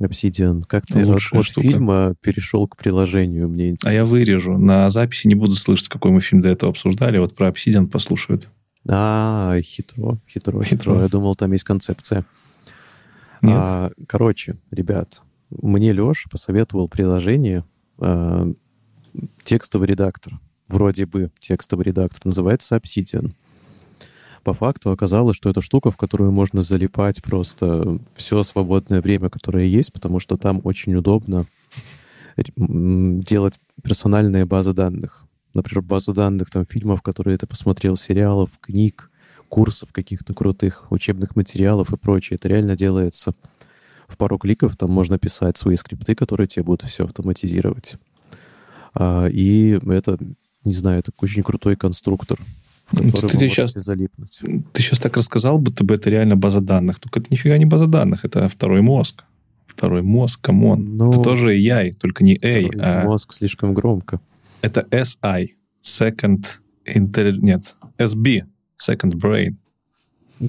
[0.00, 0.62] Obsidian.
[0.66, 3.90] Как ты от, от фильма перешел к приложению, мне интересно.
[3.90, 4.56] А я вырежу.
[4.58, 7.18] На записи не буду слышать, какой мы фильм до этого обсуждали.
[7.18, 8.48] Вот про Obsidian послушают.
[8.88, 10.62] А, хитро, хитро, хитро.
[10.62, 11.02] хитро.
[11.02, 12.24] Я думал, там есть концепция.
[13.42, 13.54] Нет.
[13.54, 17.64] А, короче, ребят, мне Леша посоветовал приложение
[17.98, 18.50] а,
[19.44, 20.34] текстовый редактор.
[20.68, 22.20] Вроде бы текстовый редактор.
[22.24, 23.32] Называется Obsidian.
[24.42, 29.66] По факту оказалось, что это штука, в которую можно залипать просто все свободное время, которое
[29.66, 31.44] есть, потому что там очень удобно
[32.56, 35.26] делать персональные базы данных.
[35.52, 39.10] Например, базу данных там фильмов, которые ты посмотрел, сериалов, книг,
[39.48, 42.36] курсов каких-то крутых, учебных материалов и прочее.
[42.36, 43.34] Это реально делается
[44.06, 44.76] в пару кликов.
[44.76, 47.96] Там можно писать свои скрипты, которые тебе будут все автоматизировать.
[48.94, 50.18] А, и это,
[50.64, 52.38] не знаю, это очень крутой конструктор,
[52.90, 54.40] ты, ты сейчас, залипнуть.
[54.72, 56.98] Ты сейчас так рассказал, будто бы это реально база данных.
[57.00, 59.24] Только это нифига не база данных, это второй мозг.
[59.66, 60.94] Второй мозг, come on.
[60.94, 62.68] Ну, это тоже AI, только не A.
[62.78, 63.04] А...
[63.04, 64.20] Мозг слишком громко.
[64.62, 65.50] Это SI,
[65.82, 66.44] Second
[66.86, 67.32] Inter...
[67.32, 68.44] Нет, SB,
[68.78, 69.56] Second Brain.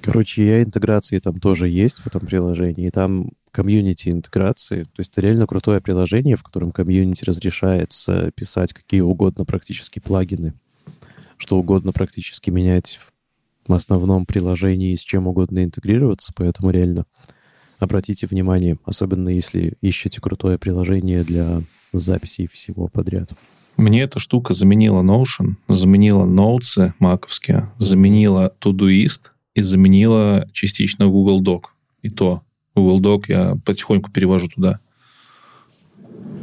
[0.01, 2.87] Короче, я интеграции там тоже есть в этом приложении.
[2.87, 4.83] И там комьюнити интеграции.
[4.83, 10.53] То есть это реально крутое приложение, в котором комьюнити разрешается писать какие угодно практически плагины,
[11.41, 12.99] что угодно практически менять
[13.67, 16.31] в основном приложении с чем угодно интегрироваться.
[16.35, 17.05] Поэтому реально
[17.79, 23.31] обратите внимание, особенно если ищете крутое приложение для записи всего подряд.
[23.75, 31.63] Мне эта штука заменила Notion, заменила Notes маковские, заменила Todoist и заменила частично Google Doc.
[32.03, 32.43] И то
[32.75, 34.79] Google Doc я потихоньку перевожу туда.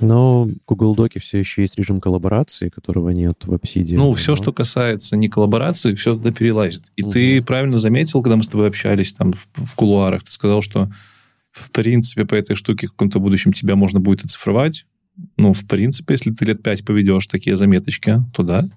[0.00, 3.96] Но в Google Доке все еще есть режим коллаборации, которого нет в Obsidian.
[3.96, 6.84] Ну, все, что касается не коллаборации, все туда перелазит.
[6.96, 7.12] И угу.
[7.12, 10.90] ты правильно заметил, когда мы с тобой общались там в, в кулуарах, ты сказал, что
[11.50, 14.86] в принципе по этой штуке в каком-то будущем тебя можно будет оцифровать.
[15.36, 18.68] Ну, в принципе, если ты лет пять поведешь такие заметочки, то да.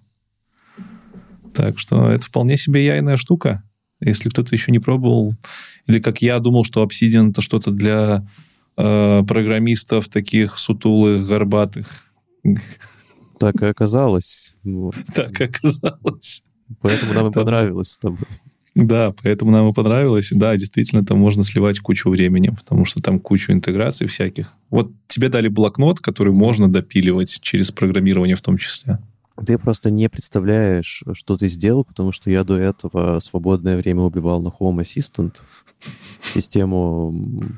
[1.53, 3.63] Так что это вполне себе яйная штука.
[3.99, 5.35] Если кто-то еще не пробовал,
[5.85, 8.25] или как я думал, что Obsidian это что-то для
[8.81, 11.87] э, программистов таких сутулых, горбатых.
[13.39, 14.53] Так и оказалось.
[14.63, 14.95] Вот.
[15.15, 16.43] Так и оказалось.
[16.81, 18.27] Поэтому нам и понравилось с тобой.
[18.73, 20.29] Да, поэтому нам и понравилось.
[20.31, 24.53] Да, действительно, там можно сливать кучу времени, потому что там кучу интеграций всяких.
[24.69, 28.99] Вот тебе дали блокнот, который можно допиливать через программирование в том числе.
[29.45, 34.41] Ты просто не представляешь, что ты сделал, потому что я до этого свободное время убивал
[34.41, 35.37] на Home Assistant
[36.21, 37.13] систему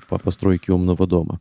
[0.09, 1.39] по постройке умного дома.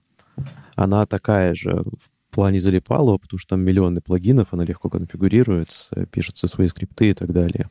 [0.74, 1.82] Она такая же
[2.30, 7.14] в плане залипалого, потому что там миллионы плагинов, она легко конфигурируется, пишутся свои скрипты и
[7.14, 7.68] так далее.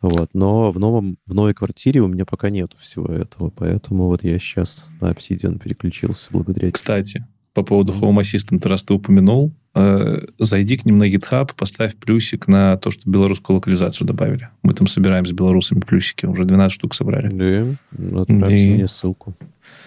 [0.00, 0.30] Вот.
[0.34, 4.38] Но в, новом, в новой квартире у меня пока нету всего этого, поэтому вот я
[4.38, 6.70] сейчас на Obsidian переключился благодаря...
[6.72, 12.46] Кстати, по поводу Home Assistant, раз ты упомянул, зайди к ним на GitHub, поставь плюсик
[12.46, 14.48] на то, что белорусскую локализацию добавили.
[14.62, 17.28] Мы там собираем с белорусами плюсики, уже 12 штук собрали.
[17.28, 18.74] Да, отправьте И...
[18.74, 19.34] мне ссылку.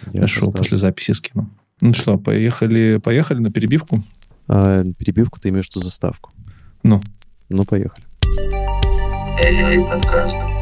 [0.08, 1.50] Я Хорошо, после записи скину.
[1.82, 4.04] Ну что, поехали, поехали на перебивку?
[4.48, 6.32] А, перебивку ты имеешь в виду заставку?
[6.84, 7.02] Ну?
[7.50, 8.04] Ну, поехали.
[9.44, 10.57] AI подкаст.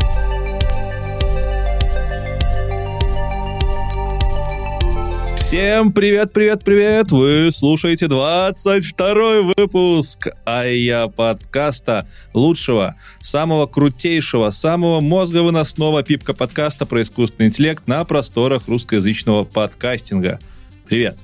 [5.45, 7.11] Всем привет, привет, привет!
[7.11, 17.49] Вы слушаете 22 выпуск АЯ подкаста лучшего, самого крутейшего, самого мозговыносного пипка подкаста про искусственный
[17.49, 20.39] интеллект на просторах русскоязычного подкастинга.
[20.87, 21.19] Привет!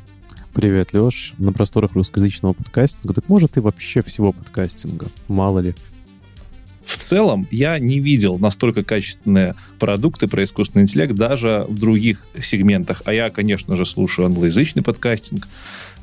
[0.54, 1.34] Привет, Леш.
[1.40, 3.16] На просторах русскоязычного подкастинга.
[3.16, 5.08] Так может и вообще всего подкастинга?
[5.30, 5.74] Мало ли.
[6.92, 13.02] В целом, я не видел настолько качественные продукты про искусственный интеллект даже в других сегментах.
[13.06, 15.48] А я, конечно же, слушаю англоязычный подкастинг,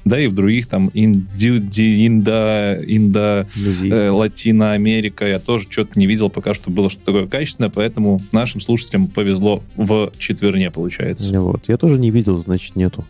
[0.07, 6.07] да и в других там инди, инда, инда, э, Латино Америка я тоже что-то не
[6.07, 11.39] видел пока что было что-то такое качественное, поэтому нашим слушателям повезло в четверне, получается.
[11.39, 13.05] Вот, я тоже не видел, значит, нету.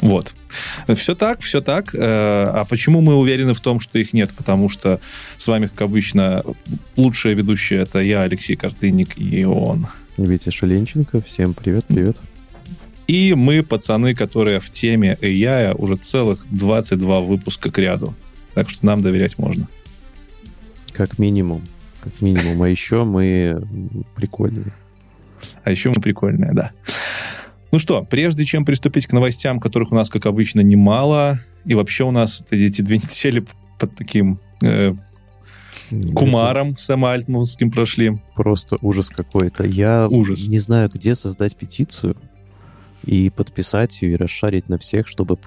[0.00, 0.34] Вот.
[0.94, 1.94] Все так, все так.
[1.94, 4.30] Э, а почему мы уверены в том, что их нет?
[4.36, 5.00] Потому что
[5.36, 6.42] с вами, как обычно,
[6.96, 9.86] лучшая ведущая это я, Алексей Картынник и он.
[10.16, 11.22] Витя Шаленченко.
[11.22, 12.18] Всем привет, привет.
[13.06, 18.14] И мы, пацаны, которые в теме AI уже целых 22 выпуска к ряду.
[18.54, 19.66] Так что нам доверять можно.
[20.92, 21.62] Как минимум.
[22.02, 22.62] Как минимум.
[22.62, 23.62] А еще мы
[24.14, 24.72] прикольные.
[25.64, 26.72] А еще мы прикольные, да.
[27.72, 32.04] Ну что, прежде чем приступить к новостям, которых у нас, как обычно, немало, и вообще
[32.04, 33.44] у нас эти две недели
[33.78, 34.94] под таким э,
[36.14, 36.80] кумаром Это...
[36.80, 38.20] Сэм Альтманским прошли.
[38.34, 39.64] Просто ужас какой-то.
[39.64, 40.48] Я ужас.
[40.48, 42.16] не знаю, где создать петицию,
[43.04, 45.38] и подписать ее и расшарить на всех, чтобы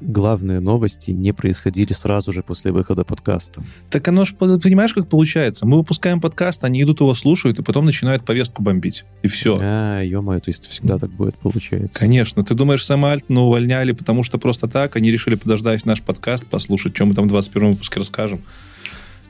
[0.00, 3.62] главные новости не происходили сразу же после выхода подкаста.
[3.90, 5.66] Так оно же, понимаешь, как получается?
[5.66, 9.04] Мы выпускаем подкаст, они идут его слушают, и потом начинают повестку бомбить.
[9.22, 9.56] И все.
[9.60, 11.98] А, ё-моё, то есть всегда так будет, получается.
[11.98, 12.42] Конечно.
[12.44, 16.94] Ты думаешь, Сэм Альтона увольняли, потому что просто так они решили подождать наш подкаст, послушать,
[16.94, 18.40] что мы там в 21 выпуске расскажем.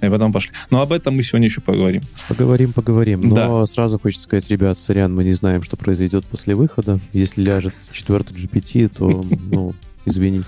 [0.02, 0.52] И потом пошли.
[0.70, 2.00] Но об этом мы сегодня еще поговорим.
[2.26, 3.20] Поговорим, поговорим.
[3.20, 3.66] Но Да.
[3.66, 6.98] сразу хочется сказать, ребят, сорян, мы не знаем, что произойдет после выхода.
[7.12, 9.74] Если ляжет четвертый GPT, то, ну,
[10.06, 10.46] извините.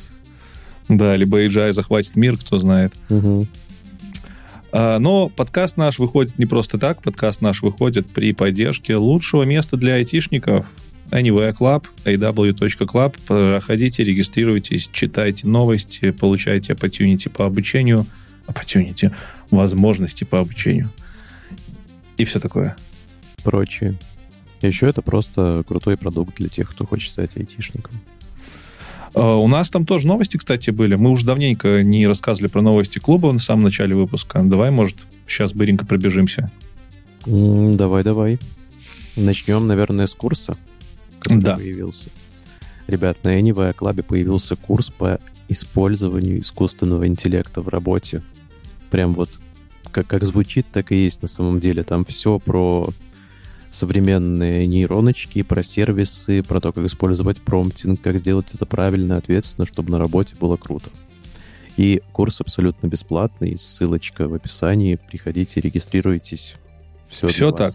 [0.88, 2.94] Да, либо AGI захватит мир, кто знает.
[4.72, 7.02] А, Но подкаст наш выходит не просто так.
[7.02, 10.66] Подкаст наш выходит при поддержке лучшего места для айтишников.
[11.10, 13.16] Anyway Club, aw.club.
[13.26, 18.06] Проходите, регистрируйтесь, читайте новости, получайте opportunity по обучению.
[18.46, 19.12] Opportunity.
[19.50, 20.90] Возможности по обучению.
[22.16, 22.76] И все такое.
[23.44, 23.94] Прочее.
[24.62, 27.92] Еще это просто крутой продукт для тех, кто хочет стать айтишником.
[29.14, 30.94] А, У нас там тоже новости, кстати, были.
[30.94, 34.42] Мы уже давненько не рассказывали про новости клуба на самом начале выпуска.
[34.42, 36.50] Давай, может, сейчас быренько пробежимся.
[37.26, 38.38] Давай, давай.
[39.16, 40.56] Начнем, наверное, с курса,
[41.20, 41.56] который Да.
[41.56, 42.10] появился.
[42.86, 48.22] Ребят, на Anyway Club появился курс по использованию искусственного интеллекта в работе.
[48.90, 49.28] Прям вот
[49.90, 51.84] как, как звучит, так и есть на самом деле.
[51.84, 52.88] Там все про
[53.72, 59.90] современные нейроночки, про сервисы, про то, как использовать промптинг, как сделать это правильно, ответственно, чтобы
[59.90, 60.90] на работе было круто.
[61.78, 64.98] И курс абсолютно бесплатный, ссылочка в описании.
[65.08, 66.56] Приходите, регистрируйтесь.
[67.08, 67.72] Все, Все так.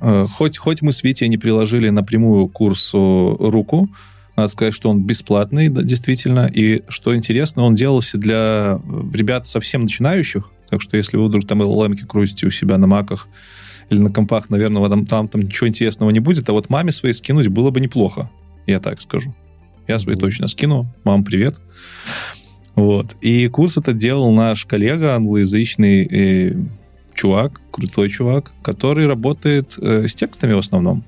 [0.00, 3.90] Э, Хоть, хоть мы с Витей не приложили напрямую курсу руку,
[4.36, 6.50] надо сказать, что он бесплатный, да, действительно.
[6.52, 10.50] И что интересно, он делался для э, ребят совсем начинающих.
[10.70, 13.28] Так что если вы вдруг там LLM крутите у себя на маках
[13.90, 16.48] или на компах, наверное, там, там, там ничего интересного не будет.
[16.48, 18.30] А вот маме своей скинуть было бы неплохо.
[18.66, 19.34] Я так скажу.
[19.86, 20.86] Я свои точно скину.
[21.04, 21.60] Мам, привет.
[22.74, 23.16] Вот.
[23.20, 26.54] И курс этот делал наш коллега, англоязычный э,
[27.14, 31.04] чувак, крутой чувак, который работает э, с текстами в основном.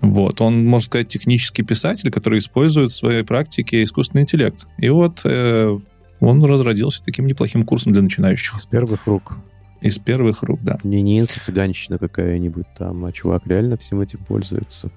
[0.00, 0.40] Вот.
[0.40, 4.66] Он, можно сказать, технический писатель, который использует в своей практике искусственный интеллект.
[4.78, 5.78] И вот э,
[6.20, 8.56] он разродился таким неплохим курсом для начинающих.
[8.56, 9.36] Из первых рук.
[9.80, 10.78] Из первых рук, да.
[10.82, 14.90] Не не инста-цыганщина какая-нибудь там, а чувак реально всем этим пользуется.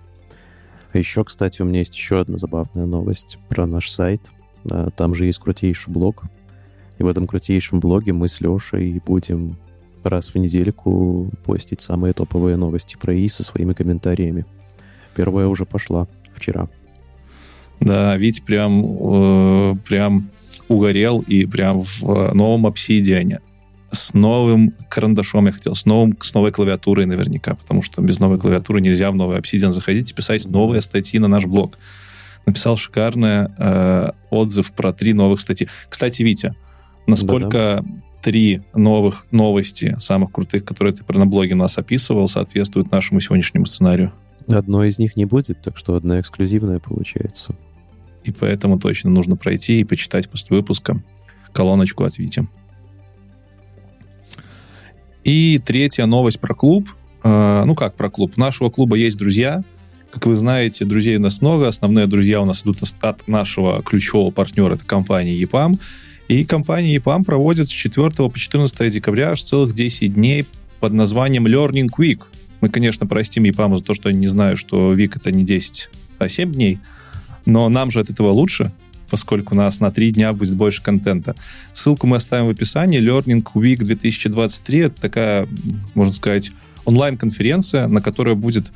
[0.94, 4.30] А еще, кстати, у меня есть еще одна забавная новость про наш сайт.
[4.72, 6.24] А, Там же есть крутейший блог.
[6.98, 9.58] И в этом крутейшем блоге мы с Лешей будем
[10.04, 14.46] раз в недельку постить самые топовые новости про ИИ со своими комментариями.
[15.16, 16.70] Первая уже пошла вчера.
[17.80, 20.30] Да, Вить прям, э, прям
[20.68, 23.42] угорел и прям в э, новом обсидиане.
[23.92, 28.40] С новым карандашом, я хотел, с, новым, с новой клавиатурой наверняка, потому что без новой
[28.40, 31.78] клавиатуры нельзя в новый обсидиан заходить и писать новые статьи на наш блог.
[32.46, 35.68] Написал шикарный э, отзыв про три новых статьи.
[35.90, 36.56] Кстати, Витя,
[37.06, 37.84] насколько
[38.22, 44.14] три новых новости, самых крутых, которые ты на блоге нас описывал, соответствуют нашему сегодняшнему сценарию?
[44.48, 47.56] Одной из них не будет, так что одна эксклюзивная получается.
[48.24, 51.02] И поэтому точно нужно пройти и почитать после выпуска
[51.52, 52.48] колоночку от Вити.
[55.24, 56.90] И третья новость про клуб.
[57.24, 58.34] Э, ну как про клуб?
[58.38, 59.64] У нашего клуба есть друзья.
[60.12, 61.68] Как вы знаете, друзей у нас много.
[61.68, 65.80] Основные друзья у нас идут от нашего ключевого партнера, это компания EPAM.
[66.28, 70.46] И компания EPAM проводит с 4 по 14 декабря аж целых 10 дней
[70.80, 72.22] под названием Learning Week.
[72.62, 75.90] Мы, конечно, простим EPAM за то, что они не знают, что Week это не 10,
[76.20, 76.80] а 7 дней.
[77.46, 78.72] Но нам же от этого лучше,
[79.12, 81.36] поскольку у нас на 3 дня будет больше контента.
[81.74, 83.00] Ссылку мы оставим в описании.
[83.00, 85.48] Learning Week 2023 это такая,
[85.94, 86.52] можно сказать,
[86.86, 88.72] онлайн-конференция, на которой будет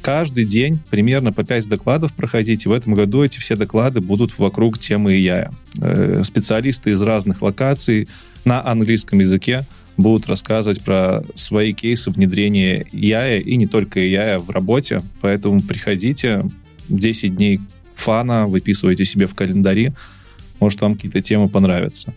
[0.00, 2.64] каждый день примерно по 5 докладов проходить.
[2.64, 5.52] И в этом году эти все доклады будут вокруг темы AI.
[5.82, 8.08] Э, Специалисты из разных локаций
[8.44, 9.64] на английском языке
[9.96, 15.02] будут рассказывать про свои кейсы внедрения AI и не только AI в работе.
[15.20, 16.46] Поэтому приходите,
[16.88, 17.60] 10 дней
[18.00, 19.92] фана, выписывайте себе в календари,
[20.58, 22.12] может, вам какие-то темы понравятся.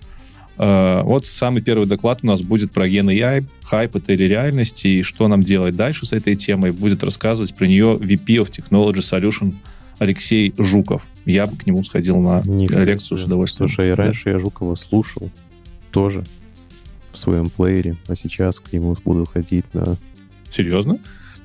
[0.57, 4.85] Э, Вот самый первый доклад у нас будет про ген AI, хайп это или реальность,
[4.85, 6.71] и что нам делать дальше с этой темой.
[6.71, 9.53] Будет рассказывать про нее VP of Technology Solution
[9.99, 11.05] Алексей Жуков.
[11.25, 13.69] Я бы к нему сходил на Нифига лекцию с удовольствием.
[13.69, 14.03] Слушай, и Да.
[14.03, 15.29] раньше я Жукова слушал
[15.91, 16.23] тоже
[17.11, 19.95] в своем плеере, а сейчас к нему буду ходить на...
[20.49, 20.97] Серьезно?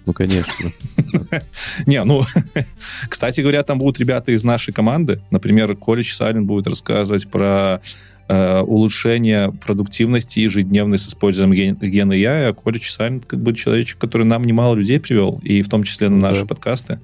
[0.08, 0.70] Ну, конечно.
[1.86, 2.22] Не, ну,
[3.10, 5.20] кстати говоря, там будут ребята из нашей команды.
[5.30, 7.82] Например, Колич Салин будет рассказывать про
[8.26, 12.48] э, улучшение продуктивности ежедневной с использованием ген, гена AI.
[12.48, 16.08] А Колич Салин как бы человечек, который нам немало людей привел, и в том числе
[16.08, 16.46] на наши Да.
[16.46, 17.00] подкасты.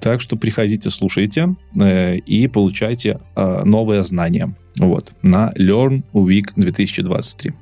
[0.00, 4.52] Так что приходите, слушайте э, и получайте э, новые знания.
[4.78, 7.52] Вот, на Learn Week 2023.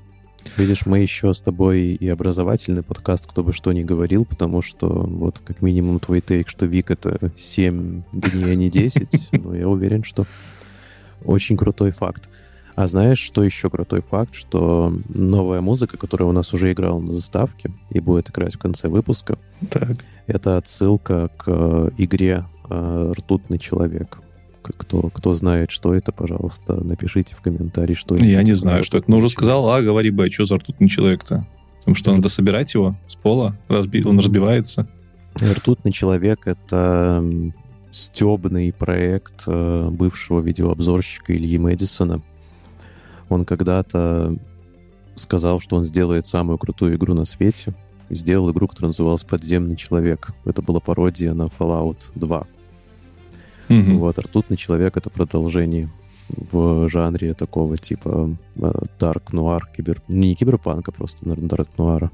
[0.57, 4.88] Видишь, мы еще с тобой и образовательный подкаст, кто бы что ни говорил, потому что
[4.88, 9.69] вот как минимум твой тейк, что Вик это 7 дней, а не 10, но я
[9.69, 10.26] уверен, что
[11.25, 12.29] очень крутой факт.
[12.75, 14.35] А знаешь, что еще крутой факт?
[14.35, 18.88] Что новая музыка, которая у нас уже играла на заставке и будет играть в конце
[18.88, 19.38] выпуска,
[19.71, 19.97] Так.
[20.26, 24.19] это отсылка к э, игре э, «Ртутный человек».
[24.76, 28.25] Кто, кто знает, что это, пожалуйста, напишите в комментарии, что это.
[28.25, 29.11] Я не знаю, что это.
[29.11, 31.46] Но уже сказал, а, говори, Б, что за ртутный человек-то?
[31.78, 34.02] Потому что надо собирать его с пола, разби...
[34.04, 34.88] он разбивается.
[35.40, 37.23] «Ртутный человек»— это
[37.92, 42.23] стебный проект э, бывшего видеообзорщика Ильи Мэдисона.
[43.28, 44.37] Он когда-то
[45.14, 47.75] сказал, что он сделает самую крутую игру на свете.
[48.11, 50.30] Сделал игру, которая называлась «Подземный человек».
[50.44, 52.46] Это была пародия на Fallout 2.
[53.68, 53.99] Мгм.
[53.99, 55.88] Вот, «Ртутный человек»— это продолжение
[56.28, 60.02] в жанре такого типа э, Dark Noir, кибер...
[60.08, 62.11] не киберпанка, просто, наверное, Noir.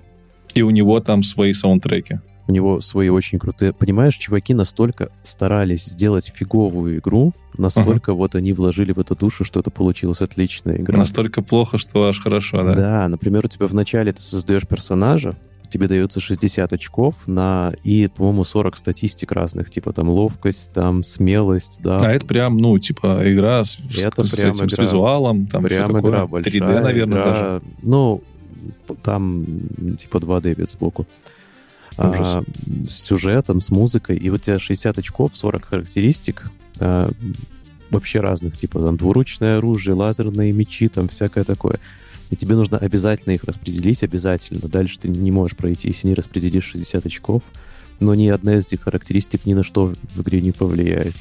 [0.54, 2.20] И у него там свои саундтреки.
[2.48, 3.72] У него свои очень крутые...
[3.72, 9.60] Понимаешь, чуваки настолько старались сделать фиговую игру, настолько вот они вложили в эту душу, что
[9.60, 10.98] это получилась отличная игра.
[10.98, 12.74] Настолько плохо, что аж хорошо, да?
[12.74, 15.36] Да, например, у тебя вначале ты создаешь персонажа,
[15.72, 21.80] тебе дается 60 очков на и, по-моему, 40 статистик разных, типа там ловкость, там смелость,
[21.82, 21.98] да.
[21.98, 24.84] А это прям, ну, типа, игра с, Это с прям этим, с игра.
[24.84, 26.10] визуалом, там Прям такое.
[26.10, 26.52] игра большая.
[26.52, 27.62] 3D, наверное, игра, даже.
[27.82, 28.22] Ну,
[29.02, 29.44] там
[29.96, 31.06] типа 2D вид сбоку.
[31.98, 32.20] Ужас.
[32.20, 32.42] А,
[32.88, 34.16] с сюжетом, с музыкой.
[34.16, 36.50] И вот у тебя 60 очков, 40 характеристик.
[36.80, 37.10] а,
[37.90, 41.78] вообще разных, типа там двуручное оружие, лазерные мечи, там всякое такое.
[42.32, 44.60] И тебе нужно обязательно их распределить, обязательно.
[44.68, 47.42] Дальше ты не можешь пройти, если не распределишь 60 очков.
[48.00, 51.14] Но ни одна из этих характеристик ни на что в игре не повлияет.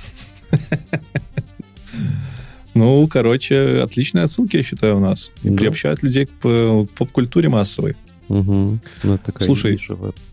[2.73, 5.31] Ну, короче, отличные отсылки, я считаю, у нас.
[5.43, 5.57] И Да.
[5.57, 7.97] приобщают людей к п- поп-культуре массовой.
[8.29, 8.79] Угу.
[9.03, 9.77] Ну, это такая Слушай,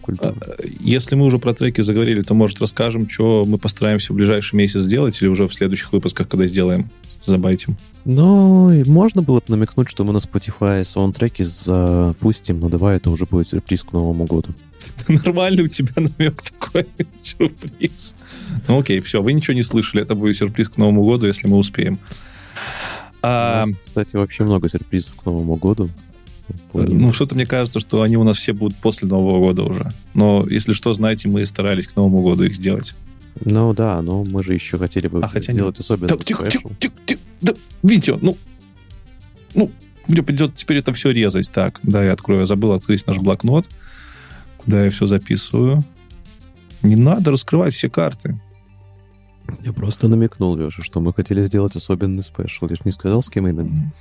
[0.01, 0.35] культура.
[0.41, 4.55] А, Если мы уже про треки заговорили, то, может, расскажем, что мы постараемся в ближайший
[4.55, 6.89] месяц сделать или уже в следующих выпусках, когда сделаем,
[7.21, 7.77] забайтим.
[8.05, 13.11] Ну, и можно было бы намекнуть, что мы на Spotify саундтреки запустим, но давай это
[13.11, 14.51] уже будет сюрприз к Новому году.
[15.09, 18.15] Нормальный у тебя намек такой, сюрприз.
[18.67, 21.57] Ну окей, все, вы ничего не слышали, это будет сюрприз к Новому году, если мы
[21.59, 21.95] успеем.
[21.95, 21.99] У
[23.23, 25.91] А, нас, кстати, вообще много сюрпризов к Новому году.
[26.73, 29.91] ну, что-то мне кажется, что они у нас все будут после Нового года уже.
[30.15, 32.95] Но, если что, знаете, мы старались к Новому году их сделать.
[33.45, 36.71] Ну да, но мы же еще хотели бы А хотя сделать особенно Так, тихо, тихо,
[36.79, 37.21] тихо, тихо.
[37.41, 38.37] Да, Витя, ну,
[39.55, 39.71] ну,
[40.07, 41.51] мне придется теперь это все резать.
[41.53, 42.41] Так, да, я открою.
[42.41, 43.69] Я забыл открыть наш блокнот,
[44.57, 45.85] куда я все записываю.
[46.83, 48.41] Не надо раскрывать все карты.
[49.65, 52.67] Я просто намекнул, Леша, что мы хотели сделать особенный special.
[52.69, 53.93] Я же не сказал, с кем именно.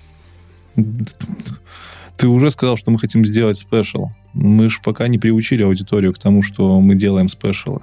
[2.18, 4.10] Ты уже сказал, что мы хотим сделать спешл.
[4.34, 7.82] Мы же пока не приучили аудиторию к тому, что мы делаем спешалы.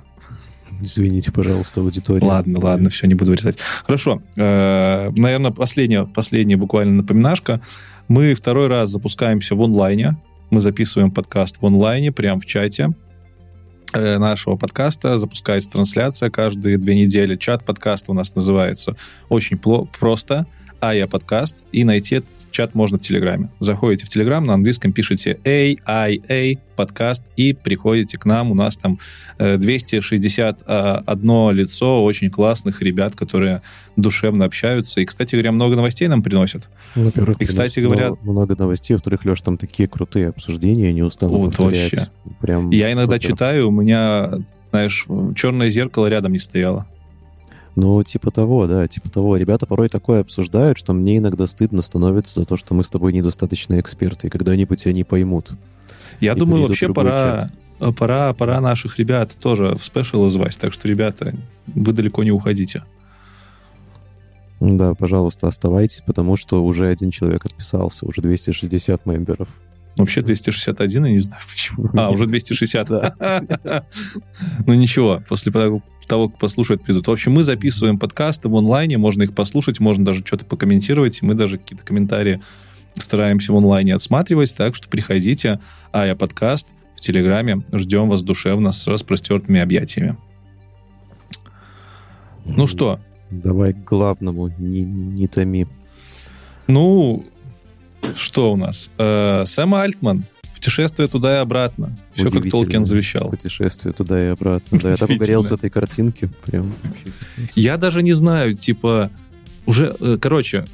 [0.81, 2.26] Извините, пожалуйста, аудитория.
[2.26, 3.59] Ладно, ладно, все, не буду вырезать.
[3.85, 4.23] Хорошо.
[4.37, 7.61] Э, наверное, последняя, последняя буквально напоминашка.
[8.09, 10.16] Мы второй раз запускаемся в онлайне.
[10.50, 12.90] Мы записываем подкаст в онлайне, прямо в чате
[13.93, 15.19] э, нашего подкаста.
[15.19, 17.37] Запускается трансляция каждые две недели.
[17.37, 18.97] Чат подкаста у нас называется
[19.28, 20.47] очень просто
[20.81, 21.64] «Ая подкаст».
[21.73, 23.50] И найти этот чат можно в Телеграме.
[23.58, 28.52] Заходите в Телеграм, на английском пишите AIA подкаст и приходите к нам.
[28.52, 29.00] У нас там
[29.38, 33.62] э, 261 лицо очень классных ребят, которые
[33.96, 35.00] душевно общаются.
[35.00, 36.68] И, кстати говоря, много новостей нам приносят.
[36.94, 38.94] Во-первых, И, кстати говоря- много новостей.
[38.94, 41.92] Во-вторых, Леш, там такие крутые обсуждения, не устану Вот повторять.
[41.92, 42.11] вообще.
[42.40, 43.30] Прям Я иногда супер.
[43.30, 44.30] читаю, у меня,
[44.70, 46.87] знаешь, черное зеркало рядом не стояло.
[47.76, 49.37] Ну, типа того, да, типа того.
[49.37, 53.12] Ребята порой такое обсуждают, что мне иногда стыдно становится за то, что мы с тобой
[53.12, 55.52] недостаточно эксперты, и когда-нибудь они поймут.
[56.21, 57.50] Я думаю, вообще пора,
[57.81, 60.57] э, пора, пора наших ребят тоже в спешл звать.
[60.59, 61.35] Так что, ребята,
[61.66, 62.85] вы далеко не уходите.
[64.61, 69.49] Да, пожалуйста, оставайтесь, потому что уже один человек отписался, уже 260 мемберов.
[69.97, 71.89] Вообще 261, я не знаю почему.
[71.95, 72.89] А, уже 260.
[72.89, 73.87] Да.
[74.67, 77.07] Ну ничего, после того, как послушают, придут.
[77.07, 81.23] В общем, мы записываем подкасты в онлайне, можно их послушать, можно даже что-то покомментировать.
[81.23, 82.43] и Мы даже какие-то комментарии
[82.95, 85.61] стараемся в онлайне отсматривать, так что приходите.
[85.93, 87.63] А я подкаст в Телеграме.
[87.73, 90.17] Ждем вас душевно с распростертыми объятиями.
[92.45, 95.67] Ну что, Давай к главному, не, не томи.
[96.67, 97.25] ну,
[98.16, 98.90] что у нас?
[98.99, 100.25] Э, Сэм Альтман
[100.64, 101.94] Путешествие туда и обратно.
[102.14, 103.28] Все как Толкин завещал.
[103.28, 104.78] Путешествие туда и обратно.
[104.78, 106.30] Да, я так угорел с этой картинки.
[106.46, 106.73] Прям
[107.54, 109.11] Я даже не знаю, типа,
[109.66, 110.64] уже, э, короче,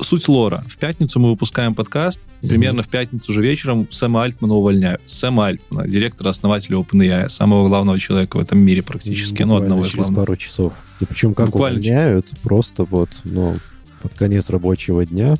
[0.00, 0.62] суть лора.
[0.68, 2.48] В пятницу мы выпускаем подкаст, mm-hmm.
[2.48, 5.02] примерно в пятницу же вечером Сэма Альтмана увольняют.
[5.06, 9.90] Сэма Альтмана, директора, основателя OpenAI, самого главного человека в этом мире практически, ну, одного из
[9.90, 10.72] через пару часов.
[11.00, 13.56] И причем как Буквально увольняют, просто вот, ну,
[14.02, 15.36] под конец рабочего дня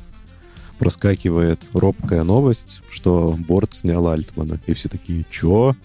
[0.81, 4.59] проскакивает робкая новость, что Борт снял Альтмана.
[4.65, 5.75] И все такие, чё?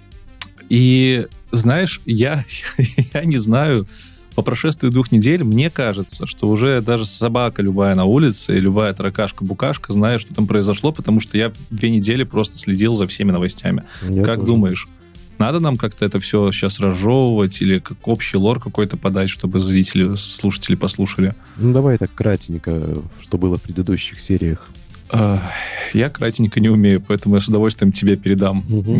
[0.71, 2.47] И знаешь, я,
[3.13, 3.87] я не знаю,
[4.35, 8.95] по прошествии двух недель мне кажется, что уже даже собака любая на улице и любая
[8.95, 13.83] таракашка-букашка знает, что там произошло, потому что я две недели просто следил за всеми новостями.
[14.09, 14.47] Я как тоже.
[14.47, 14.89] думаешь,
[15.37, 20.17] надо нам как-то это все сейчас разжевывать или как общий лор какой-то подать, чтобы зрители,
[20.17, 21.35] слушатели послушали?
[21.59, 24.71] Ну, давай так кратенько, что было в предыдущих сериях.
[25.13, 28.99] Я кратенько не умею, поэтому я с удовольствием тебе передам угу.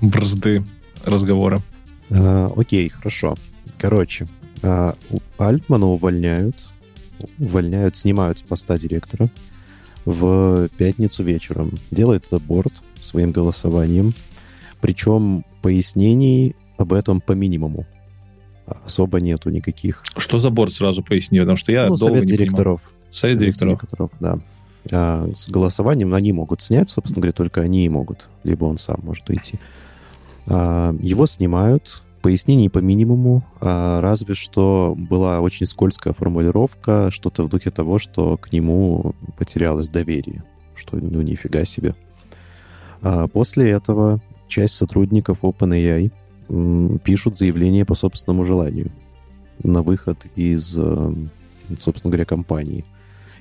[0.00, 0.64] бразды
[1.04, 1.62] разговора.
[2.10, 3.34] А, окей, хорошо.
[3.78, 4.26] Короче,
[4.62, 4.94] а,
[5.38, 6.56] Альтмана увольняют,
[7.38, 9.28] увольняют, снимают с поста директора
[10.04, 11.72] в пятницу вечером.
[11.90, 14.14] Делает это борт своим голосованием.
[14.80, 17.86] Причем пояснений об этом по минимуму.
[18.66, 20.02] Особо нету никаких.
[20.16, 22.80] Что за борт, сразу поясни, потому что я ну, долго совет директоров.
[22.82, 23.02] Понимал.
[23.10, 23.78] Совет, совет директоров.
[23.80, 24.38] директоров, да.
[24.92, 28.28] А с голосованием они могут снять, собственно говоря, только они и могут.
[28.42, 29.58] Либо он сам может уйти.
[30.46, 37.48] А, его снимают, пояснений по минимуму, а разве что была очень скользкая формулировка, что-то в
[37.48, 40.42] духе того, что к нему потерялось доверие,
[40.74, 41.94] что ну нифига себе.
[43.02, 46.10] А после этого часть сотрудников OpenAI
[47.04, 48.90] пишут заявление по собственному желанию
[49.62, 51.14] на выход из, э,
[51.78, 52.84] собственно говоря, компании.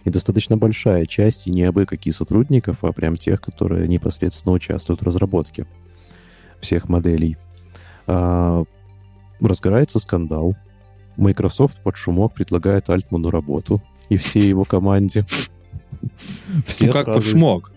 [0.03, 5.01] И достаточно большая часть, и не абы какие сотрудников, а прям тех, которые непосредственно участвуют
[5.01, 5.65] в разработке
[6.59, 7.37] всех моделей.
[8.07, 8.63] А,
[9.39, 10.55] разгорается скандал.
[11.15, 15.25] Microsoft под шумок предлагает Альтману работу и всей его команде.
[16.65, 17.19] Все ну как сразу...
[17.19, 17.71] под шумок?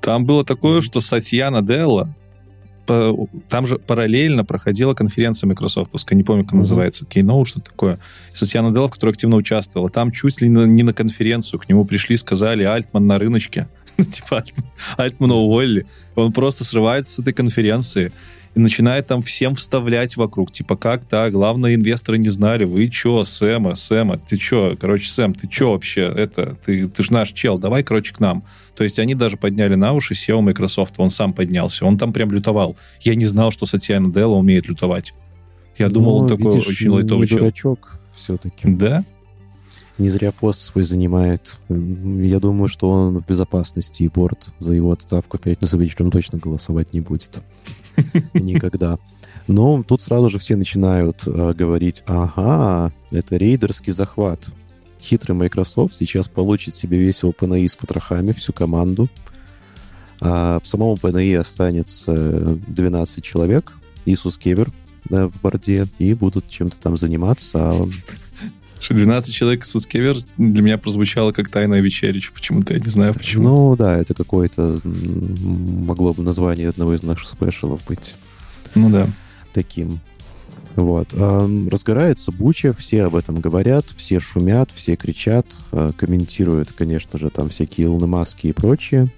[0.00, 1.50] Там было такое, что Сатья
[2.88, 6.58] Наделла там же параллельно проходила конференция Microsoftовская, не помню, как mm-hmm.
[6.58, 7.98] называется, Keynote, что такое.
[8.32, 9.90] Сатьяна Делла, в которой активно участвовала.
[9.90, 13.68] Там чуть ли не на конференцию к нему пришли, сказали, Альтман на рыночке.
[13.96, 14.44] типа
[14.96, 15.86] Альтмана уволили.
[16.14, 18.12] Он просто срывается с этой конференции
[18.54, 20.50] и начинает там всем вставлять вокруг.
[20.50, 21.32] Типа, как так?
[21.32, 22.64] Главные инвесторы не знали.
[22.64, 24.76] Вы чё, Сэма, Сэма, ты чё?
[24.80, 26.02] Короче, Сэм, ты чё вообще?
[26.02, 28.44] Это, ты, ты ж наш чел, давай, короче, к нам.
[28.76, 31.84] То есть они даже подняли на уши SEO Microsoft, он сам поднялся.
[31.84, 32.76] Он там прям лютовал.
[33.00, 35.14] Я не знал, что Сатья Наделла умеет лютовать.
[35.78, 37.38] Я думал, он ну, такой видишь, очень лайтовый чел.
[37.38, 38.68] дурачок все-таки.
[38.68, 39.04] Да?
[39.98, 41.56] Не зря пост свой занимает.
[41.68, 46.92] Я думаю, что он в безопасности, и борт за его отставку пятницу вечером точно голосовать
[46.92, 47.42] не будет.
[48.34, 48.98] Никогда.
[49.46, 54.48] Но тут сразу же все начинают э, говорить, ага, это рейдерский захват.
[55.04, 59.08] Хитрый Microsoft сейчас получит себе весь OpenAI с потрохами, всю команду.
[60.20, 63.74] А в самом OpenAI останется 12 человек,
[64.06, 64.70] Иисус Кевер
[65.04, 67.58] да, в борде, и будут чем-то там заниматься.
[67.58, 67.88] А
[68.88, 72.20] 12 человек из Скевер для меня прозвучало как тайная вечеря.
[72.32, 73.48] Почему-то я не знаю почему.
[73.48, 78.14] Ну да, это какое-то могло бы название одного из наших спешалов быть.
[78.74, 79.06] Ну да.
[79.52, 80.00] Таким.
[80.76, 81.08] Вот.
[81.14, 87.30] А, разгорается буча, все об этом говорят, все шумят, все кричат, а, комментируют, конечно же,
[87.30, 89.08] там всякие Илоны Маски и прочее.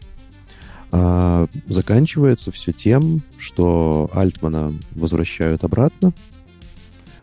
[0.93, 6.13] А, заканчивается все тем, что Альтмана возвращают обратно,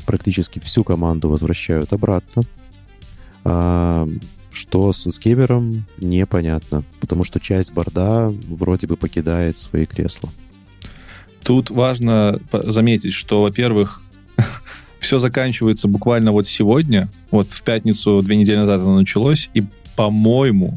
[0.06, 2.44] практически всю команду возвращают обратно.
[3.44, 10.30] Что с Скевером, непонятно, потому что часть борда вроде бы покидает свои кресла.
[11.44, 14.03] Тут важно заметить, что, во-первых,
[15.00, 17.10] все заканчивается буквально вот сегодня.
[17.32, 19.64] Вот в пятницу две недели назад оно началось, и,
[19.96, 20.76] по-моему,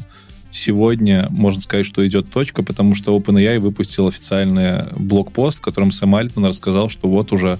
[0.51, 6.15] сегодня можно сказать, что идет точка, потому что OpenAI выпустил официальный блокпост, в котором Сэм
[6.15, 7.59] Альтман рассказал, что вот уже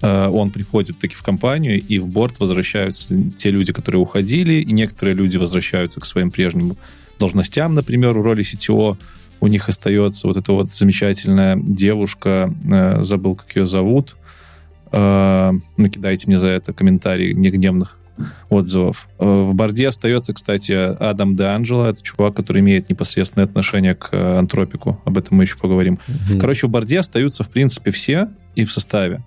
[0.00, 4.72] Э, он приходит таки в компанию, и в борт возвращаются те люди, которые уходили, и
[4.72, 6.76] некоторые люди возвращаются к своим прежним
[7.18, 8.96] должностям, например, в роли CTO.
[9.40, 14.16] У них остается вот эта вот замечательная девушка, э, забыл, как ее зовут.
[14.92, 17.98] Э, накидайте мне за это комментарии негневных
[18.48, 19.08] отзывов.
[19.18, 21.86] В борде остается, кстати, Адам Де Анджело.
[21.86, 25.00] Это чувак, который имеет непосредственное отношение к антропику.
[25.04, 26.00] Об этом мы еще поговорим.
[26.08, 26.40] Mm-hmm.
[26.40, 29.22] Короче, в борде остаются, в принципе, все и в составе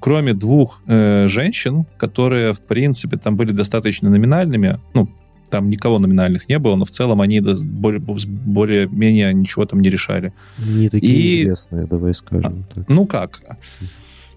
[0.00, 5.08] кроме двух э, женщин, которые, в принципе, там были достаточно номинальными, ну,
[5.50, 10.32] Там никого номинальных не было, но в целом они более-менее ничего там не решали.
[10.58, 12.88] Не такие и, известные, давай скажем так.
[12.88, 13.40] Ну как?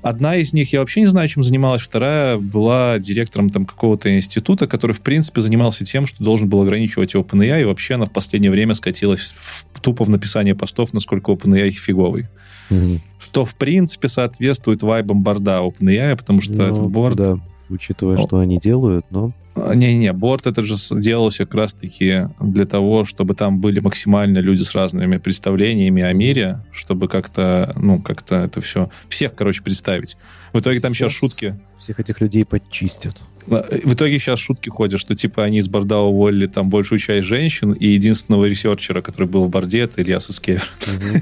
[0.04, 4.68] Одна из них, я вообще не знаю, чем занималась, вторая была директором там какого-то института,
[4.68, 8.52] который, в принципе, занимался тем, что должен был ограничивать OpenAI, и вообще она в последнее
[8.52, 12.28] время скатилась в, тупо в написание постов, насколько OpenAI фиговый.
[12.70, 13.00] Mm-hmm.
[13.18, 17.16] Что, в принципе, соответствует вайбам борда OpenAI, потому что ну, этот борд...
[17.16, 17.40] Да,
[17.70, 18.28] учитывая, О.
[18.28, 19.34] что они делают, но...
[19.56, 24.74] Не-не, борт это же делался как раз-таки для того, чтобы там были максимально люди с
[24.74, 28.90] разными представлениями о мире, чтобы как-то, ну, как-то это все...
[29.10, 30.18] Всех, короче, представить.
[30.54, 31.60] В итоге там сейчас, сейчас шутки...
[31.78, 33.24] Всех этих людей подчистят.
[33.48, 37.00] А, в итоге сейчас шутки ходят, что типа они из board а уволили там большую
[37.00, 40.68] часть женщин, и единственного researcher а, который был в board е, это Илья Суцкевер.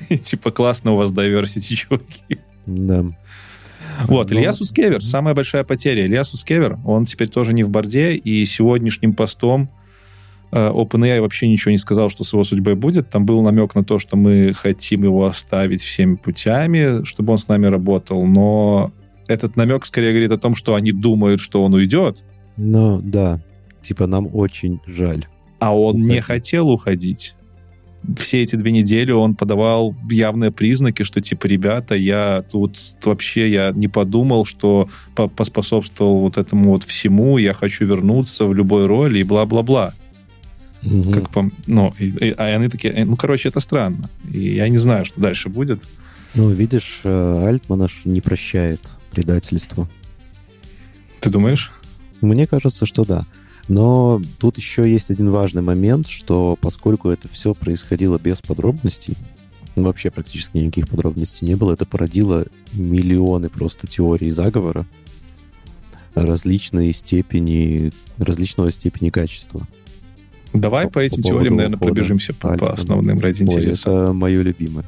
[0.24, 2.40] Типа классно у вас diversity, чуваки.
[2.66, 3.06] Да.
[4.06, 6.06] Вот, ну, Илья Суцкевер, самая большая потеря.
[6.06, 9.70] Илья Суцкевер, он теперь тоже не в board е, и сегодняшним постом
[10.52, 13.10] э, OpenAI вообще ничего не сказал, что с его судьбой будет.
[13.10, 17.48] Там был намек на то, что мы хотим его оставить всеми путями, чтобы он с
[17.48, 18.92] нами работал, но
[19.28, 22.26] этот намек скорее говорит о том, что они думают, что он уйдет.
[22.58, 23.42] Ну, да.
[23.82, 25.26] Типа, нам очень жаль.
[25.60, 26.10] А он уходить.
[26.10, 27.36] не хотел уходить
[28.18, 33.72] все эти две недели он подавал явные признаки, что типа, ребята, я тут вообще я
[33.72, 39.24] не подумал, что поспособствовал вот этому вот всему, я хочу вернуться в любой роли и
[39.24, 39.94] бла-бла-бла.
[40.84, 41.12] Угу.
[41.12, 44.10] Как по, ну, и, и, а они такие, «Э, ну, короче, это странно.
[44.34, 45.84] И я не знаю, что дальше будет.
[46.34, 48.80] Ну, видишь, э, Альтман аж не прощает
[49.12, 49.88] предательство.
[51.20, 51.72] Ты думаешь?
[52.22, 53.28] Мне кажется, что да.
[53.72, 59.16] Но тут еще есть один важный момент, что поскольку это все происходило без подробностей,
[59.78, 64.86] вообще практически никаких подробностей не было, это породило миллионы просто теорий заговора
[66.16, 69.66] различной степени, различного степени качества.
[70.52, 73.90] Давай по, по этим по теориям, наверное, пробежимся по, по основным ради интереса.
[73.90, 74.84] Ой, это мое любимое.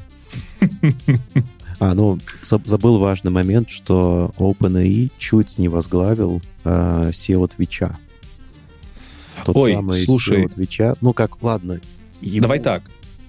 [1.80, 7.98] А, ну, забыл важный момент, что OpenAI чуть не возглавил э, SEO Твича.
[9.44, 10.48] Тот Ой, самый слушай.
[10.48, 10.94] Твича.
[11.00, 11.80] Ну как, ладно.
[12.20, 12.42] Ему...
[12.42, 12.82] Давай так.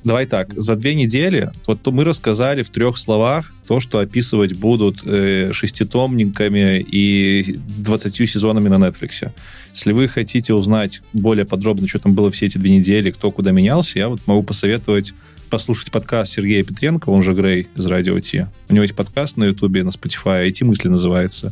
[0.06, 5.02] Давай так, за две недели вот мы рассказали в трех словах то, что описывать будут
[5.04, 9.32] э, шеститомниками и двадцатью сезонами на Netflix.
[9.74, 13.50] Если вы хотите узнать более подробно, что там было все эти две недели, кто куда
[13.50, 15.16] менялся, я вот могу посоветовать
[15.50, 18.46] послушать подкаст Сергея Петренко, он же Грей из Радио Ти.
[18.70, 21.52] У него есть подкаст на Ютубе, на Spotify, IT-мысли называется.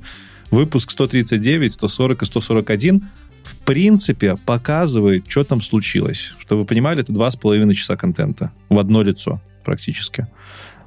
[0.51, 3.32] Выпуск 139, 140 и 141 в
[3.65, 6.33] принципе, показывает, что там случилось.
[6.39, 10.27] Чтобы вы понимали, это два с половиной часа контента в одно лицо практически.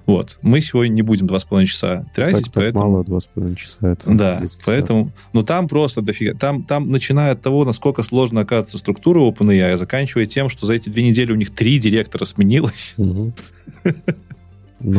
[0.07, 0.39] Вот.
[0.41, 2.79] Мы сегодня не будем два с половиной часа тратить, так, поэтому...
[2.79, 3.77] Так мало два с половиной часа.
[3.81, 5.07] Это да, поэтому...
[5.07, 5.15] Сад.
[5.33, 6.35] Ну, там просто дофига.
[6.39, 10.91] Там, там, начиная от того, насколько сложно оказывается структура OpenAI, заканчивая тем, что за эти
[10.91, 12.95] две недели у них три директора сменилось.
[12.97, 13.33] Но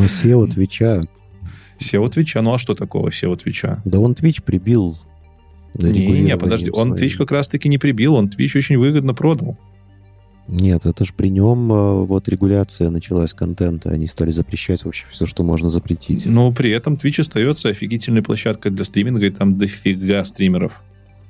[0.04, 1.02] CEO Twitch а...
[1.78, 2.42] CEO Twitch а?
[2.42, 3.80] Ну, а что такого CEO Twitch а?
[3.86, 4.98] Да он Twitch прибил
[5.74, 9.56] не-не-не, подожди, он Twitch как раз-таки не прибил, он Twitch очень выгодно продал.
[10.48, 15.26] Нет, это же при нем э, вот регуляция началась контента, они стали запрещать вообще все,
[15.26, 16.24] что можно запретить.
[16.24, 20.80] Но при этом Twitch остается офигительной площадкой для стриминга, и там дофига стримеров.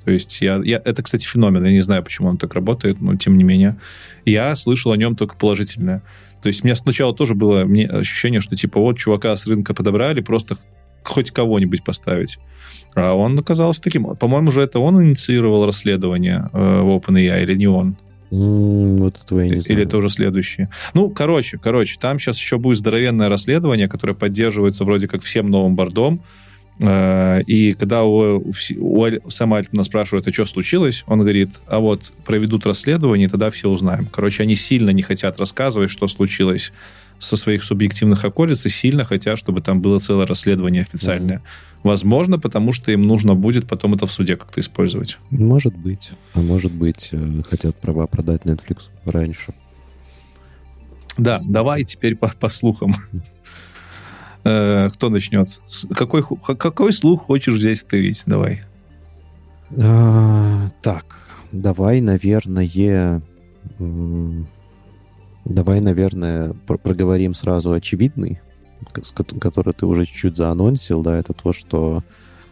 [0.05, 1.65] То есть я, я, это, кстати, феномен.
[1.65, 3.77] Я не знаю, почему он так работает, но тем не менее.
[4.23, 6.01] Я слышал о нем только положительное.
[6.41, 9.73] То есть у меня сначала тоже было мне ощущение, что типа вот чувака с рынка
[9.73, 10.55] подобрали, просто
[11.03, 12.39] хоть кого-нибудь поставить.
[12.95, 14.15] А он оказался таким.
[14.15, 17.97] По-моему, же это он инициировал расследование э, в OpenAI или не он?
[18.31, 19.65] Mm, вот этого я не знаю.
[19.79, 20.69] Или это уже следующее.
[20.93, 25.75] Ну, короче, короче, там сейчас еще будет здоровенное расследование, которое поддерживается вроде как всем новым
[25.75, 26.21] бордом.
[26.81, 28.39] Э, и когда у,
[28.79, 33.49] у Сэма Альтмана спрашивают, а что случилось, он говорит, а вот проведут расследование, и тогда
[33.49, 34.07] все узнаем.
[34.11, 36.71] Короче, они сильно не хотят рассказывать, что случилось
[37.19, 41.37] со своих субъективных околиц и сильно хотят, чтобы там было целое расследование официальное.
[41.37, 41.79] Mm-hmm.
[41.83, 45.17] Возможно, потому что им нужно будет потом это в суде как-то использовать.
[45.29, 46.11] Может быть.
[46.33, 49.53] А может быть, э, хотят права продать Netflix раньше.
[51.17, 51.53] Да, Возможно.
[51.53, 52.93] давай теперь по, по слухам.
[54.45, 55.47] Э, кто начнет?
[55.93, 58.23] Какой, какой слух хочешь здесь ставить?
[58.25, 58.63] Давай.
[59.77, 61.17] А, так,
[61.51, 63.21] давай, наверное,
[65.49, 68.39] Давай, наверное, проговорим сразу очевидный,
[69.41, 72.03] который ты уже чуть-чуть заанонсил, да, это то, что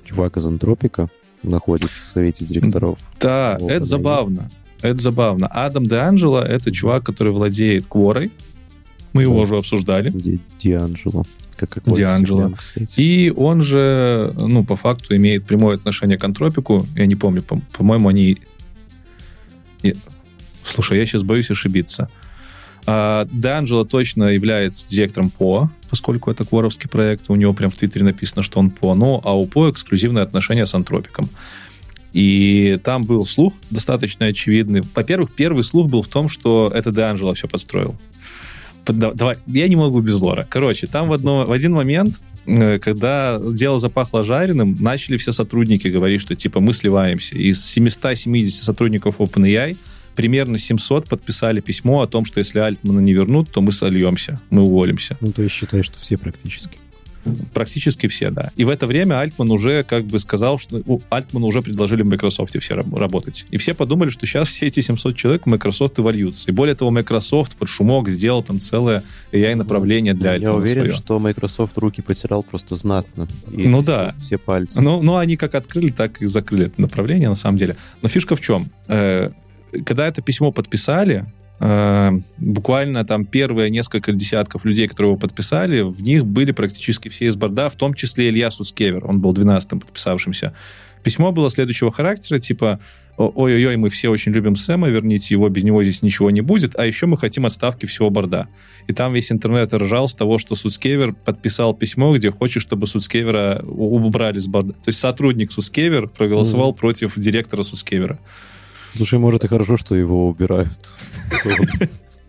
[0.03, 1.09] чувак из Антропика
[1.43, 2.97] находится в совете директоров.
[3.19, 4.49] Да, вот, это забавно.
[4.81, 5.45] Это забавно.
[5.47, 8.31] Адам Де Анджело— это чувак, который владеет Кворой.
[9.13, 9.29] Мы да.
[9.29, 10.09] его уже обсуждали.
[10.09, 10.39] Ди.
[11.55, 12.53] Как, как Дианджело.
[12.97, 16.85] И он же, ну, по факту имеет прямое отношение к Антропику.
[16.95, 18.37] Я не помню, по- по-моему, они
[20.63, 22.09] Слушай, я сейчас боюсь ошибиться.
[22.87, 27.29] Д'Анджело точно является директором ПО, поскольку это кворовский проект.
[27.29, 28.95] У него прям в Твиттере написано, что он ПО.
[28.95, 31.29] Ну, а у ПО эксклюзивные отношения с Антропиком.
[32.13, 34.81] И там был слух достаточно очевидный.
[34.95, 37.95] Во-первых, первый слух был в том, что это Д'Анджело все подстроил.
[38.85, 40.47] Давай, я не могу без лора.
[40.49, 45.89] Короче, там в, одно, в один момент, э, когда дело запахло жареным, начали все сотрудники
[45.89, 47.35] говорить, что типа мы сливаемся.
[47.35, 49.75] Из 770 сотрудников OpenAI
[50.17, 54.63] примерно 700 подписали письмо о том, что если Альтмана не вернут, то мы сольемся, мы
[54.63, 55.15] уволимся.
[55.21, 56.77] Ну, то есть считаешь, что все практически.
[57.53, 58.51] Практически все, да.
[58.55, 62.07] И в это время Альтман уже как бы сказал, что у Альтмана уже предложили в
[62.07, 63.45] Microsoft все работать.
[63.51, 66.49] И все подумали, что сейчас все эти 700 человек в Microsoft и вольются.
[66.49, 70.93] И более того, Microsoft под шумок сделал там целое AI-направление для Альтмана Я уверен, свое.
[70.93, 73.27] что Microsoft руки потирал просто знатно.
[73.51, 74.15] И ну да.
[74.19, 74.81] Все пальцы.
[74.81, 77.75] Ну, ну, они как открыли, так и закрыли это направление, на самом деле.
[78.01, 78.71] Но фишка в чем?
[79.85, 81.25] Когда это письмо подписали,
[81.59, 87.25] э, буквально там первые несколько десятков людей, которые его подписали, в них были практически все
[87.25, 90.53] из борда, в том числе Илья Суцкевер, он был 12-м подписавшимся.
[91.03, 92.79] Письмо было следующего характера, типа,
[93.17, 96.85] ой-ой-ой, мы все очень любим Сэма, верните его, без него здесь ничего не будет, а
[96.85, 98.47] еще мы хотим отставки всего борда.
[98.87, 103.63] И там весь интернет ржал с того, что Суцкевер подписал письмо, где хочет, чтобы Суцкевера
[103.65, 104.73] убрали с борда.
[104.73, 106.77] То есть сотрудник Суцкевер проголосовал mm-hmm.
[106.77, 108.19] против директора Суцкевера.
[108.97, 110.89] Слушай, может, и хорошо, что его убирают.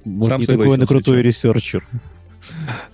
[0.05, 1.87] Может, не такой он крутой researcher.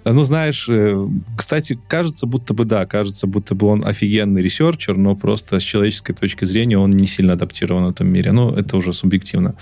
[0.04, 5.14] Ну, знаешь, э, кстати, кажется, будто бы да, кажется, будто бы он офигенный researcher, но
[5.14, 8.32] просто с человеческой точки зрения он не сильно адаптирован в этом мире.
[8.32, 9.54] Ну, это уже субъективно.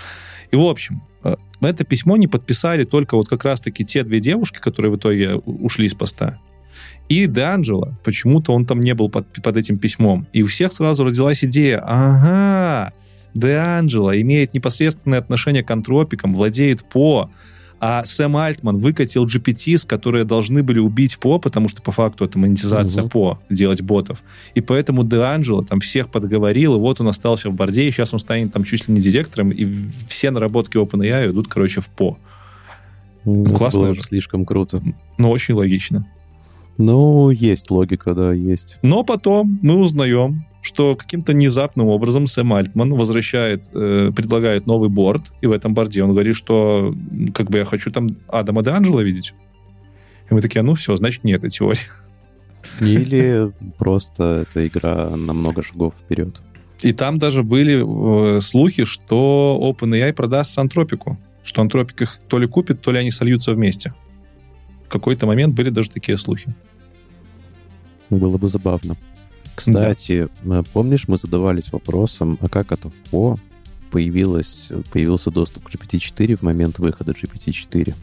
[0.51, 4.59] И, в общем, э, это письмо не подписали только вот как раз-таки те две девушки,
[4.59, 6.39] которые в итоге ушли из board а.
[7.09, 10.27] И Д'Анджело, почему-то он там не был под, под этим письмом.
[10.33, 12.93] И у всех сразу родилась идея, ага,
[13.33, 17.29] Де Анджело имеет непосредственное отношение к антропикам, владеет По,
[17.79, 22.39] а Сэм Альтман выкатил GPTs, которые должны были убить По, потому что по факту это
[22.39, 23.09] монетизация угу.
[23.09, 24.23] По, делать ботов.
[24.55, 28.13] И поэтому Де Анджело там всех подговорил, и вот он остался в борде, и сейчас
[28.13, 29.67] он станет там чуть ли не директором, и
[30.07, 32.17] все наработки OpenAI идут, короче, в По.
[33.25, 34.01] Ну, Классно было же.
[34.01, 34.81] слишком круто.
[35.17, 36.07] Ну, очень логично.
[36.77, 38.79] Ну, есть логика, да, есть.
[38.81, 45.33] Но потом мы узнаем, что каким-то внезапным образом Сэм Альтман возвращает, э, предлагает новый борт,
[45.41, 46.95] и в этом борде он говорит, что
[47.35, 49.33] как бы я хочу там Адама де Анджела видеть.
[50.31, 51.81] И мы такие, ну все, значит, нет этой теории.
[52.79, 56.41] Или просто эта игра на много шагов вперед.
[56.81, 61.19] И там даже были э, слухи, что OpenAI продаст Антропику.
[61.43, 63.93] Что Антропик их то ли купит, то ли они сольются вместе.
[64.85, 66.55] В какой-то момент были даже такие слухи.
[68.09, 68.95] Было бы забавно.
[69.55, 70.63] Кстати, да.
[70.73, 73.37] помнишь, мы задавались вопросом, а как это в ПО
[73.91, 77.93] появилось, появился доступ к GPT-4 в момент выхода GPT-4?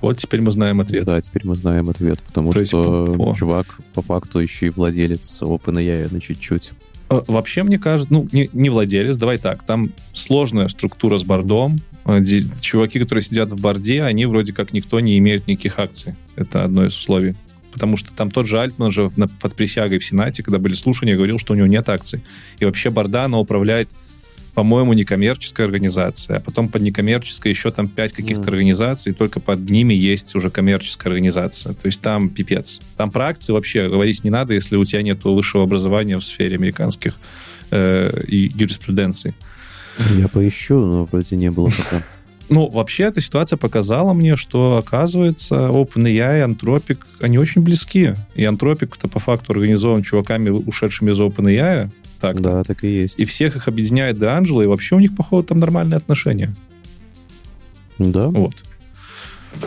[0.00, 1.04] Вот теперь мы знаем ответ.
[1.04, 3.34] Да, теперь мы знаем ответ, потому То что по...
[3.34, 6.72] чувак по факту еще и владелец OpenAI на чуть-чуть.
[7.08, 11.78] А, вообще, мне кажется, ну, не, не владелец, давай так, там сложная структура с бордом.
[12.04, 12.20] А,
[12.60, 16.16] чуваки, которые сидят в борде, они вроде как никто не имеют никаких акций.
[16.34, 17.36] Это одно из условий
[17.72, 21.38] потому что там тот же Альтман же под присягой в Сенате, когда были слушания, говорил,
[21.38, 22.22] что у него нет акций.
[22.58, 23.90] И вообще Бардана управляет
[24.54, 28.48] по-моему, некоммерческая организация, а потом под некоммерческой еще там пять каких-то mm.
[28.48, 31.72] организаций, и только под ними есть уже коммерческая организация.
[31.72, 32.80] То есть там пипец.
[32.96, 36.56] Там про акции вообще говорить не надо, если у тебя нет высшего образования в сфере
[36.56, 37.14] американских
[37.70, 39.34] э, и юриспруденции.
[40.16, 42.04] Я поищу, но вроде не было пока.
[42.52, 48.12] Ну, вообще, эта ситуация показала мне, что, оказывается, OpenAI и Anthropic, они очень близки.
[48.34, 51.90] И Anthropic-то по факту организован чуваками, ушедшими из OpenAI.
[52.20, 52.40] Так -то.
[52.40, 53.18] да, так и есть.
[53.18, 56.54] И всех их объединяет до Анджела, и вообще у них, походу, там нормальные отношения.
[57.98, 58.28] Да.
[58.28, 58.54] Вот.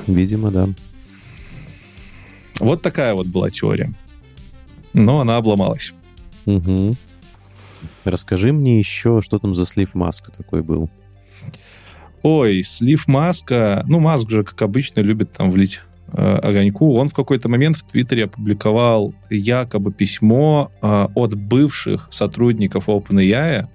[0.05, 0.69] Видимо, да.
[2.59, 3.91] Вот такая вот была теория.
[4.93, 5.91] Но она обломалась.
[6.45, 6.95] Угу.
[8.03, 10.91] Расскажи мне еще, что там за слив маска такой был
[12.25, 16.95] ой, слив Маска, ну, Маск же, как обычно, любит там влить э, огоньку.
[16.95, 23.67] Он в какой-то момент в Твиттере опубликовал якобы письмо э, от бывших сотрудников OpenAI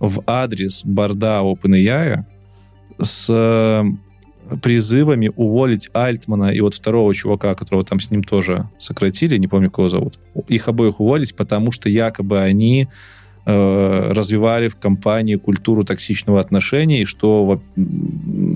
[0.00, 2.24] в адрес борда OpenAI
[2.98, 3.84] с э,
[4.60, 9.70] призывами уволить Альтмана и вот второго чувака, которого там с ним тоже сократили, не помню,
[9.70, 10.18] кого зовут.
[10.48, 12.88] Их обоих уволить, потому что якобы они
[13.46, 17.60] Э, развивали в компании культуру токсичного отношения, и что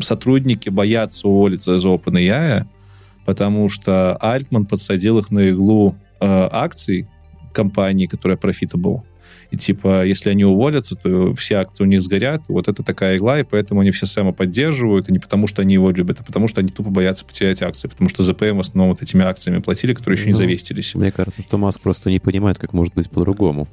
[0.01, 2.65] сотрудники боятся уволиться из OpenAI,
[3.27, 7.07] потому что Альтман подсадил их на иглу э, акций
[7.53, 9.03] компании, которая profitable.
[9.51, 12.45] И типа, если они уволятся, то все акции у них сгорят.
[12.49, 15.75] Вот это такая игла, и поэтому они все Сэма поддерживают, и не потому, что они
[15.75, 18.93] его любят, а потому, что они тупо боятся потерять акции, потому что ЗПМ в основном
[18.93, 20.95] вот этими акциями платили, которые еще ну, не завестились.
[20.95, 23.69] Мне кажется, что Маск просто не понимает, как может быть по-другому.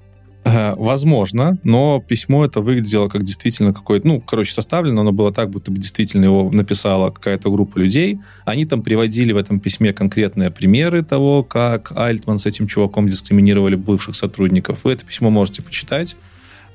[0.47, 5.49] Э, возможно, но письмо это выглядело как действительно какое-то, ну, короче, составлено, оно было так,
[5.49, 8.19] будто бы действительно его написала какая-то группа людей.
[8.45, 13.73] Они там приводили в этом письме конкретные примеры того, как Альтман с этим чуваком дискриминировали
[13.73, 14.83] бывших сотрудников.
[14.83, 16.15] Вы это письмо можете почитать.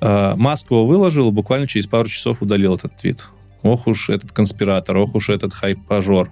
[0.01, 3.29] Э, Маск его выложил, буквально через пару часов удалил этот твит.
[3.63, 6.31] Ох уж этот конспиратор, ох уж этот хайп-пажор.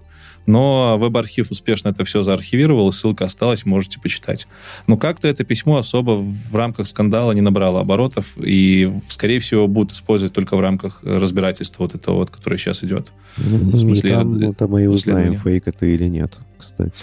[0.48, 4.48] Но веб-архив успешно это все заархивировал, ссылка осталась, можете почитать.
[4.86, 9.92] Но как-то это письмо особо в рамках скандала не набрало оборотов, и, скорее всего, будут
[9.92, 13.12] использовать только в рамках разбирательства вот этого вот, которое сейчас идет.
[13.36, 17.02] Ну, в смысле, и там, ну, там мы и узнаем, фейк это или нет, кстати.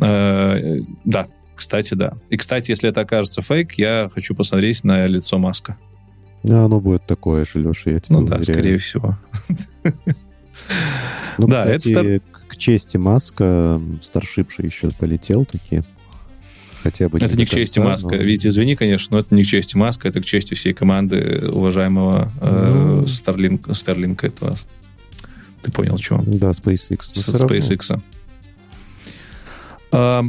[0.00, 2.12] Э, да, кстати, да.
[2.28, 5.76] И, кстати, если это окажется фейк, я хочу посмотреть на лицо Маска.
[6.44, 8.44] Да, оно будет такое же, Леша, я тебе Ну уверяю.
[8.44, 9.18] да, скорее всего.
[11.36, 12.20] Ну, да, кстати, это
[12.60, 15.82] чести Маска, Старшип же еще полетел таки.
[16.82, 18.16] Хотя бы это не к чести конца, Маска.
[18.16, 18.22] Но...
[18.22, 22.32] Видите, извини, конечно, но это не к чести Маска, это к чести всей команды уважаемого
[22.40, 23.02] ну...
[23.02, 24.56] э, Starlink, Starlink этого.
[25.62, 26.22] Ты понял, что?
[26.26, 27.00] Да, SpaceX.
[27.02, 28.00] С, SpaceX.
[29.92, 30.22] А,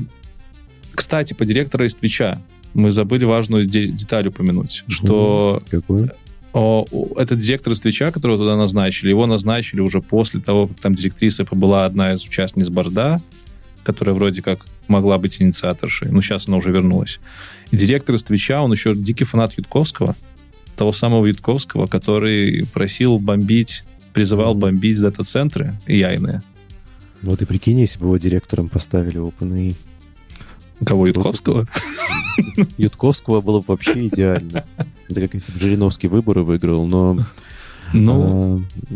[0.94, 2.42] кстати, по директору из Твича
[2.74, 6.12] мы забыли важную де- деталь упомянуть, что Какую?
[6.54, 11.46] Этот директор из Твича, которого туда назначили, его назначили уже после того, как там директриса
[11.46, 13.22] была одна из участниц Борда,
[13.84, 17.20] которая вроде как могла быть инициаторшей, но сейчас она уже вернулась.
[17.72, 20.16] И директор из Твича, он еще дикий фанат Ютковского,
[20.76, 23.84] того самого Ютковского, который просил бомбить,
[24.14, 26.42] призывал бомбить дата-центры яйные.
[27.22, 29.76] Вот и прикинь, если бы его директором поставили OpenAI.
[30.86, 31.68] Кого, Ютковского?
[32.78, 34.66] Ютковского было бы вообще идеально.
[35.12, 37.18] Это как если бы Жириновский выборы выиграл, но
[37.94, 38.96] ну, э,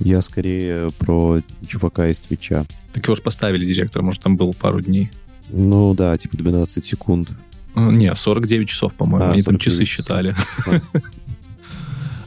[0.00, 2.64] я скорее про чувака из Твича.
[2.92, 5.10] Так его же поставили директора, может, там был пару дней.
[5.48, 7.30] Ну да, типа 12 секунд.
[7.74, 9.26] Э, не, 49 часов, по-моему.
[9.26, 10.36] А, Они там часы считали.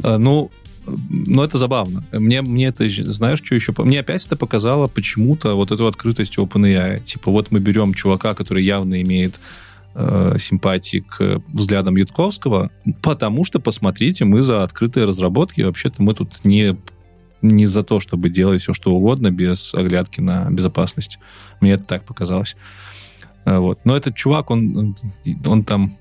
[0.03, 0.51] Э, ну,
[0.85, 2.03] но это забавно.
[2.11, 3.73] Мне, мне это, знаешь, что еще?
[3.77, 7.01] Мне опять это показало почему-то вот эту открытость OpenAI.
[7.01, 9.39] Типа вот мы берем чувака, который явно имеет
[9.95, 16.43] э, симпатии к взглядам Ютковского, потому что, посмотрите, мы за открытые разработки, вообще-то мы тут
[16.43, 16.77] не,
[17.41, 21.19] не за то, чтобы делать все, что угодно, без оглядки на безопасность.
[21.61, 22.55] Мне это так показалось.
[23.45, 23.79] Э, вот.
[23.83, 24.95] Но этот чувак, он,
[25.45, 25.93] он, там...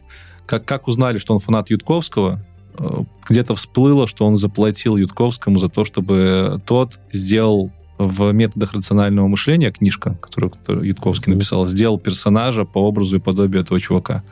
[0.47, 2.45] Как, как узнали, что он фанат Ютковского,
[2.79, 7.71] Э, где-то всплыло, что он заплатил Ютковскому за то, чтобы тот сделал
[8.09, 13.62] в методах рационального мышления книжка, которую, которую Ютковский написал, сделал персонажа по образу и подобию
[13.62, 14.23] этого чувака.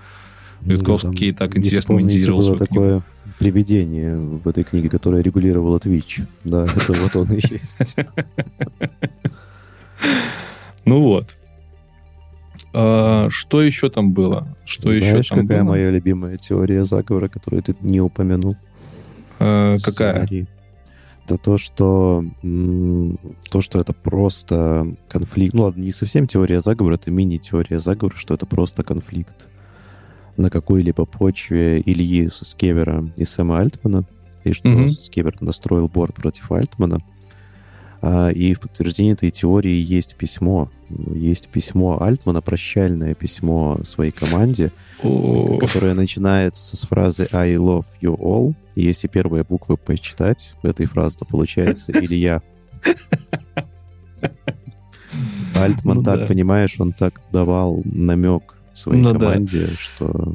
[0.62, 3.04] Ну Ютковский да, так интересно монетизировал свою такое книгу.
[3.38, 6.26] привидение в этой книге, которое регулировало Twitch.
[6.44, 7.96] Да, это вот он и есть.
[10.84, 11.36] Ну вот.
[12.72, 14.56] А, что еще там было?
[14.64, 18.56] Что еще там какая моя любимая теория заговора, которую ты не упомянул?
[19.38, 20.28] А, какая?
[21.24, 25.54] Это то, что то, что это просто конфликт.
[25.54, 29.48] Ну ладно, не совсем теория заговора, это мини-теория заговора, что это просто конфликт
[30.36, 34.06] на какой-либо почве Ильи Скевера и Сэма Альтмана,
[34.44, 34.88] и что mm-hmm.
[34.90, 37.00] Скевер настроил борт против Альтмана.
[38.02, 40.70] А, и в подтверждение этой теории есть письмо.
[41.14, 48.54] Есть письмо Альтмана, прощальное письмо своей команде, которое начинается с фразы «I love you all».
[48.74, 52.42] Если первые буквы почитать этой фразы, то получается «Илья».
[55.54, 56.26] Альтман ну, так, да.
[56.26, 59.72] понимаешь, он так давал намек своей ну, команде, да.
[59.78, 60.34] что...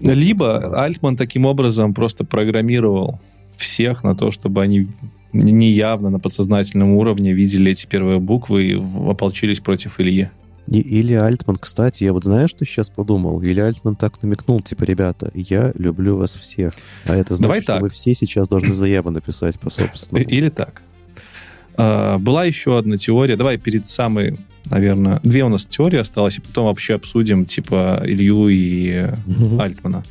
[0.00, 3.20] Либо Альтман таким образом просто программировал
[3.56, 4.88] всех на то, чтобы они
[5.32, 10.30] неявно на подсознательном уровне видели эти первые буквы и ополчились против Ильи.
[10.68, 13.42] И, или Альтман, кстати, я вот знаешь, что сейчас подумал?
[13.42, 16.72] Или Альтман так намекнул, типа, ребята, я люблю вас всех.
[17.04, 17.82] А это значит, Давай что так.
[17.82, 20.28] вы все сейчас должны заяву написать по собственному.
[20.28, 20.82] Или так.
[21.76, 23.36] А, была еще одна теория.
[23.36, 28.48] Давай перед самой, наверное, две у нас теории осталось, и потом вообще обсудим, типа, Илью
[28.48, 29.60] и угу.
[29.60, 30.04] Альтмана.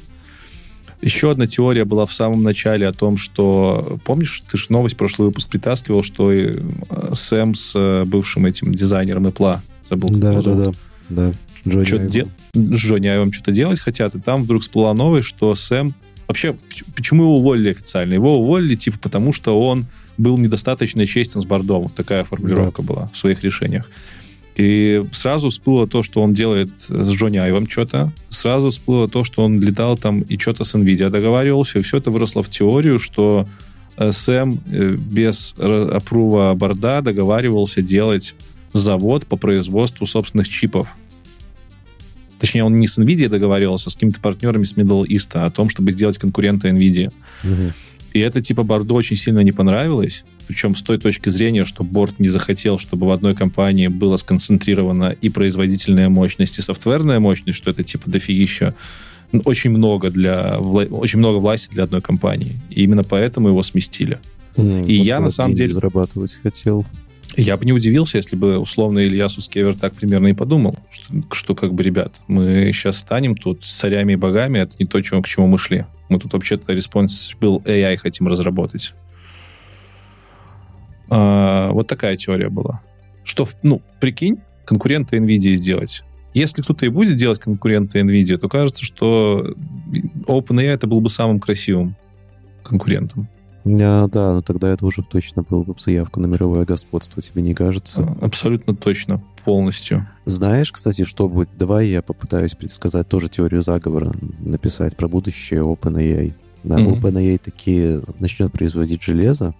[1.01, 3.99] Еще одна теория была в самом начале о том, что...
[4.05, 6.53] Помнишь, ты же новость прошлый выпуск притаскивал, что э,
[7.13, 10.71] Сэм с э, бывшим этим дизайнером Apple, забыл, да, да, да,
[11.09, 11.33] да,
[11.67, 12.27] Джонни что де...
[12.55, 15.93] Джонни Айвом что-то делать хотят, и там вдруг всплыла новость, что Сэм...
[16.27, 16.55] Вообще,
[16.95, 18.13] почему его уволили официально?
[18.13, 19.87] Его уволили, типа, потому что он
[20.17, 21.83] был недостаточно честен с Бордом.
[21.83, 22.87] Вот такая формулировка да.
[22.87, 23.89] была в своих решениях.
[24.55, 28.11] И сразу всплыло то, что он делает с Джонни Айвом что-то.
[28.29, 31.79] Сразу всплыло то, что он летал там и что-то с NVIDIA договаривался.
[31.79, 33.47] И все это выросло в теорию, что
[33.97, 38.35] э, Сэм э, без опрува борда договаривался делать
[38.73, 40.87] завод по производству собственных чипов.
[42.39, 45.69] Точнее, он не с NVIDIA договаривался, а с какими-то партнерами с Middle East о том,
[45.69, 47.11] чтобы сделать конкурента NVIDIA.
[47.43, 47.73] Угу.
[48.13, 50.25] И это типа борду очень сильно не понравилось.
[50.47, 55.15] Причем с той точки зрения, что борт не захотел, чтобы в одной компании была сконцентрирована
[55.21, 58.75] и производительная мощность, и софтверная мощность, что это типа дофигища
[59.45, 62.53] очень много для очень много власти для одной компании.
[62.69, 64.19] И именно поэтому его сместили.
[64.57, 66.85] Mm, и я на самом деле зарабатывать хотел.
[67.37, 71.55] Я бы не удивился, если бы условно Илья Сускевер так примерно и подумал, что, что
[71.55, 75.27] как бы, ребят, мы сейчас станем тут царями и богами, это не то, чему, к
[75.27, 75.85] чему мы шли.
[76.11, 78.93] Мы тут вообще-то responsible AI хотим разработать.
[81.09, 82.81] А, вот такая теория была.
[83.23, 86.03] Что, ну, прикинь, конкурента NVIDIA сделать.
[86.33, 89.55] Если кто-то и будет делать конкурента NVIDIA, то кажется, что
[90.27, 91.95] OpenAI это был бы самым красивым
[92.61, 93.29] конкурентом.
[93.63, 97.53] А, да, но тогда это уже точно было бы заявка на мировое господство, тебе не
[97.53, 98.01] кажется?
[98.01, 100.07] А, абсолютно точно, полностью.
[100.25, 101.49] Знаешь, кстати, что будет?
[101.57, 106.33] Давай я попытаюсь предсказать тоже теорию заговора, написать про будущее OpenAI.
[106.63, 107.01] Да, mm-hmm.
[107.01, 109.53] OpenAI такие начнет производить железо,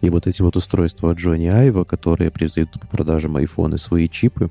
[0.00, 4.08] и вот эти вот устройства от Джонни Айва, которые произведут по продажам iPhone и свои
[4.08, 4.50] чипы,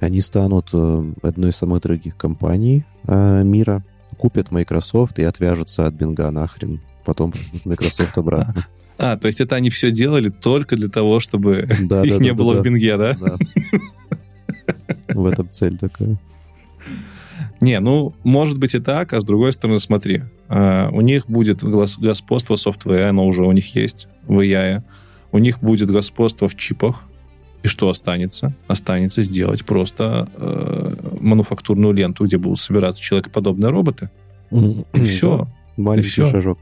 [0.00, 3.84] они станут э, одной из самых дорогих компаний э, мира,
[4.18, 7.32] купят Microsoft и отвяжутся от Бинга нахрен потом
[7.64, 8.66] Microsoft обратно.
[8.98, 12.30] А, то есть это они все делали только для того, чтобы да, их да, не
[12.30, 13.16] да, было да, в Бинге, да?
[13.20, 13.36] Да.
[15.14, 16.16] В этом цель такая.
[17.60, 21.62] Не, ну, может быть и так, а с другой стороны, смотри, uh, у них будет
[21.62, 24.82] господство софтвера, оно уже у них есть в AI,
[25.30, 27.04] у них будет господство в чипах,
[27.62, 28.52] и что останется?
[28.66, 34.10] Останется сделать просто э, мануфактурную ленту, где будут собираться человекоподобные роботы.
[34.50, 35.46] И все.
[35.76, 36.26] Маленький и все.
[36.26, 36.58] шажок.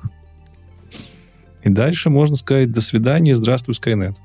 [1.62, 4.16] И дальше можно сказать «до свидания, здравствуй, Skynet».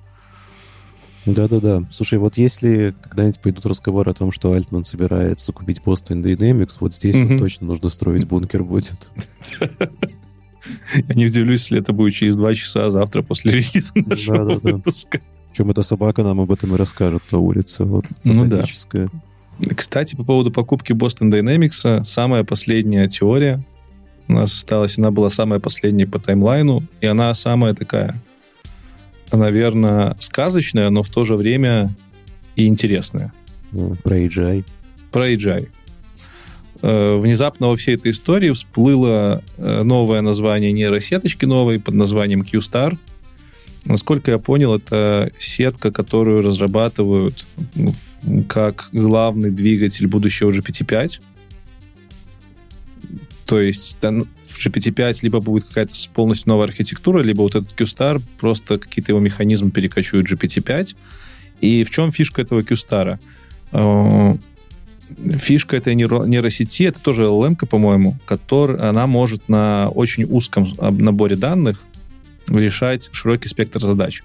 [1.26, 1.84] Да-да-да.
[1.90, 6.94] Слушай, вот если когда-нибудь пойдут разговоры о том, что Альтман собирается купить Boston Dynamics, вот
[6.94, 7.34] здесь mm-hmm.
[7.34, 9.10] вот точно нужно строить бункер будет.
[10.94, 14.60] Я не удивлюсь, если это будет через два часа завтра после релиза нашего да, да,
[14.60, 15.22] выпуска.
[15.50, 17.86] Причем эта собака нам об этом и расскажет на улице.
[17.86, 18.66] Вот, ну да.
[19.76, 23.66] Кстати, по поводу покупки Boston Dynamics, самая последняя теория,
[24.28, 28.22] у нас осталась, она была самая последняя по таймлайну, и она самая такая,
[29.32, 31.96] наверное, сказочная, но в то же время
[32.56, 33.34] и интересная.
[34.04, 34.66] Про AGI.
[35.12, 35.70] Про AGI.
[36.82, 42.98] Э, внезапно во всей этой истории всплыло э, новое название нейросеточки новой под названием Q-Star.
[43.86, 47.46] Насколько я понял, это сетка, которую разрабатывают
[48.48, 51.22] как главный двигатель будущего GPT-5.
[53.46, 58.80] То есть в GPT-5 либо будет какая-то полностью новая архитектура, либо вот этот Q-Star просто
[58.80, 60.96] какие-то его механизмы перекочуют GPT-5.
[61.62, 63.20] И в чем фишка этого Q-Star?
[63.72, 64.36] Э,
[65.38, 71.82] фишка этой нейросети, это тоже LLM, по-моему, которая она может на очень узком наборе данных
[72.48, 74.24] решать широкий спектр задач.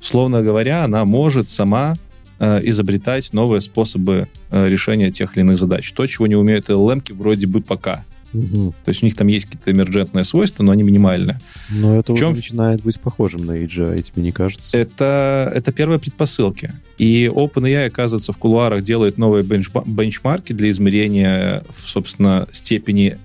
[0.00, 1.94] Условно говоря, она может сама
[2.38, 5.90] э, изобретать новые способы э, решения тех или иных задач.
[5.92, 8.04] То, чего не умеют LLM вроде бы пока.
[8.36, 8.74] Угу.
[8.84, 11.40] То есть у них там есть какие-то эмерджентные свойства, но они минимальные.
[11.70, 12.32] Но это чем...
[12.32, 14.76] уже начинает быть похожим на AGI, тебе не кажется?
[14.76, 16.72] Это, это первые предпосылки.
[16.98, 23.18] И OpenAI, оказывается, в кулуарах делает новые бенчма- бенчмарки для измерения, собственно, степени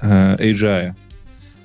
[0.00, 0.94] э, AGI.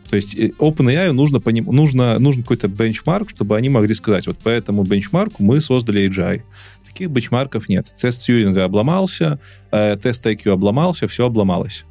[0.09, 4.27] То есть э, OpenAI нужно, по ним, нужно, нужен какой-то бенчмарк, чтобы они могли сказать,
[4.27, 6.41] вот по этому бенчмарку мы создали AGI.
[6.85, 7.93] Таких бенчмарков нет.
[7.99, 9.39] Тест Тьюринга обломался,
[9.71, 11.85] э, тест IQ обломался, все обломалось.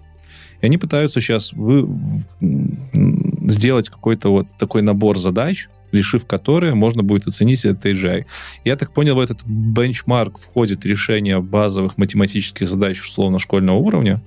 [0.62, 1.88] И они пытаются сейчас вы,
[2.40, 8.24] сделать какой-то вот такой набор задач, решив которые, можно будет оценить этот AGI.
[8.64, 14.22] Я так понял, в этот бенчмарк входит решение базовых математических задач условно школьного уровня,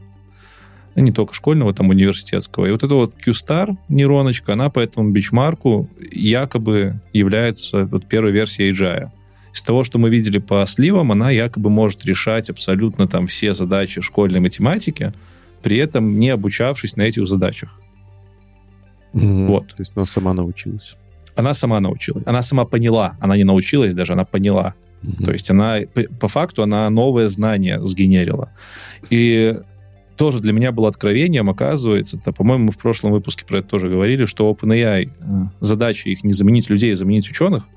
[0.96, 2.68] не только школьного, там университетского.
[2.68, 8.72] И вот эта вот Q-Star нейроночка, она по этому бенчмарку якобы является вот первой версией
[8.72, 9.10] AGI.
[9.54, 14.02] Из того, что мы видели по сливам, она якобы может решать абсолютно там все задачи
[14.02, 15.14] школьной математики,
[15.66, 17.82] при этом не обучавшись на этих задачах.
[19.14, 19.48] Mm-hmm.
[19.48, 19.68] Вот.
[19.70, 20.96] То есть она сама научилась.
[21.36, 22.24] Она сама научилась.
[22.28, 23.18] Она сама поняла.
[23.20, 24.76] Она не научилась даже, она поняла.
[25.02, 25.26] Mm-hmm.
[25.26, 25.80] То есть она,
[26.20, 28.52] по факту, она новое знание сгенерила.
[29.10, 29.56] И
[30.18, 33.90] тоже для меня было откровением, оказывается, это, по-моему, мы в прошлом выпуске про это тоже
[33.90, 35.10] говорили, что OpenAI, э,
[35.62, 37.68] задача их не заменить людей, а заменить ученых.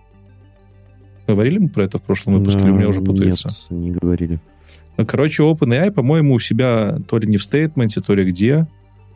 [1.26, 3.48] Говорили мы про это в прошлом выпуске, или у меня уже путается?
[3.70, 4.40] Нет, не говорили.
[5.06, 8.66] Короче, OpenAI, по-моему, у себя то ли не в стейтменте, то ли где,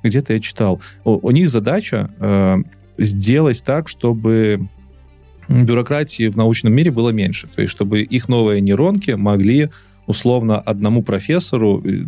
[0.03, 0.81] где-то я читал.
[1.05, 2.59] У, у них задача э,
[2.99, 4.69] сделать так, чтобы
[5.49, 7.49] бюрократии в научном мире было меньше.
[7.49, 9.71] То есть, чтобы их новые нейронки могли
[10.07, 12.05] условно одному профессору э,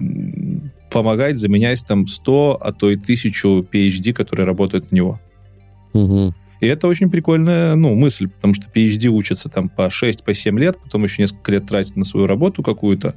[0.91, 5.20] помогать заменять там 100, а то и 1000 PhD, которые работают на него.
[5.93, 6.35] Угу.
[6.61, 10.79] И это очень прикольная ну, мысль, потому что PhD учатся там по 6-7 по лет,
[10.83, 13.14] потом еще несколько лет тратят на свою работу какую-то.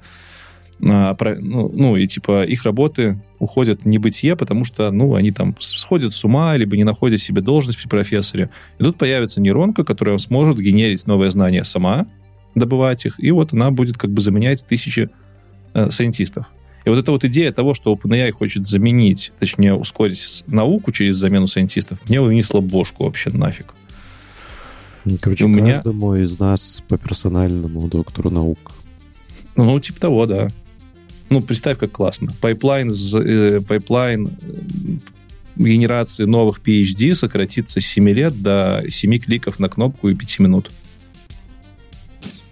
[0.84, 5.32] А, про, ну, ну, и типа их работы уходят в небытие, потому что, ну, они
[5.32, 8.50] там сходят с ума, либо не находят себе должность при профессоре.
[8.80, 12.08] И тут появится нейронка, которая сможет генерить новые знания сама,
[12.56, 15.10] добывать их, и вот она будет как бы заменять тысячи
[15.74, 16.46] э, сайентистов.
[16.86, 21.48] И вот эта вот идея того, что OpenAI хочет заменить, точнее, ускорить науку через замену
[21.48, 23.74] сайентистов, мне вынесла бошку вообще нафиг.
[25.22, 25.76] Короче, у меня...
[25.76, 28.72] каждому из нас по персональному доктору наук.
[29.56, 30.50] Ну, типа того, да.
[31.30, 32.32] Ну, представь, как классно.
[32.42, 34.98] Пайплайн, э, пайплайн э,
[35.58, 40.72] генерации новых PhD сократится с 7 лет до 7 кликов на кнопку и 5 минут.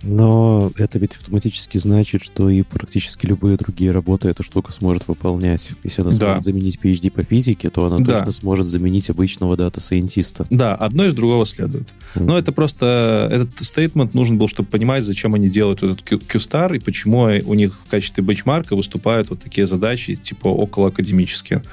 [0.05, 5.71] Но это ведь автоматически значит, что и практически любые другие работы эта штука сможет выполнять.
[5.83, 6.17] Если она да.
[6.17, 8.19] сможет заменить PhD по физике, то она да.
[8.19, 10.45] точно сможет заменить обычного дата-сайентиста.
[10.49, 11.87] Да, одно из другого следует.
[12.15, 12.23] Mm.
[12.23, 13.29] Но это просто...
[13.31, 17.79] Этот стейтмент нужен был, чтобы понимать, зачем они делают этот Q-Star и почему у них
[17.85, 21.63] в качестве бенчмарка выступают вот такие задачи, типа около академические.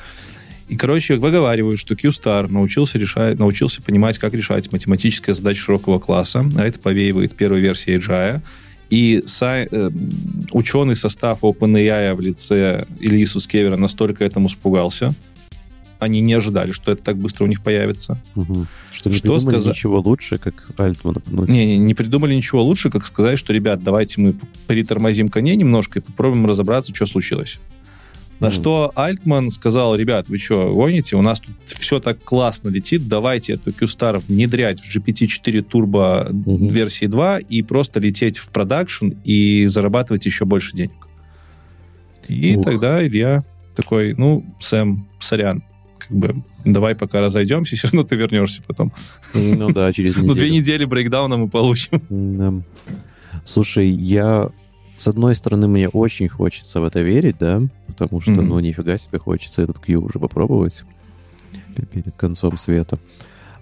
[0.68, 6.44] И, короче, выговаривают, что Q-Star научился, решать, научился понимать, как решать математические задачи широкого класса,
[6.56, 8.40] а это повеивает первой версии AGI.
[8.90, 9.90] И сай, э,
[10.52, 15.14] ученый состав OpenAI в лице Ильи Сускевера настолько этому испугался,
[16.02, 18.20] они не ожидали, что это так быстро у них появится.
[18.34, 18.66] Угу.
[18.90, 19.66] Что не что придумали сказ...
[19.66, 21.48] ничего лучше, как Альтмана пнуть.
[21.48, 24.34] Не, не, не придумали ничего лучше, как сказать, что, ребят, давайте мы
[24.66, 27.60] притормозим коней немножко и попробуем разобраться, что случилось.
[28.42, 28.50] На mm.
[28.54, 31.14] что Альтман сказал, ребят, вы что, гоните?
[31.14, 36.72] У нас тут все так классно летит, давайте эту Q-Star внедрять в GPT-4 Turbo mm-hmm.
[36.72, 41.06] версии 2 и просто лететь в продакшн и зарабатывать еще больше денег.
[42.26, 42.64] И Ух.
[42.64, 43.44] тогда Илья
[43.76, 45.62] такой, ну, Сэм, сорян,
[46.00, 48.92] как бы давай пока разойдемся, все равно ты вернешься потом.
[49.34, 50.26] Ну да, через неделю.
[50.32, 52.64] Ну, две недели брейкдауна мы получим.
[53.44, 54.50] Слушай, я
[54.96, 58.42] с одной стороны, мне очень хочется в это верить, да, потому что, mm-hmm.
[58.42, 60.84] ну, нифига себе хочется этот Q уже попробовать
[61.92, 62.98] перед концом света.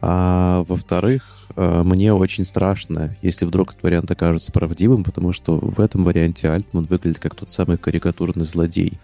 [0.03, 5.81] А во-вторых, э, мне очень страшно, если вдруг этот вариант окажется правдивым, потому что в
[5.81, 8.99] этом варианте Альтман выглядит как тот самый карикатурный злодей,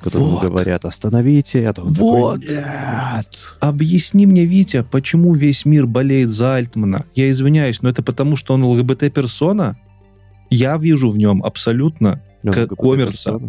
[0.00, 0.42] которому вот.
[0.42, 2.40] говорят «Остановите это!» Он вот!
[2.40, 3.56] Такой, Нет!
[3.60, 7.04] Объясни мне, Витя, почему весь мир болеет за Альтмана?
[7.14, 9.76] Я извиняюсь, но это потому, что он ЛГБТ-персона?
[10.50, 13.40] Я вижу в нем абсолютно ну, коммерса.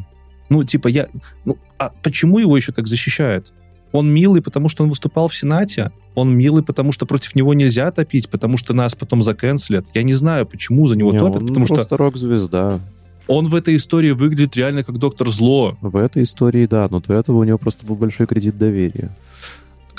[0.49, 1.07] Ну, типа, я...
[1.45, 3.53] Ну, а почему его еще так защищают?
[3.91, 5.91] Он милый, потому что он выступал в Сенате.
[6.15, 9.87] Он милый, потому что против него нельзя топить, потому что нас потом заканцелят.
[9.93, 11.97] Я не знаю, почему за него не, топят, потому просто что...
[11.97, 12.79] рок-звезда.
[13.27, 15.77] Он в этой истории выглядит реально как доктор зло.
[15.81, 19.15] В этой истории, да, но до этого у него просто был большой кредит доверия.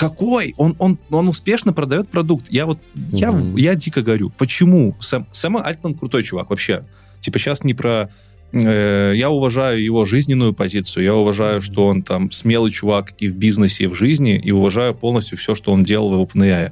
[0.01, 0.55] Какой?
[0.57, 2.47] Он, он, он успешно продает продукт.
[2.49, 3.59] Я вот, mm-hmm.
[3.59, 4.31] я, я дико горю.
[4.35, 4.95] Почему?
[4.99, 6.85] Сэм, Сэма Альтман крутой чувак вообще.
[7.19, 8.09] Типа сейчас не про...
[8.51, 13.35] Э, я уважаю его жизненную позицию, я уважаю, что он там смелый чувак и в
[13.35, 16.71] бизнесе, и в жизни, и уважаю полностью все, что он делал в OpenAI.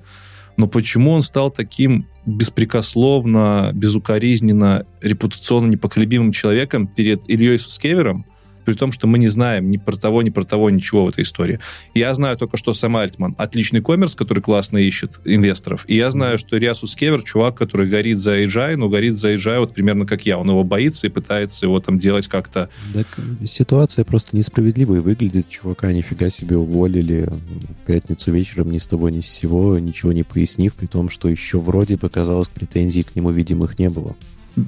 [0.58, 8.26] Но почему он стал таким беспрекословно, безукоризненно, репутационно непоколебимым человеком перед Ильей Сускевером,
[8.70, 11.24] при том, что мы не знаем ни про того, ни про того ничего в этой
[11.24, 11.60] истории.
[11.96, 16.38] Я знаю только, что Сэм Альтман отличный коммерс, который классно ищет инвесторов, и я знаю,
[16.38, 20.28] что Риасу Скевер чувак, который горит за AGI, но горит за AGI вот примерно как
[20.28, 20.38] я.
[20.38, 22.70] Он его боится и пытается его там делать как-то...
[22.94, 23.08] Так
[23.44, 25.50] ситуация просто несправедливой выглядит.
[25.50, 30.22] Чувака нифига себе уволили в пятницу вечером ни с того ни с сего, ничего не
[30.22, 34.16] пояснив, при том, что еще вроде бы казалось претензий к нему видимых не было.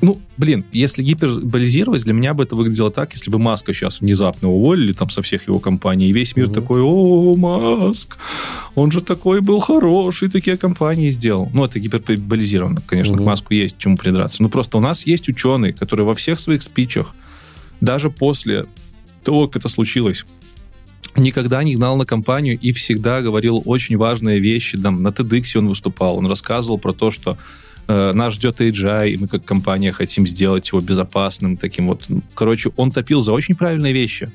[0.01, 4.49] Ну, блин, если гиперболизировать, для меня бы это выглядело так, если бы Маска сейчас внезапно
[4.49, 6.53] уволили там со всех его компаний, и весь мир mm-hmm.
[6.53, 8.17] такой, о, Маск,
[8.75, 11.49] он же такой был хороший, такие компании сделал.
[11.53, 13.23] Ну, это гиперболизировано, конечно, mm-hmm.
[13.23, 14.41] к Маску есть чему придраться.
[14.43, 17.13] Но просто у нас есть ученый, который во всех своих спичах,
[17.81, 18.67] даже после
[19.23, 20.25] того, как это случилось,
[21.17, 24.77] никогда не гнал на компанию и всегда говорил очень важные вещи.
[24.77, 27.37] Там, на TEDx он выступал, он рассказывал про то, что
[27.91, 32.07] нас ждет AGI, и мы как компания хотим сделать его безопасным, таким вот.
[32.33, 34.31] Короче, он топил за очень правильные вещи.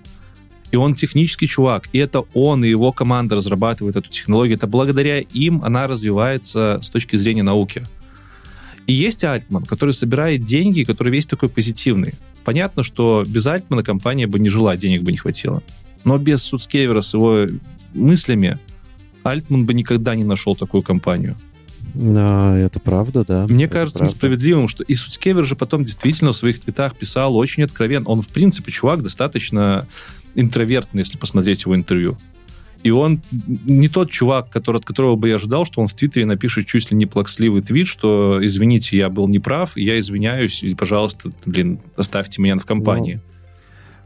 [0.72, 1.88] И он технический чувак.
[1.92, 4.56] И это он и его команда разрабатывает эту технологию.
[4.56, 7.84] Это благодаря им она развивается с точки зрения науки.
[8.86, 12.14] И есть Альтман, который собирает деньги, который весь такой позитивный.
[12.44, 15.62] Понятно, что без Альтмана компания бы не жила, денег бы не хватило.
[16.04, 17.46] Но без Суцкевера с его
[17.94, 18.58] мыслями
[19.24, 21.36] Альтман бы никогда не нашел такую компанию.
[21.96, 23.46] Да, это правда, да.
[23.48, 24.14] Мне это кажется правда.
[24.14, 28.06] несправедливым, что и Суцкевер же потом действительно в своих твитах писал очень откровенно.
[28.06, 29.86] Он, в принципе, чувак достаточно
[30.34, 32.18] интровертный, если посмотреть его интервью.
[32.82, 33.22] И он
[33.64, 36.90] не тот чувак, который, от которого бы я ожидал, что он в Твиттере напишет чуть
[36.90, 42.40] ли не плаксливый твит, что извините, я был неправ, я извиняюсь, и, пожалуйста, блин, оставьте
[42.42, 43.20] меня в компании.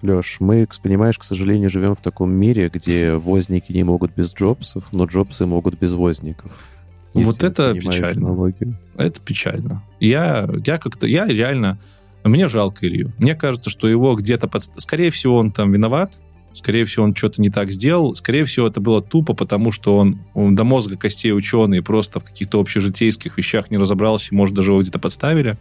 [0.02, 4.84] Леш, мы, понимаешь, к сожалению, живем в таком мире, где возники не могут без Джобсов,
[4.92, 6.50] но Джобсы могут без возников.
[7.14, 8.28] Вот это печально.
[8.28, 8.76] аналогию.
[8.96, 9.82] Это печально.
[9.98, 11.78] Я, я как-то, я реально,
[12.24, 13.12] мне жалко Илью.
[13.18, 14.62] Мне кажется, что его где-то, под...
[14.76, 16.18] скорее всего, он там виноват,
[16.52, 20.20] скорее всего, он что-то не так сделал, скорее всего, это было тупо, потому что он,
[20.34, 24.72] он до мозга костей ученый, просто в каких-то общежитейских вещах не разобрался, и, может, даже
[24.72, 25.56] его где-то подставили.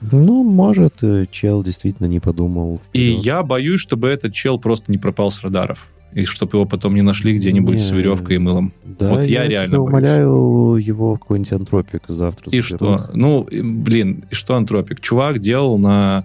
[0.00, 2.80] Ну, может, чел действительно не подумал.
[2.92, 3.24] И вперед.
[3.24, 5.88] я боюсь, чтобы этот чел просто не пропал с радаров.
[6.14, 7.98] И чтобы его потом не нашли где-нибудь с Не.
[7.98, 8.72] веревкой и мылом.
[8.84, 9.88] Да, вот я я реально тебя боюсь.
[9.90, 12.50] умоляю его в какой-нибудь антропик завтра.
[12.50, 13.00] И заберут.
[13.00, 13.10] что?
[13.14, 15.00] Ну, блин, и что антропик?
[15.00, 16.24] Чувак делал на,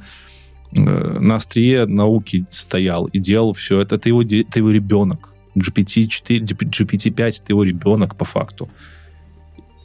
[0.73, 3.95] э, на острие науки стоял и делал все это.
[3.95, 5.33] Это его, это его ребенок.
[5.57, 8.69] GPT-4, GPT-5 это его ребенок по факту.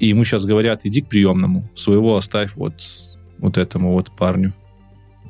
[0.00, 1.66] И ему сейчас говорят, иди к приемному.
[1.74, 2.74] Своего оставь вот,
[3.38, 4.52] вот этому вот парню.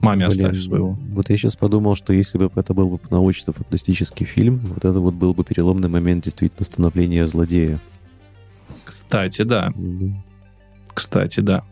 [0.00, 0.98] Маме Блин, оставь своего.
[1.10, 5.14] Вот я сейчас подумал, что если бы это был бы научно-фантастический фильм, вот это вот
[5.14, 7.78] был бы переломный момент действительно становления злодея.
[8.84, 9.72] Кстати, да.
[9.74, 10.22] Мгм.
[10.92, 11.64] Кстати, да.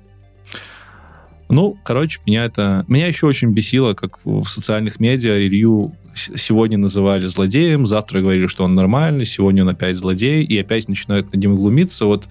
[1.49, 2.85] Ну, короче, меня это...
[2.89, 8.65] Меня еще очень бесило, как в социальных медиа Илью сегодня называли злодеем, завтра говорили, что
[8.65, 12.07] он нормальный, сегодня он опять злодей, и опять начинают над ним глумиться.
[12.07, 12.29] Вот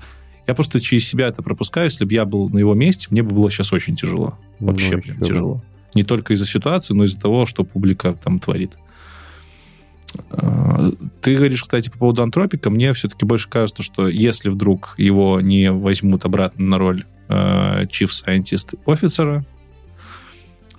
[0.47, 1.85] я просто через себя это пропускаю.
[1.85, 4.37] Если бы я был на его месте, мне бы было сейчас очень тяжело.
[4.59, 5.61] Вообще Ну, прям еще бы.
[5.95, 8.77] Не только из-за ситуации, но из-за того, что публика там творит.
[10.29, 12.69] А, Ты говоришь, кстати, по поводу антропика.
[12.69, 18.09] Мне все-таки больше кажется, что если вдруг его не возьмут обратно на роль э, Chief
[18.09, 19.45] Scientist офицера,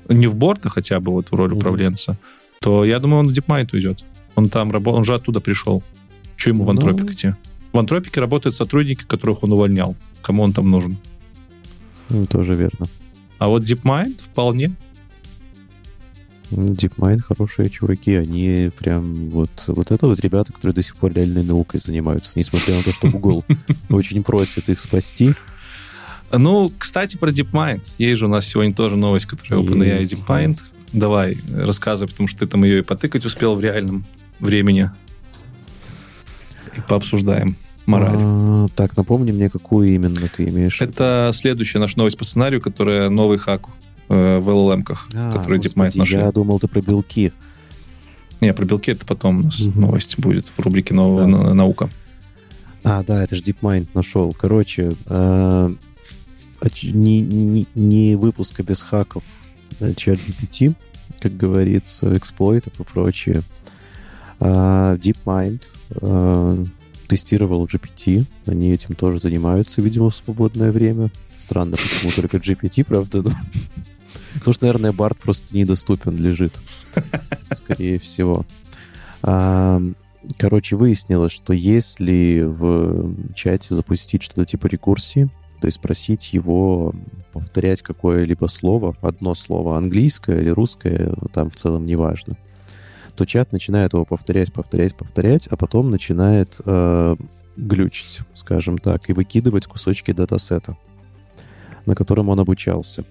[0.08, 1.58] не в борт, а хотя бы вот в роль Мгм.
[1.58, 2.18] управленца,
[2.60, 4.04] то я думаю, он в DeepMind уйдет.
[4.34, 5.82] Он там работал, он же оттуда пришел.
[6.36, 6.72] Че ему в Ну.
[6.72, 7.34] антропик идти?
[7.72, 9.96] В антропике работают сотрудники, которых он увольнял.
[10.22, 10.96] Кому он там нужен?
[12.10, 12.86] Ну, Тоже верно.
[13.38, 14.72] А вот DeepMind вполне.
[16.53, 21.42] DeepMind хорошие чуваки, они прям вот, вот это вот ребята, которые до сих пор реальной
[21.42, 23.44] наукой занимаются, несмотря на то, что Google
[23.90, 25.34] очень просит их спасти.
[26.30, 27.82] Ну, кстати, про DeepMind.
[27.98, 30.59] Есть же у нас сегодня тоже новость, которая OpenAI и DeepMind.
[30.92, 34.05] Давай, рассказывай, потому что ты там ее и потыкать успел в реальном
[34.40, 34.90] времени.
[36.76, 38.14] И пообсуждаем мораль.
[38.14, 40.80] А, так, напомни мне, какую именно ты имеешь.
[40.80, 43.62] Это следующая наша новость по сценарию, которая новый хак
[44.09, 46.18] э, в LLM-ках, А, который господи, DeepMind нашли.
[46.18, 47.32] Я думал, ты про белки.
[48.40, 49.80] Не, про белки это потом у нас Мгм.
[49.80, 51.30] новость будет в рубрике «Новая Да.
[51.30, 51.88] на- наука».
[52.84, 54.32] А, да, это же DeepMind нашел.
[54.34, 55.74] Короче, э,
[56.82, 59.22] не, не, не выпуска без хаков
[59.80, 60.74] э, ChatGPT,
[61.20, 63.42] как говорится, эксплойтов и прочее.
[64.40, 65.62] А, DeepMind
[66.00, 66.64] э,
[67.07, 68.24] тестировал GPT.
[68.46, 71.11] Они этим тоже занимаются, видимо, в свободное время.
[71.53, 73.22] Странно, почему только GPT, правда?
[74.32, 76.59] Потому что, наверное, Барт просто недоступен, лежит.
[77.53, 78.46] Скорее всего.
[79.20, 85.28] Короче, выяснилось, что если в чате запустить что-то типа рекурсии,
[85.61, 86.94] то есть просить его
[87.34, 92.38] повторять какое-либо слово, одно слово английское или русское, там в целом неважно,
[93.14, 97.16] то чат начинает его повторять, повторять, повторять, а потом начинает э,
[97.59, 100.78] глючить, скажем так, и выкидывать кусочки датасета,
[101.87, 103.05] на котором он обучался.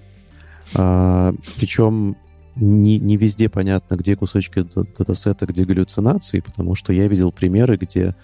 [0.75, 2.15] А, причем
[2.55, 4.63] не, не везде понятно, где кусочки
[4.97, 8.15] датасета, где галлюцинации, потому что я видел примеры, где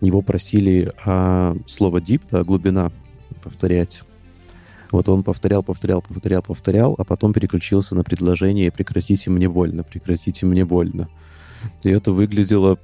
[0.00, 2.92] его просили а, слово deep, да, глубина,
[3.42, 4.02] повторять.
[4.90, 10.46] Вот он повторял, повторял, повторял, повторял, а потом переключился на предложение «прекратите мне больно, прекратите
[10.46, 11.08] мне больно».
[11.84, 12.78] И это выглядело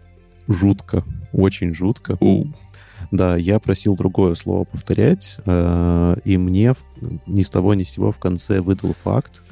[0.49, 1.03] жутко,
[1.33, 2.17] очень жутко.
[2.21, 2.47] У.
[3.11, 6.75] Да, я просил другое слово повторять, э, и мне
[7.27, 9.43] ни с того ни с сего в конце выдал факт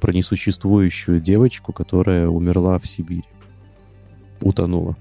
[0.00, 3.24] про несуществующую девочку, которая умерла в Сибири.
[4.40, 4.96] Утонула.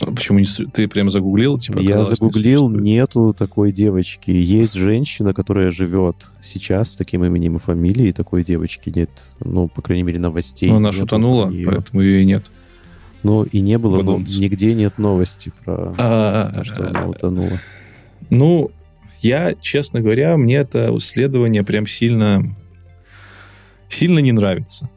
[0.00, 1.58] А Почему не ты прям загуглил?
[1.58, 4.30] Типа, я не загуглил, нету такой девочки.
[4.30, 9.10] Есть женщина, которая живет сейчас с таким именем и фамилией, такой девочки нет.
[9.40, 10.70] Ну, по крайней мере, новостей.
[10.70, 10.92] Ну, она
[11.50, 11.70] неё.
[11.70, 12.44] поэтому ее и нет.
[13.22, 17.60] Ну, и не было, но нигде нет новости про А, то, что она утонула.
[18.30, 18.70] Ну,
[19.20, 22.54] Я, честно говоря, мне это исследование прям сильно,
[23.88, 24.88] сильно не нравится.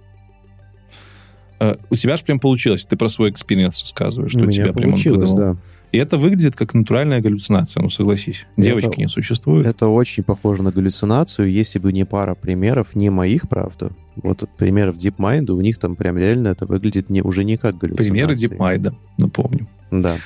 [1.60, 4.74] Э, у тебя же прям получилось, ты про свой experience рассказываешь, что у, у тебя
[4.74, 5.58] прям он да.
[5.92, 8.48] И это выглядит как натуральная галлюцинация, ну согласись.
[8.58, 9.68] Девочки это, не существуют.
[9.68, 13.92] Это очень похоже на галлюцинацию, если бы не пара примеров, не моих, правда.
[14.16, 18.12] Вот примеров DeepMind, у них там прям реально это выглядит не, уже не как галлюцинация.
[18.12, 19.68] Примеры DeepMind, напомню.
[19.90, 20.18] Да.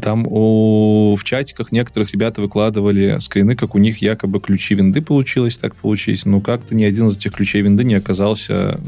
[0.00, 5.58] Там у, в чатиках некоторых ребята выкладывали скрины, как у них якобы ключи винды получилось,
[5.58, 6.24] так получилось.
[6.24, 8.80] Но как-то ни один из этих ключей винды не оказался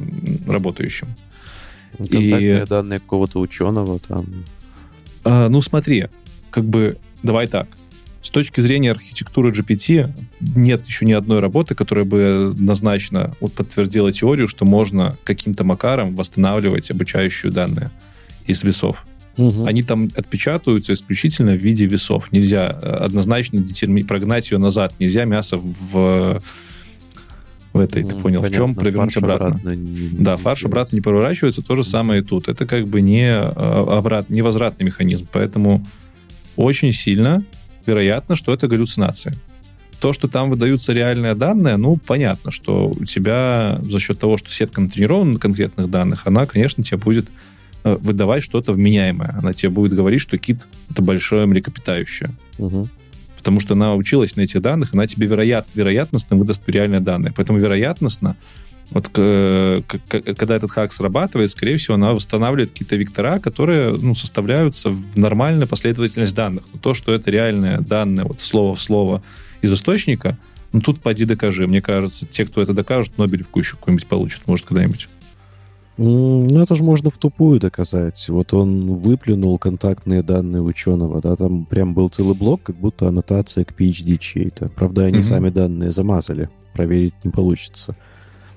[0.47, 1.09] работающим.
[1.99, 2.67] Контактные и...
[2.67, 4.27] данные какого-то ученого там.
[5.25, 6.07] А, ну, смотри,
[6.51, 7.69] как бы, давай так.
[8.25, 10.11] С точки зрения архитектуры GPT
[10.41, 16.17] нет еще ни одной работы, которая бы однозначно вот подтвердила теорию, что можно каким-то макаром
[16.17, 17.91] восстанавливать обучающие данные
[18.47, 19.05] из весов.
[19.37, 19.67] Угу.
[19.67, 22.33] Они там отпечатываются исключительно в виде весов.
[22.33, 24.03] Нельзя э, однозначно детерми...
[24.03, 24.95] прогнать ее назад.
[24.99, 26.41] Нельзя мясо в
[27.75, 28.49] в этой, ты понял, Понятно.
[28.49, 29.49] в чем провернуть обратно.
[29.49, 30.73] обратно не, да, фарш сделать.
[30.73, 32.47] обратно не проворачивается, то же самое и тут.
[32.47, 35.85] Это как бы не, а, обрат, не возвратный механизм, поэтому
[36.55, 37.43] очень сильно
[37.87, 39.35] вероятно, что это галлюцинация.
[40.01, 44.51] То, что там выдаются реальные данные, ну, понятно, что у тебя за счет того, что
[44.51, 47.29] сетка натренирована на конкретных данных, она, конечно, тебе будет
[47.87, 49.35] Э, выдавать что-то вменяемое.
[49.39, 52.31] Она тебе будет говорить, что кит— это большое млекопитающее.
[52.57, 52.89] Угу.
[53.37, 57.35] Потому что она училась на этих данных, она тебе вероят, вероятностно выдаст реальные данные.
[57.37, 58.37] Поэтому вероятностно,
[58.95, 65.19] вот когда этот хак срабатывает, скорее всего, она восстанавливает какие-то вектора, которые ну, составляются в
[65.19, 66.65] нормальную последовательность данных.
[66.73, 69.21] Но то, что это реальные данные, вот слово в слово
[69.63, 70.39] из источника,
[70.73, 71.67] ну тут поди докажи.
[71.67, 75.09] Мне кажется, те, кто это докажет, Нобелевку еще какую-нибудь получат, может, когда-нибудь.
[75.97, 78.29] Ну, это же можно в тупую доказать.
[78.29, 83.65] Вот он выплюнул контактные данные ученого, да, там прям был целый блок, как будто аннотация
[83.65, 84.69] к PhD чьей-то.
[84.69, 85.25] Правда, они угу.
[85.25, 87.97] сами данные замазали, проверить не получится.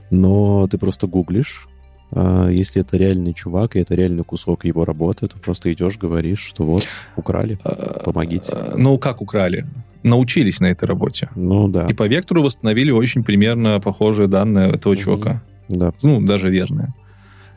[0.10, 1.68] Но ты просто гуглишь,
[2.12, 6.40] а если это реальный чувак, и это реальный кусок его работы, то просто идешь, говоришь,
[6.40, 8.56] что вот, украли, а, помогите.
[8.78, 9.66] Ну, как украли?
[10.04, 11.30] Научились на этой работе.
[11.36, 11.88] Ну, да.
[11.88, 15.44] И по вектору восстановили очень примерно похожие данные этого чувака.
[15.68, 15.94] Да.
[16.02, 16.94] Ну, даже верные.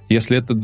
[0.08, 0.56] Если это,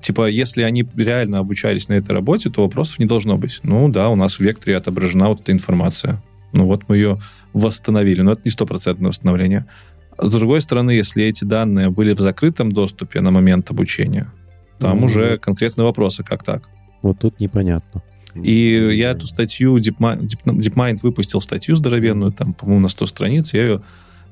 [0.00, 3.60] типа, если они реально обучались на этой работе, то вопросов не должно быть.
[3.62, 6.20] Ну да, у нас в векторе отображена вот эта информация.
[6.52, 7.20] Ну вот мы ее
[7.52, 9.60] восстановили, но это не стопроцентное восстановление.
[9.60, 9.89] А
[10.20, 14.32] с другой стороны, если эти данные были в закрытом доступе на момент обучения,
[14.78, 15.04] там mm-hmm.
[15.04, 16.68] уже конкретные вопросы, как так.
[17.02, 18.02] Вот тут непонятно.
[18.34, 23.62] И я эту статью, DeepMind, DeepMind выпустил статью здоровенную, там, по-моему, на 100 страниц, я
[23.62, 23.82] ее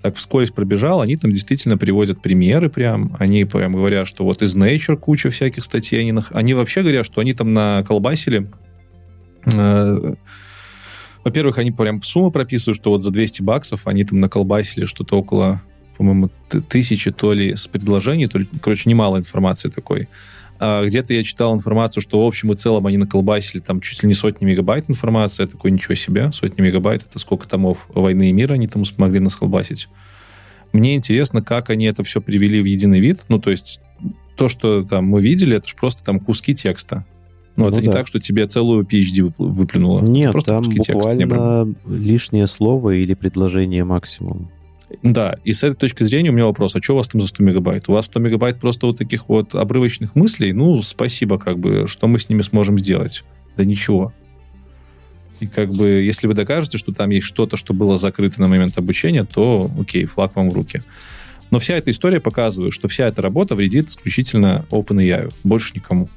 [0.01, 4.57] так вскользь пробежал, они там действительно приводят примеры прям, они прям говорят, что вот из
[4.57, 8.49] Nature куча всяких статей, они, они вообще говорят, что они там на колбасили
[9.47, 10.15] э,
[11.25, 15.61] во-первых, они прям сумму прописывают, что вот за 200 баксов они там наколбасили что-то около,
[15.99, 16.31] по-моему,
[16.69, 20.09] тысячи то ли с предложений, то ли, короче, немало информации такой.
[20.61, 24.09] А где-то я читал информацию, что в общем и целом они наколбасили там чуть ли
[24.09, 25.43] не сотни мегабайт информации.
[25.43, 29.21] Я такой, ничего себе, сотни мегабайт, это сколько томов «Войны и мира» они там смогли
[29.21, 29.89] насколбасить.
[30.73, 33.21] Мне интересно, как они это все привели в единый вид.
[33.29, 33.81] Ну, то есть
[34.37, 37.05] то, что там мы видели, это же просто там куски текста.
[37.57, 37.87] Ну, ну это да.
[37.87, 40.01] не так, что тебе целую PhD выплюнуло.
[40.01, 44.51] Нет, там буквально текста, лишнее слово или предложение максимум.
[45.03, 47.29] Да, и с этой точки зрения у меня вопрос, а что у вас там за
[47.29, 47.89] 100 мегабайт?
[47.89, 50.53] У вас 100 мегабайт просто вот таких вот обрывочных мыслей?
[50.53, 53.25] Ну, спасибо, как бы, что мы с ними сможем сделать?
[53.57, 54.13] Да ничего.
[55.41, 58.77] И как бы, если вы докажете, что там есть что-то, что было закрыто на момент
[58.79, 60.83] обучения, то окей, флаг вам в руки.
[61.51, 66.09] Но вся эта история показывает, что вся эта работа вредит исключительно OpenAI, больше никому.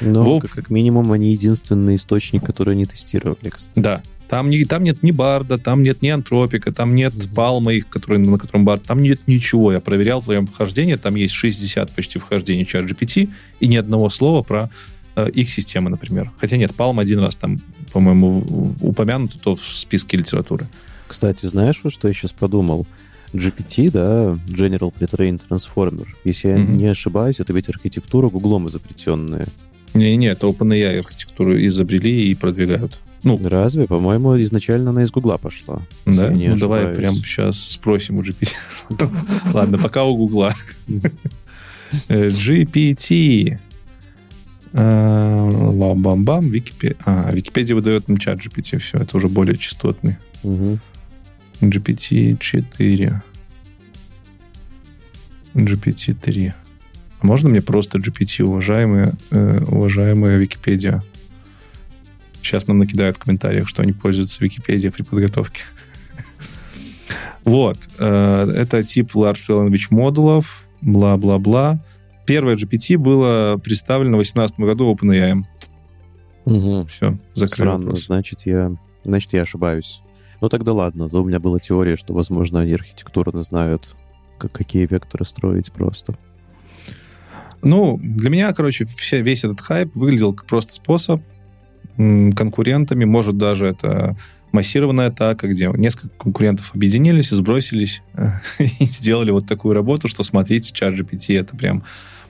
[0.00, 0.50] Но, Волк...
[0.50, 3.78] как минимум, они единственный источник, который они тестировали, кстати.
[3.78, 4.02] Да,
[4.32, 8.16] там, не, там нет ни Барда, там нет ни Антропика, там нет Палма, их, который,
[8.16, 9.72] на котором Бард, там нет ничего.
[9.74, 13.28] Я проверял прям вхождение, там есть 60 почти вхождений чат GPT
[13.60, 14.70] и ни одного слова про
[15.16, 16.30] э, их системы, например.
[16.38, 17.58] Хотя нет, Palm один раз там,
[17.92, 20.66] по-моему, упомянут то в списке литературы.
[21.08, 22.86] Кстати, знаешь, вот что я сейчас подумал?
[23.34, 26.70] GPT, да, General Pre-trained Transformer, если mm-hmm.
[26.70, 29.46] я не ошибаюсь, это ведь архитектура гуглом изобретенная.
[29.92, 32.98] Не-не, это OpenAI архитектуру изобрели и продвигают.
[33.24, 33.86] Ну, Разве?
[33.86, 35.80] По-моему, изначально она из Гугла пошла.
[36.06, 36.30] Да?
[36.30, 38.54] Ну, давай прямо сейчас спросим у GPT.
[39.52, 40.54] Ладно, пока у Гугла.
[42.08, 43.58] GPT.
[44.72, 46.48] Э, Ла-бам-бам.
[46.48, 46.96] Википедия.
[47.04, 48.78] А, Википедия выдает нам чат GPT.
[48.78, 50.16] Все, это уже более частотный.
[51.60, 53.22] GPT-4.
[55.54, 56.52] GPT-3.
[57.20, 61.04] А можно мне просто GPT, уважаемая, э, уважаемая Википедия?
[62.42, 65.62] Сейчас нам накидают в комментариях, что они пользуются Википедией при подготовке.
[67.44, 67.88] Вот.
[67.98, 71.82] Э, это тип Large Language модулов, бла-бла-бла.
[72.26, 75.42] Первое GPT было представлено в 2018 году OpenAI.
[76.44, 76.86] Угу.
[76.86, 78.06] Все, закрыл Странно, вопрос.
[78.06, 78.72] значит, я,
[79.04, 80.02] значит, я ошибаюсь.
[80.40, 83.96] Ну тогда ладно, то у меня была теория, что, возможно, они архитектурно знают,
[84.38, 86.14] как, какие векторы строить просто.
[87.62, 91.22] Ну, для меня, короче, все, весь этот хайп выглядел как просто способ
[91.96, 94.16] конкурентами, может, даже это
[94.52, 98.02] массированная атака, где несколько конкурентов объединились и сбросились
[98.58, 101.84] и сделали вот такую работу, что смотрите, чат GPT это прям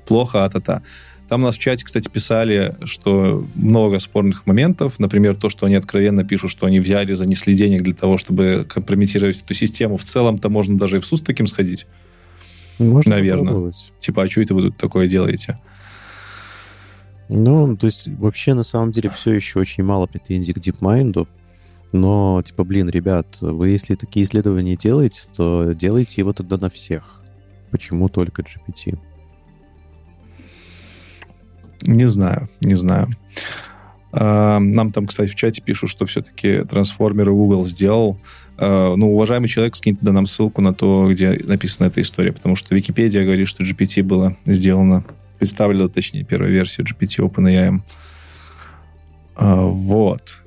[0.07, 0.83] плохо, а-та-та.
[1.29, 4.99] Там у нас в чате, кстати, писали, что много спорных моментов.
[4.99, 9.41] Например, то, что они откровенно пишут, что они взяли, занесли денег для того, чтобы компрометировать
[9.41, 9.97] эту систему.
[9.97, 11.87] В целом-то можно даже и в суд с таким сходить.
[12.79, 13.45] Можно Наверно.
[13.45, 13.93] попробовать.
[13.97, 15.59] Типа, а что это вы тут такое делаете?
[17.35, 21.27] Ну, то есть вообще на самом деле все еще очень мало претензий к DeepMind,
[21.93, 27.23] но, типа, блин, ребят, вы если такие исследования делаете, то делайте его тогда на всех.
[27.71, 28.99] Почему только GPT?
[31.87, 33.09] Не знаю, не знаю.
[34.13, 38.21] А, Нам там, кстати, в чате пишут, что все-таки трансформеры Google сделал.
[38.59, 42.75] А, Ну, уважаемый человек, скиньте нам ссылку на то, где написана эта история, потому что
[42.75, 45.07] Википедия говорит, что GPT было сделано,
[45.43, 47.81] представлено, точнее, первая версия GPT OpenAI.
[49.35, 50.45] А, Вот.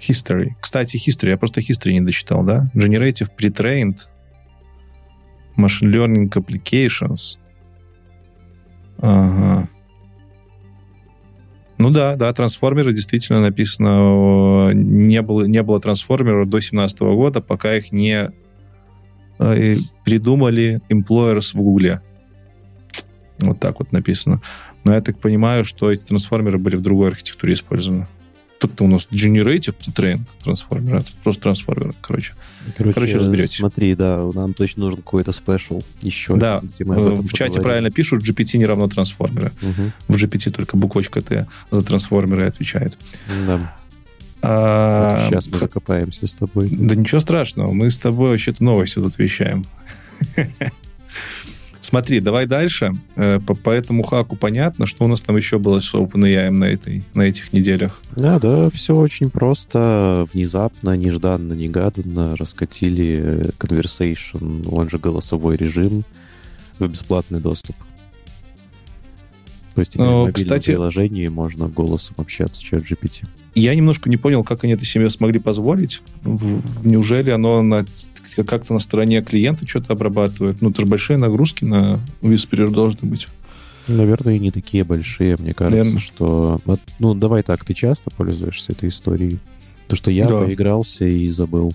[0.00, 0.48] History.
[0.60, 1.28] Кстати, History.
[1.28, 2.68] Я просто History не дочитал, да?
[2.74, 3.98] Generative Pre-trained
[5.56, 7.38] Machine Learning Applications.
[8.98, 9.68] Ага.
[11.78, 17.76] Ну да, да, трансформеры действительно написано, не было, не было трансформеров до 2017 года, пока
[17.76, 18.32] их не
[19.38, 22.02] э, придумали employers в Гугле.
[23.38, 24.40] Вот так вот написано.
[24.84, 28.06] Но я так понимаю, что эти трансформеры были в другой архитектуре использованы.
[28.58, 32.32] Тут-то у нас Generative Train трансформер, это просто трансформер, короче.
[32.76, 33.58] Короче, разберетесь.
[33.58, 36.34] Смотри, да, нам точно нужен какой-то спешл еще.
[36.34, 37.62] Да, в чате поговорим.
[37.62, 39.52] правильно пишут, GPT не равно трансформеры.
[39.62, 39.92] Мгм.
[40.08, 42.98] В GPT только буквочка Т за трансформеры отвечает.
[43.46, 43.76] Да.
[44.42, 46.68] А, Сейчас мы закопаемся с тобой.
[46.70, 49.64] Да ничего страшного, мы с тобой вообще-то новости тут вещаем.
[51.88, 52.92] Смотри, давай дальше.
[53.16, 56.64] Э, По, по этому хаку понятно, что у нас там еще было с OpenAI на,
[56.64, 58.02] этой, на этих неделях.
[58.14, 60.26] Да, да, все очень просто.
[60.34, 66.04] Внезапно, нежданно, негаданно раскатили э, Conversation, он же голосовой режим,
[66.78, 67.74] в бесплатный доступ.
[69.78, 73.26] То есть именно Ну, в кстати- приложении можно голосом общаться через GPT.
[73.54, 76.02] Я немножко не понял, как они это себе смогли позволить.
[76.82, 77.86] Неужели оно на-
[78.44, 80.60] как-то на стороне клиента что-то обрабатывает?
[80.62, 83.28] Ну, это же большие нагрузки на Whisper должны быть.
[83.86, 86.00] Наверное, и не такие большие, мне кажется, Наверно.
[86.00, 86.60] что...
[86.98, 89.38] Ну, давай так, ты часто пользуешься этой историей?
[89.86, 90.40] То, что я Да.
[90.40, 91.72] поигрался и забыл.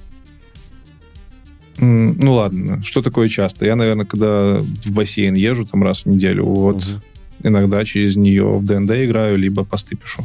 [1.78, 3.66] Ну ладно, что такое часто?
[3.66, 7.02] Я, наверное, когда в бассейн езжу там раз в неделю, вот Мгм.
[7.44, 10.24] Иногда через нее в ДНД играю, либо посты пишу.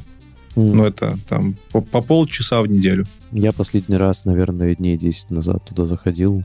[0.56, 0.76] М.
[0.76, 3.06] Но это там по, по полчаса в неделю.
[3.32, 6.44] Я последний раз, наверное, дней 10 назад туда заходил,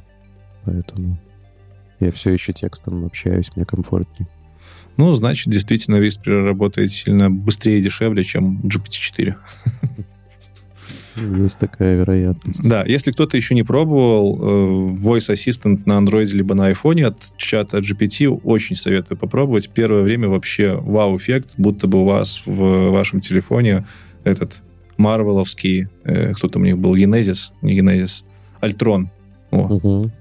[0.66, 1.18] поэтому
[2.00, 4.28] я все еще текстом общаюсь, мне комфортнее.
[4.98, 9.36] Ну, значит, действительно, Whisper работает сильно быстрее и дешевле, чем GPT-4.
[11.16, 12.68] Есть такая вероятность.
[12.68, 17.38] Да, если кто-то еще не пробовал, э, Voice Assistant на Android либо на iPhone от
[17.38, 19.70] чата GPT, очень советую попробовать.
[19.70, 23.86] Первое время вообще вау-эффект, будто бы у вас в вашем телефоне
[24.24, 24.62] этот
[24.98, 28.24] марвеловский, э, кто-то у них был, Genesis, не Genesis,
[28.60, 29.10] Альтрон.
[29.52, 30.12] Мгм.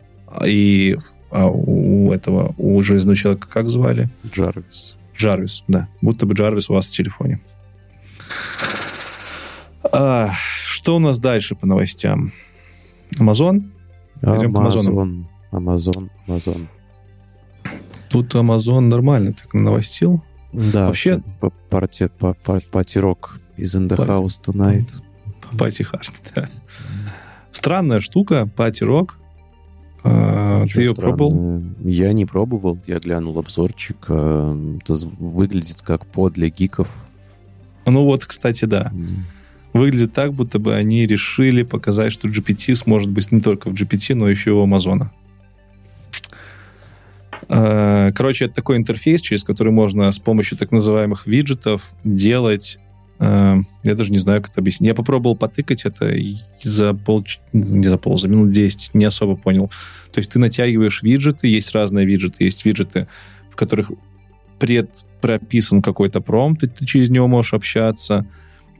[0.45, 0.97] И
[1.30, 4.11] а у этого, у Железного Человека как звали?
[4.26, 4.97] Джарвис.
[5.16, 5.88] Джарвис, да.
[6.03, 7.40] Будто бы Джарвис у вас в телефоне.
[9.92, 10.30] А,
[10.64, 12.32] что у нас дальше по новостям?
[13.18, 13.72] Амазон?
[14.20, 14.28] К.
[14.28, 16.68] Амазон, Амазон, Амазон.
[18.08, 20.22] Тут Амазон нормально так навостил.
[20.52, 21.22] Да, Вообще-
[21.70, 24.90] парти- па- па- пати-рок из In the Пати- House Tonight.
[25.58, 26.48] Пати Харт, да.
[27.50, 29.18] Странная штука, Пати Рок.
[30.04, 31.16] А, ты ее странное?
[31.16, 31.62] пробовал?
[31.84, 33.96] Я не пробовал, я глянул обзорчик.
[34.08, 36.88] э, Это выглядит как под для гиков.
[37.86, 38.90] Ну вот, кстати, да.
[38.92, 39.26] М,
[39.72, 44.14] Выглядит так, будто бы они решили показать, что GPT сможет быть не только в GPT,
[44.14, 45.10] но еще и у Амазона.
[47.48, 52.78] Э, Короче, это такой интерфейс, через который можно с помощью так называемых виджетов делать...
[53.18, 54.88] э, Я даже не знаю, как это объяснить.
[54.88, 56.10] Я попробовал потыкать это
[56.62, 57.24] за пол...
[57.52, 59.70] Не за пол, за минут 10 не особо понял.
[60.12, 62.44] То есть ты натягиваешь виджеты, есть разные виджеты.
[62.44, 63.08] Есть виджеты,
[63.50, 63.90] в которых
[64.58, 68.26] предпрописан какой-то промпт, и ты через него можешь общаться.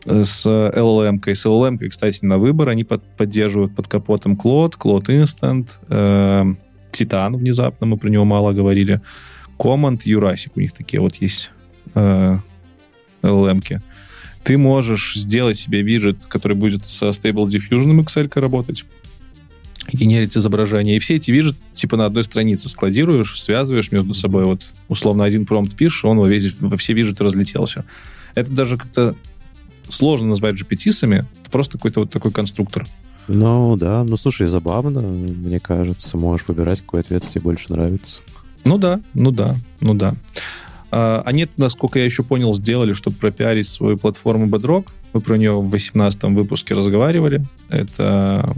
[0.05, 1.21] С LLM.
[1.21, 1.35] -кой.
[1.35, 2.69] С LLM, кстати, на выбор.
[2.69, 6.55] Они под, поддерживают под капотом Claude, Claude Instant, э,
[7.39, 9.01] внезапно, мы про него мало говорили.
[9.59, 11.51] Command, Jurassic, у них такие вот есть
[11.95, 12.39] э,
[13.23, 13.61] LLM.
[13.61, 13.81] -ки.
[14.45, 18.85] Ты можешь сделать себе виджет, который будет со Stable Diffusion Excel работать,
[19.93, 20.97] генерить изображение.
[20.97, 24.45] И все эти виджеты типа на одной странице складируешь, связываешь между собой.
[24.45, 27.85] Вот условно один промпт пишешь, он во, весь, во все виджеты разлетелся.
[28.35, 29.15] Это даже как-то
[29.89, 31.27] сложно назвать GPT-сами.
[31.41, 32.87] Это просто какой-то вот такой конструктор.
[33.29, 34.05] Ну, да.
[34.05, 36.19] Ну, слушай, забавно, мне кажется.
[36.19, 38.23] Можешь выбирать, какой ответ тебе больше нравится.
[38.65, 40.15] Ну да, ну да, ну да.
[40.91, 44.89] А, они, насколько я еще понял, сделали, чтобы пропиарить свою платформу Bedrock.
[45.13, 47.45] Мы про нее в 18 выпуске разговаривали.
[47.69, 48.49] Это...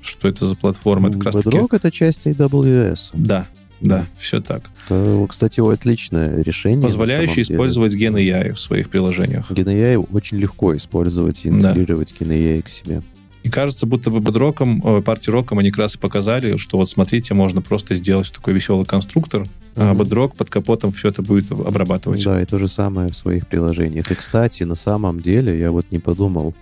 [0.00, 1.08] Что это за платформа?
[1.08, 3.10] Это Bedrock— это часть AWS.
[3.14, 3.48] Да,
[3.80, 4.62] да, все так.
[4.86, 6.82] Это, кстати, отличное решение.
[6.82, 9.50] Позволяющее использовать Gen AI в своих приложениях.
[9.50, 12.26] Gen AI очень легко использовать и интегрировать да.
[12.26, 13.02] Gen AI к себе.
[13.46, 16.88] И кажется, будто бы бедроком, э, партии роком они как раз и показали, что вот
[16.88, 19.48] смотрите, можно просто сделать такой веселый конструктор, mm-hmm.
[19.76, 22.24] а бедрок под капотом все это будет обрабатывать.
[22.24, 24.10] Да, и то же самое в своих приложениях.
[24.10, 26.56] И, кстати, на самом деле, я вот не подумал,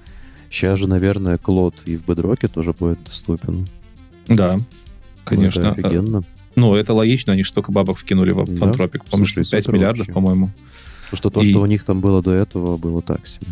[0.51, 3.67] сейчас же, наверное, Клод и в бедроке тоже будет доступен.
[4.29, 4.59] Да,
[5.25, 5.62] конечно.
[5.62, 6.23] Ну, это офигенно.
[6.57, 9.03] Ну, это логично, они же столько бабок вкинули в Фантропик.
[9.05, 9.11] Да?
[9.11, 10.51] Помнишь, 5 миллиардов, по-моему.
[11.11, 11.51] Потому что то, и...
[11.51, 13.47] что у них там было до этого, было так себе.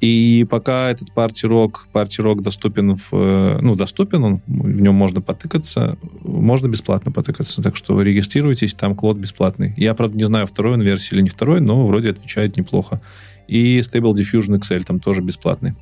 [0.00, 5.98] И пока этот парти-рок, парти-рок доступен в, э, ну, доступен, он, в нем можно потыкаться,
[6.22, 7.62] можно бесплатно потыкаться.
[7.62, 9.74] Так что регистрируйтесь, там клод бесплатный.
[9.76, 13.00] Я, правда, не знаю, второй он версии или не второй, но вроде отвечает неплохо.
[13.48, 15.74] И Stable Diffusion XL там тоже бесплатный.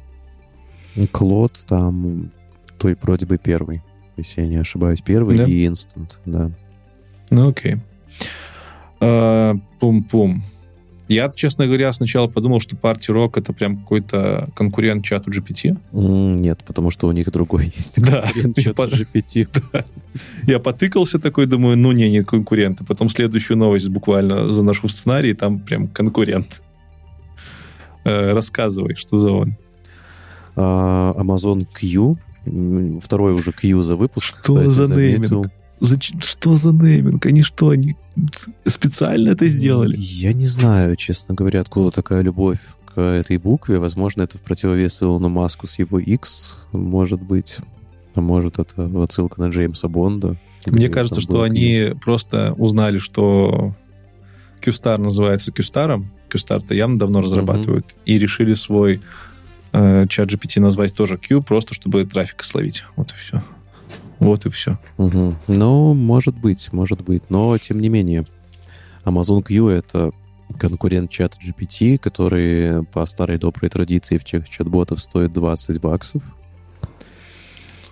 [1.12, 2.30] Клод там
[2.78, 3.82] той вроде бы первый,
[4.16, 5.44] если я не ошибаюсь, первый да?
[5.44, 6.50] и Instant, да.
[7.30, 7.76] Ну окей.
[9.00, 10.42] А, пум-пум.
[11.08, 15.78] Я, честно говоря, сначала подумал, что Party Rock это прям какой-то конкурент чату GPT.
[15.92, 19.48] Нет, потому что у них другой есть да, чату GPT.
[19.72, 19.84] Да.
[20.46, 22.84] Я потыкался такой, думаю, ну не, не конкуренты.
[22.84, 26.60] Потом следующую новость буквально заношу в сценарий, там прям конкурент.
[28.04, 29.56] Э, рассказывай, что за он.
[30.56, 32.18] А, Amazon Q,
[33.00, 34.26] второй уже Q за выпуск.
[34.26, 35.50] Что кстати, за нейминг?
[35.78, 37.26] Зачем, что за нейминг?
[37.26, 37.96] Они что, они
[38.64, 39.96] специально это сделали?
[39.98, 43.78] Я не знаю, честно говоря, откуда такая любовь к этой букве.
[43.78, 47.58] Возможно, это в противовес Илону Маску с его X, может быть.
[48.14, 50.36] А может, это отсылка на Джеймса Бонда.
[50.64, 53.74] Мне кажется, что они просто узнали, что
[54.62, 56.02] Qstar называется Qstar.
[56.30, 57.86] Qstar-то явно давно разрабатывают.
[57.86, 58.02] Uh-huh.
[58.06, 59.00] И решили свой
[59.76, 62.84] э, чат GPT назвать тоже Q, просто чтобы трафик словить.
[62.96, 63.42] Вот и все.
[64.18, 64.78] Вот и все.
[64.96, 65.34] Угу.
[65.48, 67.28] Ну, может быть, может быть.
[67.28, 68.24] Но, тем не менее,
[69.04, 70.12] Amazon Q— это
[70.58, 76.22] конкурент чата GPT, который по старой доброй традиции в чат чат-ботов стоит 20 баксов.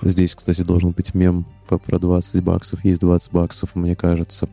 [0.01, 2.85] Здесь, кстати, должен быть мем про 20 баксов.
[2.85, 4.49] Есть 20 баксов, мне кажется.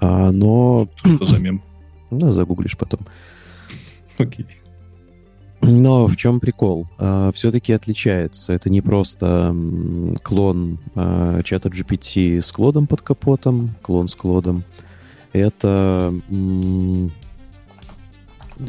[0.00, 0.88] А, но...
[0.96, 1.62] Что за мем?
[2.12, 3.06] Ну, загуглишь потом.
[4.18, 4.44] Окей.
[4.44, 4.59] Okay.
[5.62, 6.86] Но в чем прикол?
[6.98, 8.52] Uh, все-таки отличается.
[8.52, 9.54] Это не просто
[10.22, 14.64] клон uh, чата GPT с клодом под капотом, клон с клодом.
[15.32, 16.12] Это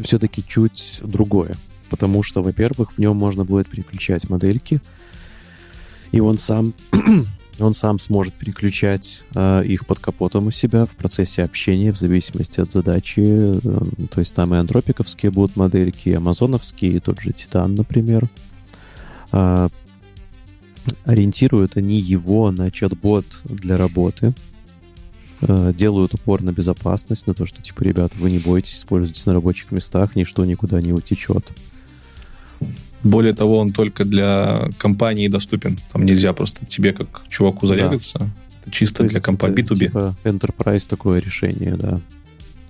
[0.02, 1.56] все-таки чуть другое.
[1.90, 4.82] Потому что, во-первых, в нем можно будет переключать модельки,
[6.12, 6.74] и он сам
[7.62, 12.60] он сам сможет переключать э, их под капотом у себя в процессе общения в зависимости
[12.60, 13.22] от задачи.
[13.22, 13.60] Э,
[14.10, 18.28] то есть там и антропиковские будут модельки, и амазоновские, и тот же Титан, например.
[19.32, 19.70] Э,
[21.06, 24.34] ориентируют они его на чат-бот для работы.
[25.42, 29.34] Э, делают упор на безопасность, на то, что, типа, ребята, вы не бойтесь, используйтесь на
[29.34, 31.52] рабочих местах, ничто никуда не утечет.
[33.04, 35.80] Более того, он только для компании доступен.
[35.92, 38.20] Там нельзя просто тебе, как чуваку, зарегаться.
[38.20, 38.30] Да.
[38.62, 39.78] Это чисто для компании B2B.
[39.78, 42.00] Типа Enterprise такое решение, да.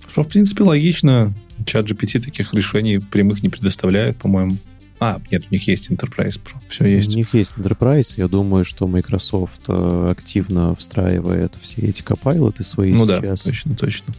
[0.09, 1.33] Что, в принципе, логично.
[1.65, 4.57] Чат GPT таких решений прямых не предоставляет, по-моему.
[4.99, 6.53] А, нет, у них есть Enterprise Pro.
[6.69, 7.13] Все есть.
[7.13, 8.13] У них есть Enterprise.
[8.17, 13.21] Я думаю, что Microsoft э, активно встраивает все эти копайлоты свои ну сейчас.
[13.21, 14.13] Ну да, точно, точно.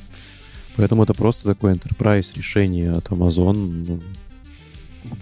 [0.75, 4.03] Поэтому это просто такое Enterprise решение от Amazon.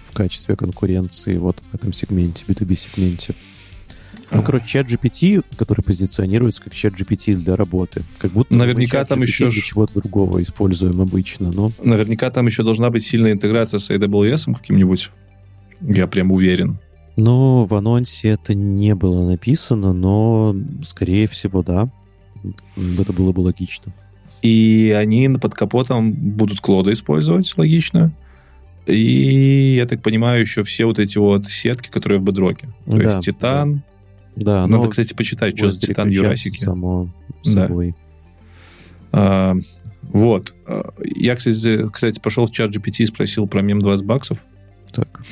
[0.06, 3.34] В качестве конкуренции вот в этом сегменте, B2B-сегменте.
[4.32, 8.02] Ну, короче, чат GPT, который позиционируется как чат GPT для работы.
[8.18, 9.50] Как будто Наверняка там еще...
[9.50, 11.72] для чего-то другого используем обычно, но...
[11.82, 15.10] Наверняка там еще должна быть сильная интеграция с AWS каким-нибудь.
[15.80, 16.78] Я прям уверен.
[17.16, 20.54] Ну, в анонсе это не было написано, но,
[20.84, 21.90] скорее всего, да.
[22.76, 23.92] Это было бы логично.
[24.42, 28.12] И они под капотом будут клоды использовать, логично
[28.90, 32.68] И, я так понимаю, еще все вот эти вот сетки, которые в бедроке.
[32.86, 33.82] То Да, есть Титан.
[34.36, 36.58] Да, Надо, но кстати, почитать, что за Титан Юрасики.
[36.58, 37.10] Само
[37.44, 37.66] Да.
[37.66, 37.94] собой.
[39.12, 39.56] А,
[40.02, 40.54] вот.
[40.66, 44.38] А, Я, кстати, кстати, пошел в чат GPT и спросил про мем 20 баксов.
[44.92, 45.22] Так,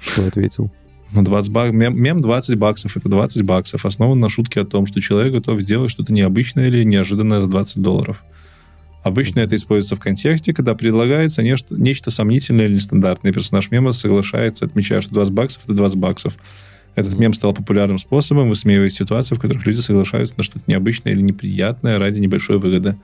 [0.00, 0.70] что ответил?
[1.12, 1.72] Ну, 20 бак...
[1.72, 2.96] мем, мем 20 баксов.
[2.96, 3.84] Это 20 баксов.
[3.84, 7.82] Основан на шутке о том, что человек готов сделать что-то необычное или неожиданное за 20
[7.82, 8.24] долларов.
[9.02, 13.32] Обычно это используется в контексте, когда предлагается нечто, нечто сомнительное или нестандартное.
[13.32, 16.34] Персонаж мема соглашается, отмечая, что 20 баксов— это 20 баксов.
[16.94, 21.22] Этот мем стал популярным способом высмеивать ситуации, в которых люди соглашаются на что-то необычное или
[21.22, 22.96] неприятное ради небольшой выгоды.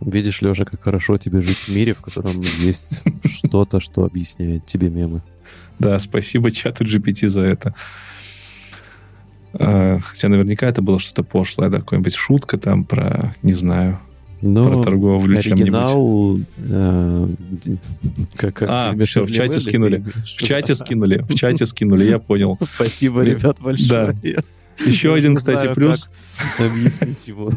[0.00, 4.88] Видишь, Леша, как хорошо тебе жить в мире, в котором есть что-то, что объясняет тебе
[4.88, 5.22] мемы.
[5.78, 7.74] Да, спасибо чату GPT за это.
[9.52, 14.00] А, Хотя наверняка это было что-то пошлое, да, какая-нибудь шутка там про, не знаю,
[14.42, 15.60] Но про торговлю чем-нибудь.
[15.74, 16.38] оригинал...
[16.58, 17.26] э,
[17.64, 17.76] д-
[18.36, 20.04] как, А, как всё, в чате Мерлин, скинули.
[20.24, 22.58] В чате скинули, в чате скинули, я понял.
[22.74, 24.16] Спасибо, ребят, большое.
[24.86, 26.08] Еще Я один, кстати, знаю, плюс.
[26.56, 27.52] как объяснить его.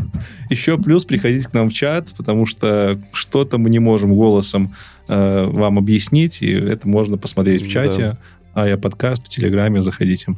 [0.49, 4.75] Еще плюс приходите к нам в чат, потому что что-то мы не можем голосом
[5.07, 7.71] э, вам объяснить, и это можно посмотреть в Да.
[7.71, 8.17] чате.
[8.53, 10.35] А я подкаст в Телеграме, заходите.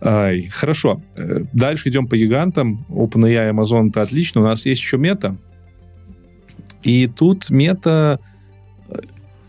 [0.00, 1.00] Ай, хорошо.
[1.14, 2.84] Э, Дальше идем по гигантам.
[2.88, 4.40] OpenAI, Amazon это отлично.
[4.42, 5.36] У нас есть еще мета.
[6.82, 8.20] И тут мета...
[8.88, 8.96] э,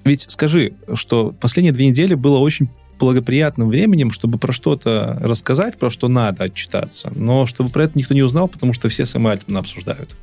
[0.06, 2.70] Ведь скажи, что последние две недели было очень
[3.00, 8.16] благоприятным временем, чтобы про что-то рассказать, про что надо отчитаться, но чтобы про это никто
[8.16, 10.16] не узнал, потому что все Сэма Альтмана обсуждают.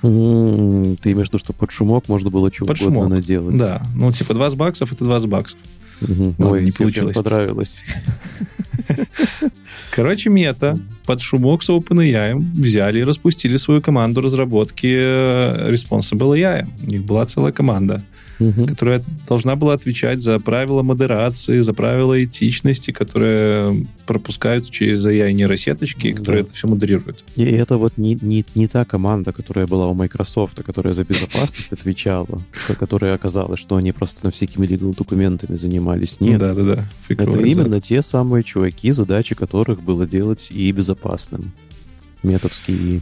[0.00, 3.10] Ты имеешь в виду, что под шумок можно было чего Под угодно шумок.
[3.10, 3.56] наделать?
[3.58, 5.58] Да, ну типа 20 баксов это 20 баксов.
[6.00, 6.24] Мгм.
[6.38, 7.14] Ладно, Ой, не получилось.
[7.16, 7.84] понравилось.
[9.90, 10.76] Короче, мета
[11.06, 16.66] под шумок с OpenAI взяли и распустили свою команду разработки э, Responsible AI.
[16.82, 18.02] У них была целая команда,
[18.50, 18.66] Мгм.
[18.66, 26.12] которая должна была отвечать за правила модерации, за правила этичности, которые пропускаются через AI-нейросеточки, и
[26.12, 26.46] которые Да.
[26.48, 27.24] это все модерируют.
[27.36, 31.72] И это вот не, не, не та команда, которая была у Microsoft, которая за безопасность
[31.72, 36.20] отвечала, ко- которая оказалось, что они просто на всякими legal документами занимались.
[36.20, 36.84] Нет, Да-да-да.
[37.08, 41.52] Фиг это его именно те самые чуваки, задачи которых было делать и безопасным.
[42.22, 43.00] Метовский.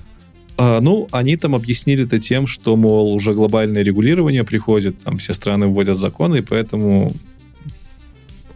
[0.62, 5.32] А, ну, они там объяснили это тем, что, мол, уже глобальное регулирование приходит, там все
[5.32, 7.12] страны вводят законы, и поэтому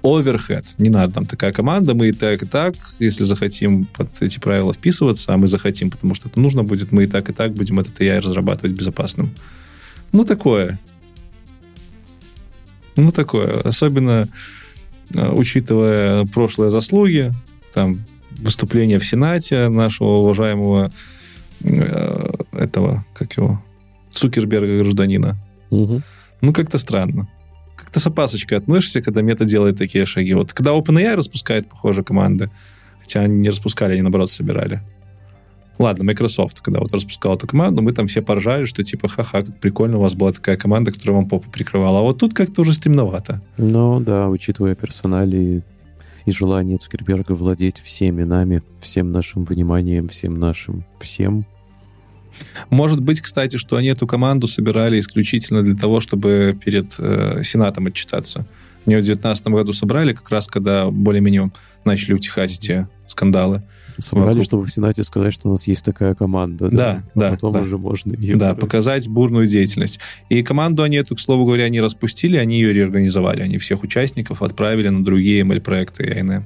[0.02, 0.74] оверхед.
[0.76, 4.74] Не надо там такая команда, мы и так, и так, если захотим под эти правила
[4.74, 7.80] вписываться, а мы захотим, потому что это нужно будет, мы и так, и так будем
[7.80, 9.30] этот AI разрабатывать безопасным.
[10.12, 10.78] Ну, такое.
[12.96, 13.62] Ну, такое.
[13.62, 14.28] Особенно
[15.14, 17.32] э, учитывая прошлые заслуги,
[17.72, 20.92] там, выступление в Сенате нашего уважаемого
[22.52, 23.62] этого, как его,
[24.10, 25.36] Цукерберга гражданина.
[25.70, 26.02] Мгм.
[26.40, 27.28] Ну, как-то странно.
[27.76, 30.34] Как-то с опасочкой относишься, когда мета делает такие шаги.
[30.34, 32.50] Вот когда OpenAI распускает, похоже, команды,
[33.00, 34.82] хотя они не распускали, они, наоборот, собирали.
[35.78, 39.58] Ладно, Microsoft, когда вот распускал эту команду, мы там все поржали, что типа, ха-ха, как
[39.58, 41.98] прикольно, у вас была такая команда, которая вам попу прикрывала.
[41.98, 43.42] А вот тут как-то уже стремновато.
[43.56, 45.64] Ну да, учитывая персонали
[46.26, 51.44] и желание Цукерберга владеть всеми нами, всем нашим вниманием, всем нашим всем.
[52.70, 57.86] Может быть, кстати, что они эту команду собирали исключительно для того, чтобы перед э, Сенатом
[57.86, 58.46] отчитаться.
[58.86, 61.50] Они в 2019 году собрали, как раз когда более-менее
[61.84, 63.62] начали утихать эти скандалы.
[63.98, 64.44] Собрали, Вокруг.
[64.44, 66.68] чтобы в Сенате сказать, что у нас есть такая команда.
[66.68, 67.60] Да, А да, Потом да.
[67.60, 68.36] уже можно ее...
[68.36, 70.00] Да, показать бурную деятельность.
[70.28, 73.42] И команду они эту, к слову говоря, не распустили, они ее реорганизовали.
[73.42, 76.42] Они всех участников отправили на другие ML-проекты INM.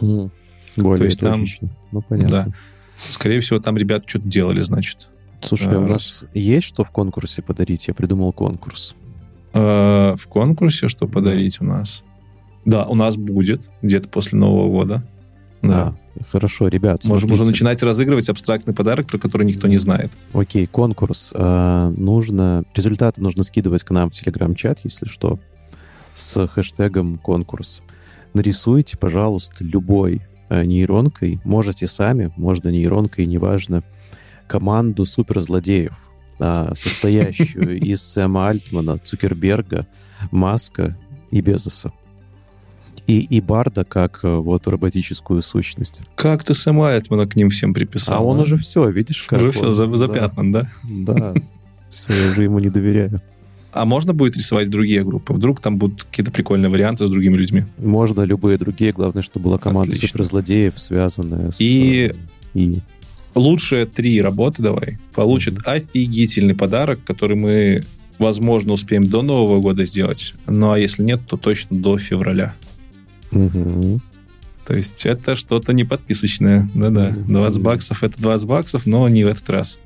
[0.00, 0.30] Мгм.
[0.76, 1.46] Более То есть там-.
[1.90, 2.44] Ну, понятно.
[2.46, 2.52] Да.
[3.10, 5.08] Скорее всего, там ребята что-то делали, значит.
[5.42, 5.90] Слушай, а у Раз.
[5.90, 7.88] нас есть что в конкурсе подарить?
[7.88, 8.94] Я придумал конкурс.
[9.52, 12.02] Э, в конкурсе что подарить у нас?
[12.64, 15.06] Да, у нас будет где-то после Нового года.
[15.62, 15.94] Да.
[16.18, 17.04] А, хорошо, ребят.
[17.04, 17.64] Можем уже смотрите.
[17.64, 20.10] начинать разыгрывать абстрактный подарок, про который никто не знает.
[20.32, 21.32] Окей, конкурс.
[21.34, 22.64] А, нужно...
[22.74, 25.38] Результаты нужно скидывать к нам в Телеграм-чат, если что,
[26.12, 27.82] с хэштегом конкурс.
[28.32, 33.82] Нарисуйте, пожалуйста, любой а, нейронкой, можете сами, можно нейронкой, неважно,
[34.50, 35.92] команду суперзлодеев,
[36.40, 39.86] а, состоящую из Сэма Альтмана, Цукерберга,
[40.32, 40.96] Маска
[41.30, 41.92] и Безоса.
[43.06, 46.00] И, и Барда как э, вот роботическую сущность.
[46.16, 48.18] Как ты Сэма Айтмана к ним всем приписал?
[48.18, 49.52] а он уже все, видишь, как Уже он?
[49.52, 49.96] все Да.
[49.96, 50.70] запятнан, да?
[50.84, 51.34] Да,
[51.90, 53.20] все, я уже ему не доверяю.
[53.72, 55.32] А можно будет рисовать другие группы?
[55.32, 57.64] Вдруг там будут какие-то прикольные варианты с другими людьми?
[57.78, 60.08] Можно любые другие, главное, чтобы была команда Отлично.
[60.08, 61.60] суперзлодеев, связанная с...
[61.60, 62.80] И- э, И...
[63.34, 67.82] Лучшие три работы давай получат офигительный подарок, который мы
[68.20, 70.34] возможно, успеем до Нового года сделать.
[70.46, 72.54] Ну, а если нет, то точно до февраля.
[73.32, 74.00] Угу.
[74.66, 76.68] То есть это что-то не подписочное.
[76.74, 79.80] Да-да, 20 баксов— это 20 баксов, но не в этот раз.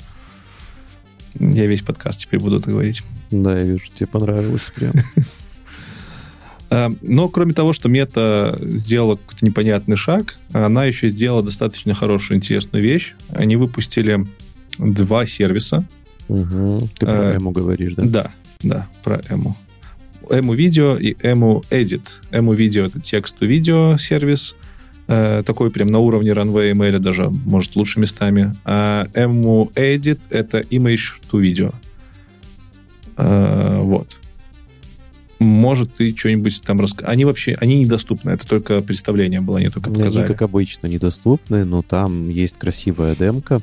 [1.38, 3.02] Я весь подкаст теперь буду это говорить.
[3.30, 4.92] Да, я вижу, тебе понравилось прям.
[6.74, 12.38] А, но кроме того, что мета сделала какой-то непонятный шаг, она еще сделала достаточно хорошую,
[12.38, 13.14] интересную вещь.
[13.28, 14.26] Они выпустили
[14.78, 15.86] два сервиса.
[16.26, 16.88] Угу.
[16.98, 18.02] Ты про Э, Эму говоришь, да?
[18.04, 18.30] Да,
[18.62, 19.54] да, про Ему.
[20.28, 22.08] Ему видео и Ему Edit.
[22.32, 24.56] Ему видео это текст-то-видео сервис,
[25.06, 28.52] э, такой прям на уровне Runway ML, даже, может, лучше местами.
[28.64, 31.72] А Ему Edit это Image to Video.
[33.16, 34.16] Э, вот.
[35.44, 37.12] Может, ты что-нибудь там расскажешь.
[37.12, 40.26] Они вообще, они недоступны, это только представление было, они только Они, показали.
[40.26, 43.60] как обычно, недоступны, но там есть красивая демка,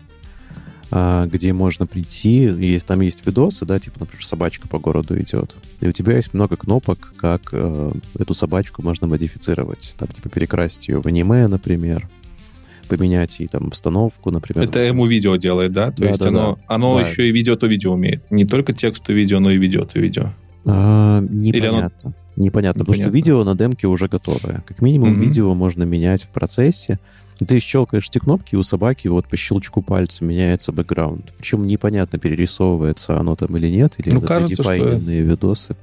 [0.94, 5.56] а, где можно прийти, есть, там есть видосы, да, типа, например, собачка по городу идет,
[5.80, 10.90] и у тебя есть много кнопок, как э, эту собачку можно модифицировать, там, типа, перекрасить
[10.90, 12.10] ее в аниме, например,
[12.90, 14.68] поменять ей там обстановку, например.
[14.68, 15.92] Это ему видео делает, да?
[15.92, 16.76] То Да, есть да, оно, да.
[16.76, 17.08] оно Да.
[17.08, 18.30] еще и видео то видео умеет.
[18.30, 20.34] Не только текст то видео, но и видео то видео.
[20.66, 22.14] А, оно- непонятно.
[22.38, 23.16] Непонятно, потому что Непонятно.
[23.16, 24.64] видео на демке уже готовое.
[24.66, 25.22] Как минимум, Мгм.
[25.22, 26.98] видео можно менять в процессе.
[27.38, 31.34] Ты щелкаешь эти кнопки, и у собаки вот по щелчку пальца меняется бэкграунд.
[31.38, 35.76] Причем непонятно, перерисовывается оно там или нет, или Ну, это кажется, что- видосы.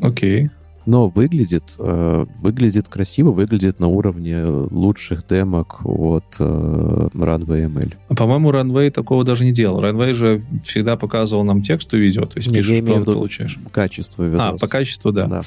[0.00, 0.50] Окей.
[0.86, 8.16] Но выглядит, э, выглядит красиво, выглядит на уровне лучших демок от э, Runway ML.
[8.16, 9.82] По-моему, Runway такого даже не делал.
[9.82, 12.22] Runway же всегда показывал нам текст и видео.
[12.22, 13.58] То есть Не, пишешь, что виду получаешь.
[13.70, 14.48] Качество видоса.
[14.48, 15.26] А, по качеству, да.
[15.26, 15.42] Да.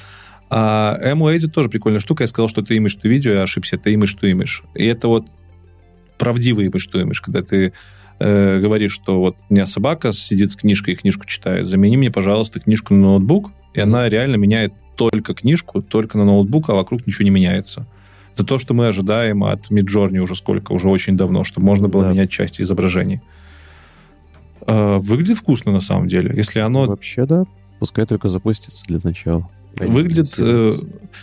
[0.53, 2.23] А Edit тоже прикольная штука.
[2.23, 3.77] Я сказал, что это image to видео, я ошибся.
[3.77, 4.63] Это image to image.
[4.75, 5.25] И это вот
[6.17, 7.71] правдивый image to image, когда ты
[8.19, 11.65] э, говоришь, что вот у меня собака сидит с книжкой и книжку читает.
[11.65, 13.51] Замени мне, пожалуйста, книжку на ноутбук.
[13.73, 17.85] И она реально меняет только книжку, только на ноутбук, а вокруг ничего не меняется.
[18.35, 22.03] Это то, что мы ожидаем от Midjourney уже сколько, уже очень давно, чтобы можно было
[22.05, 22.11] Да.
[22.11, 23.21] менять части изображений.
[24.67, 26.33] Э, выглядит вкусно на самом деле.
[26.35, 27.45] Если оно Вообще, да.
[27.79, 29.49] Пускай только запустится для начала.
[29.79, 30.33] Они выглядит...
[30.37, 30.71] э,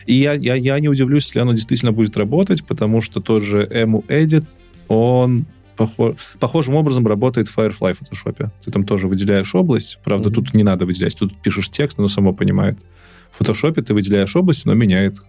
[0.06, 3.62] и я, я, я не удивлюсь, если оно действительно будет работать, потому что тот же
[3.70, 4.44] Emu Edit,
[4.88, 5.44] он
[5.76, 8.50] похо- похожим образом работает в Firefly в Photoshop.
[8.64, 9.98] Ты там тоже выделяешь область.
[10.02, 10.34] Правда, Мгм.
[10.34, 11.16] тут не надо выделять.
[11.16, 12.78] Тут пишешь текст, оно само понимает.
[13.38, 15.22] В Photoshop ты выделяешь область, но меняет Да,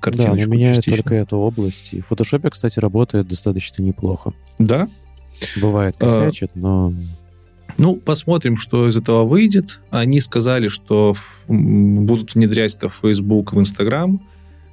[0.00, 1.02] картиночку но меняет частично.
[1.02, 1.92] только эту область.
[1.94, 4.32] И в фотошопе, кстати, работает достаточно неплохо.
[4.58, 4.88] Да?
[5.60, 6.92] Бывает А, косячит, но...
[7.78, 9.80] Ну, посмотрим, что из этого выйдет.
[9.90, 11.14] Они сказали, что
[11.48, 14.20] будут внедрять это в Facebook, в Instagram.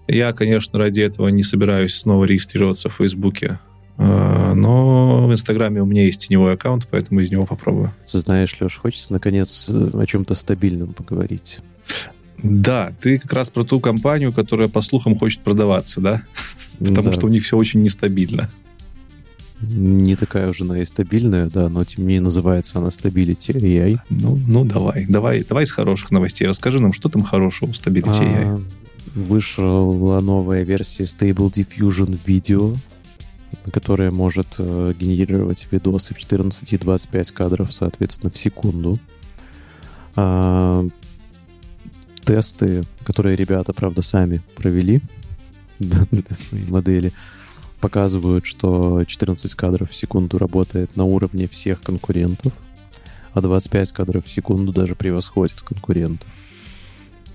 [0.07, 3.59] Я, конечно, ради этого не собираюсь снова регистрироваться в Фейсбуке.
[3.97, 7.93] Э, Но в Инстаграме у меня есть теневой аккаунт, поэтому из него попробую.
[8.05, 11.59] Знаешь, Леш, хочется, наконец, о чем-то стабильном поговорить.
[12.43, 16.23] Да, ты как раз про ту компанию, которая, по слухам, хочет продаваться, да?
[16.79, 17.13] Потому Да.
[17.13, 18.49] что у них все очень нестабильно.
[19.59, 23.99] Не такая уже она и стабильная, да, но тем не менее называется она Stability AI.
[24.11, 26.47] Ну, ну давай, давай, давай из хороших новостей.
[26.47, 28.43] Расскажи нам, что там хорошего у Stability AI.
[28.43, 28.61] А,
[29.15, 32.77] Вышла новая версия Stable Diffusion Video,
[33.71, 38.99] которая может э, генерировать видосы в 14 и 25 кадров, соответственно, в секунду.
[40.15, 40.85] А,
[42.27, 45.01] тесты, которые ребята, правда, сами провели
[45.79, 47.13] для своей модели,
[47.79, 52.51] показывают, что 14 кадров в секунду работает на уровне всех конкурентов,
[53.33, 56.27] а 25 кадров в секунду даже превосходит конкурентов.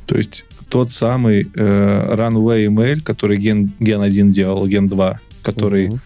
[0.07, 5.89] То есть тот самый э, Runway ML, который Gen, Gen 1 делал, Gen 2, который,
[5.89, 6.01] Мгм.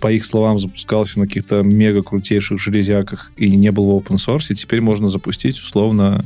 [0.00, 4.46] по их словам, запускался на каких-то мега крутейших железяках и не был в open source,
[4.50, 6.24] и теперь можно запустить условно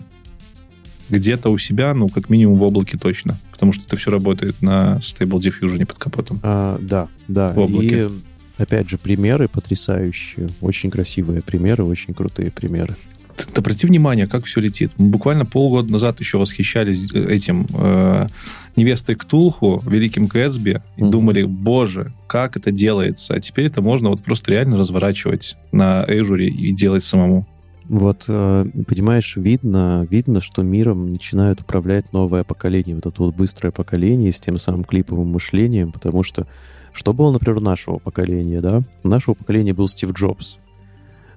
[1.11, 3.39] где-то у себя, ну, как минимум в облаке точно.
[3.53, 6.41] Потому что это все работает на Stable Diffusion под капотом.
[6.43, 7.53] А, да, да.
[7.53, 8.07] В облаке.
[8.07, 10.49] И опять же, примеры потрясающие.
[10.61, 12.97] Очень красивые примеры, очень крутые примеры.
[13.37, 14.93] Ты, ты обрати внимание, как все летит.
[14.97, 18.29] Мы буквально полгода назад еще восхищались этим э,
[18.77, 21.11] невестой Ктулху, Великим Гэтсби, и Мгм.
[21.11, 23.35] думали, боже, как это делается.
[23.35, 27.47] А теперь это можно вот просто реально разворачивать на Azure и делать самому.
[27.89, 33.71] Вот, э, понимаешь, видно, видно, что миром начинают управлять новое поколение, вот это вот быстрое
[33.71, 36.47] поколение с тем самым клиповым мышлением, потому что
[36.93, 38.83] что было, например, у нашего поколения, да?
[39.05, 40.59] У нашего поколения был Стив Джобс,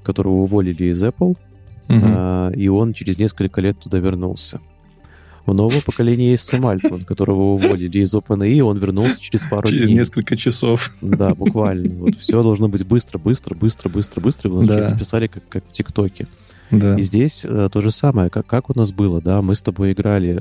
[0.04, 1.36] которого уволили из Apple,
[1.90, 4.62] а, и он через несколько лет туда вернулся.
[5.46, 9.88] У нового поколения есть Сэм Альтман, которого уволили из OpenAI, он вернулся через пару Через
[9.88, 9.98] дней.
[9.98, 10.94] несколько часов.
[11.02, 11.96] Да, буквально.
[11.96, 14.50] Вот все должно быть быстро, быстро, быстро, быстро, быстро.
[14.50, 14.96] Вы да.
[14.98, 16.28] писали, как, как в ТикТоке.
[16.72, 16.98] Да.
[16.98, 19.94] И здесь э, то же самое, как, как у нас было, да, мы с тобой
[19.94, 20.40] играли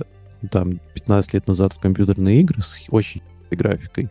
[0.50, 4.08] там 15 лет назад в компьютерные игры с очень графикой.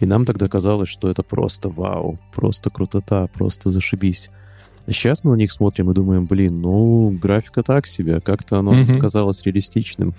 [0.00, 4.30] И нам тогда казалось, что это просто вау, просто крутота, просто зашибись.
[4.86, 8.98] Сейчас мы на них смотрим и думаем, блин, ну, графика так себе, как-то оно mm
[8.98, 10.14] казалось реалистичным.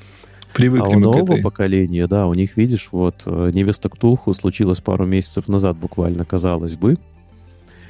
[0.54, 1.42] Привыкли а у нового этой.
[1.42, 6.76] поколения, да, у них, видишь, вот э, невеста Ктулху случилось пару месяцев назад буквально, казалось
[6.76, 6.98] бы,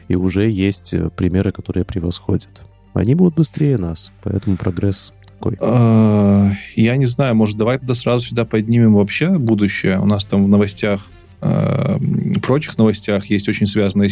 [0.08, 2.62] и уже есть э, примеры, которые превосходят.
[2.94, 5.58] Они будут быстрее нас, поэтому прогресс такой.
[5.60, 10.00] А, я не знаю, может, давай тогда сразу сюда поднимем вообще будущее.
[10.00, 11.08] У нас там в новостях,
[11.42, 11.98] э,
[12.42, 14.10] прочих новостях есть очень связанная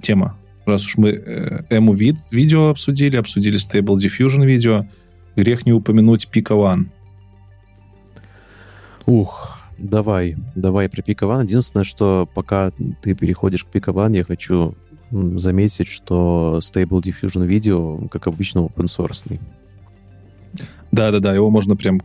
[0.00, 0.36] тема.
[0.70, 1.10] Раз уж мы
[1.68, 4.86] EMU вид видео обсудили, обсудили Stable Diffusion видео,
[5.34, 6.86] грех не упомянуть Pika One.
[9.06, 11.44] Ух, давай, давай про Пикован.
[11.44, 12.70] Единственное, что пока
[13.02, 14.76] ты переходишь к Пикован, я хочу
[15.10, 19.40] заметить, что Stable Diffusion Video, как обычно, open source.
[20.92, 22.00] Да-да-да, его можно прям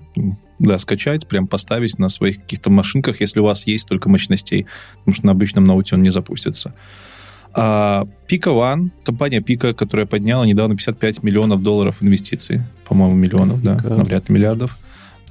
[0.57, 4.65] да, скачать, прям поставить на своих каких-то машинках, если у вас есть только мощностей,
[4.99, 6.73] потому что на обычном ноуте он не запустится.
[7.57, 13.81] А Pika One, компания Pika, которая подняла недавно 55 миллионов долларов инвестиций, по-моему, миллионов, Pika.
[13.81, 14.77] да, навряд ли миллиардов,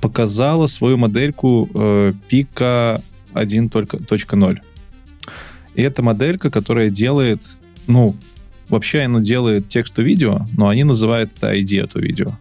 [0.00, 3.02] показала свою модельку э, Pika
[3.34, 4.58] 1.0.
[5.74, 8.16] И это моделька, которая делает, ну,
[8.68, 12.38] вообще она делает текст-то-видео, но они называют это ID-то-видео.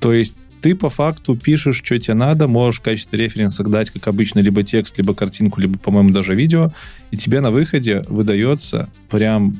[0.00, 4.08] То есть ты по факту пишешь, что тебе надо, можешь в качестве референса дать, как
[4.08, 6.72] обычно, либо текст, либо картинку, либо, по-моему, даже видео,
[7.10, 9.54] и тебе на выходе выдается прям,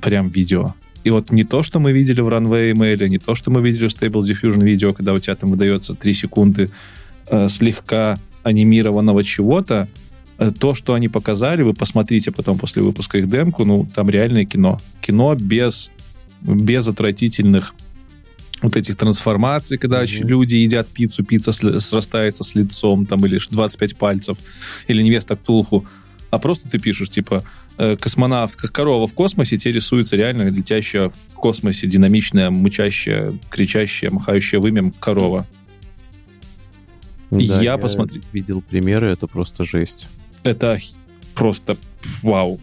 [0.00, 0.74] прям видео.
[1.02, 3.88] И вот не то, что мы видели в Runway Email, не то, что мы видели
[3.88, 6.70] в Stable Diffusion видео, когда у тебя там выдается 3 секунды
[7.30, 9.88] э, слегка анимированного чего-то,
[10.38, 14.44] э, то, что они показали, вы посмотрите потом после выпуска их демку, ну, там реальное
[14.44, 14.78] кино.
[15.00, 15.90] Кино без,
[16.42, 17.74] без отвратительных
[18.62, 20.26] вот этих трансформаций, когда mm-hmm.
[20.26, 24.38] люди едят пиццу, пицца срастается с лицом, там, или 25 пальцев,
[24.88, 25.86] или невеста Ктулху,
[26.30, 27.44] а просто ты пишешь, типа,
[27.82, 34.10] Э, космонавт, как корова в космосе, тебе рисуется реально летящая в космосе динамичная, мычащая, кричащая,
[34.10, 35.46] махающая вымем корова.
[37.30, 38.22] Да, я, я посмотрел.
[38.34, 40.08] видел примеры, это просто жесть.
[40.42, 40.76] Это
[41.34, 41.78] просто
[42.22, 42.60] вау.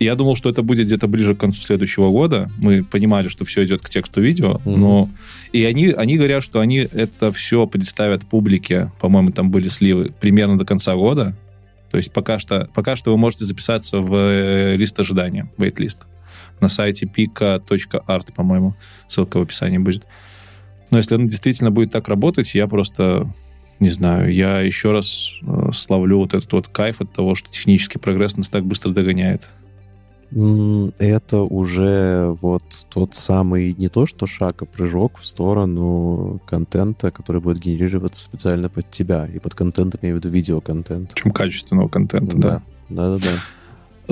[0.00, 2.50] Я думал, что это будет где-то ближе к концу следующего года.
[2.56, 4.76] Мы понимали, что все идет к тексту видео, mm-hmm.
[4.76, 5.10] но
[5.52, 8.90] и они, они говорят, что они это все представят публике.
[8.98, 11.36] По-моему, там были сливы примерно до конца года.
[11.90, 15.98] То есть пока что, пока что вы можете записаться в э, лист ожидания, waitlist,
[16.60, 18.74] на сайте pika.art, по-моему.
[19.06, 20.04] Ссылка в описании будет.
[20.90, 23.30] Но если он действительно будет так работать, я просто
[23.80, 27.98] не знаю, я еще раз э, славлю вот этот вот кайф от того, что технический
[27.98, 29.50] прогресс нас так быстро догоняет
[30.32, 37.40] это уже вот тот самый не то что шаг, а прыжок в сторону контента, который
[37.40, 39.26] будет генерироваться специально под тебя.
[39.26, 41.14] И под контентом я имею в виду видеоконтент.
[41.14, 42.62] Чем качественного контента, да.
[42.88, 43.28] Да-да-да.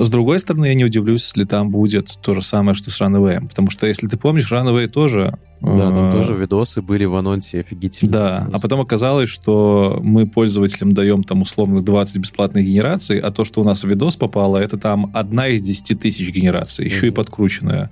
[0.03, 3.47] С другой стороны, я не удивлюсь, если там будет то же самое, что с Runaway.
[3.47, 5.37] Потому что, если ты помнишь, Runaway тоже...
[5.61, 8.11] Да, там э, тоже видосы были в анонсе офигительные.
[8.11, 13.43] Да, а потом оказалось, что мы пользователям даем там условно 20 бесплатных генераций, а то,
[13.43, 17.09] что у нас в видос попало, это там одна из 10 тысяч генераций, еще mm-hmm.
[17.09, 17.91] и подкрученная.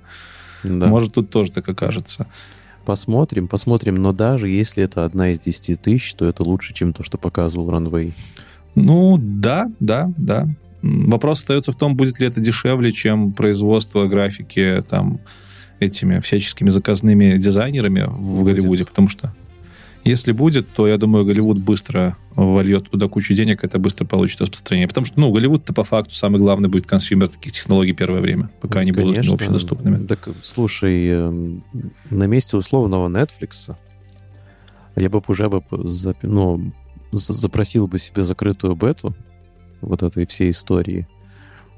[0.64, 0.86] Да.
[0.86, 2.26] Может, тут тоже так окажется.
[2.86, 3.96] Посмотрим, посмотрим.
[3.96, 7.70] Но даже если это одна из 10 тысяч, то это лучше, чем то, что показывал
[7.70, 8.14] Runway.
[8.74, 10.48] Ну, да, да, да.
[10.82, 15.20] Вопрос остается в том, будет ли это дешевле, чем производство графики там
[15.80, 18.56] этими всяческими заказными дизайнерами в будет.
[18.56, 19.34] Голливуде, потому что
[20.04, 24.88] если будет, то я думаю, Голливуд быстро вольет туда кучу денег, это быстро получит распространение.
[24.88, 28.80] Потому что, ну, Голливуд-то по факту самый главный будет consumer таких технологий первое время, пока
[28.80, 29.32] они Конечно.
[29.32, 30.06] будут общедоступными.
[30.06, 31.64] Так, слушай, эм,
[32.10, 33.74] на месте условного Netflix
[34.96, 35.62] я бы уже бы
[36.22, 36.72] ну,
[37.12, 39.14] запросил бы себе закрытую бету,
[39.80, 41.06] вот этой всей истории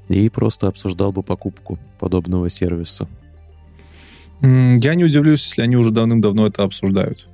[0.09, 3.07] и просто обсуждал бы покупку подобного сервиса.
[4.41, 7.27] Я не удивлюсь, если они уже давным-давно это обсуждают.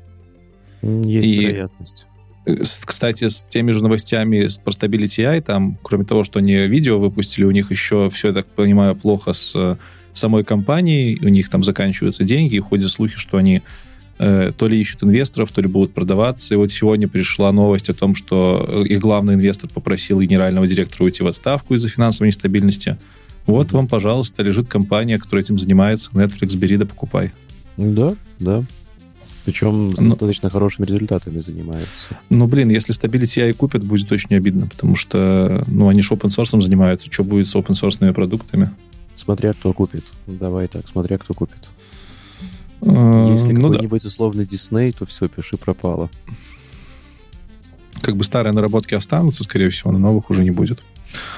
[0.82, 2.08] Есть и, вероятность.
[2.46, 7.00] Э, кстати, с теми же новостями с Stability AI, там, кроме того, что они видео
[7.00, 9.78] выпустили, у них еще все, я так понимаю, плохо с э,
[10.14, 13.62] самой компанией, у них там заканчиваются деньги, и ходят слухи, что они
[14.20, 16.54] Э, то ли ищут инвесторов, то ли будут продаваться.
[16.54, 21.24] И вот сегодня пришла новость о том, что их главный инвестор попросил генерального директора уйти
[21.24, 22.98] в отставку из-за финансовой нестабильности.
[23.46, 26.10] Вот вам, пожалуйста, лежит компания, которая этим занимается.
[26.12, 27.32] Netflix, бери да покупай.
[27.78, 28.64] Да, да.
[29.46, 30.10] Причем с Но...
[30.10, 32.18] достаточно хорошими результатами занимается.
[32.30, 36.30] Ну, блин, если Stability AI купят, будет очень обидно, потому что, ну, они же open
[36.36, 37.10] source занимаются.
[37.10, 38.72] Что будет с open source продуктами?
[39.16, 40.04] Смотря кто купит.
[40.26, 41.70] Давай так, смотря кто купит.
[42.82, 43.74] Э, Если ну да.
[43.74, 46.10] какой-нибудь условный Дисней, то все, пиши пропало.
[48.02, 50.84] Как бы старые наработки останутся, скорее всего, но новых уже не будет.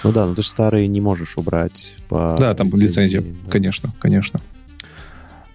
[0.04, 3.52] Ну да, но ты же старые не можешь убрать по Да, там по лицензии, да.
[3.52, 4.42] конечно, конечно.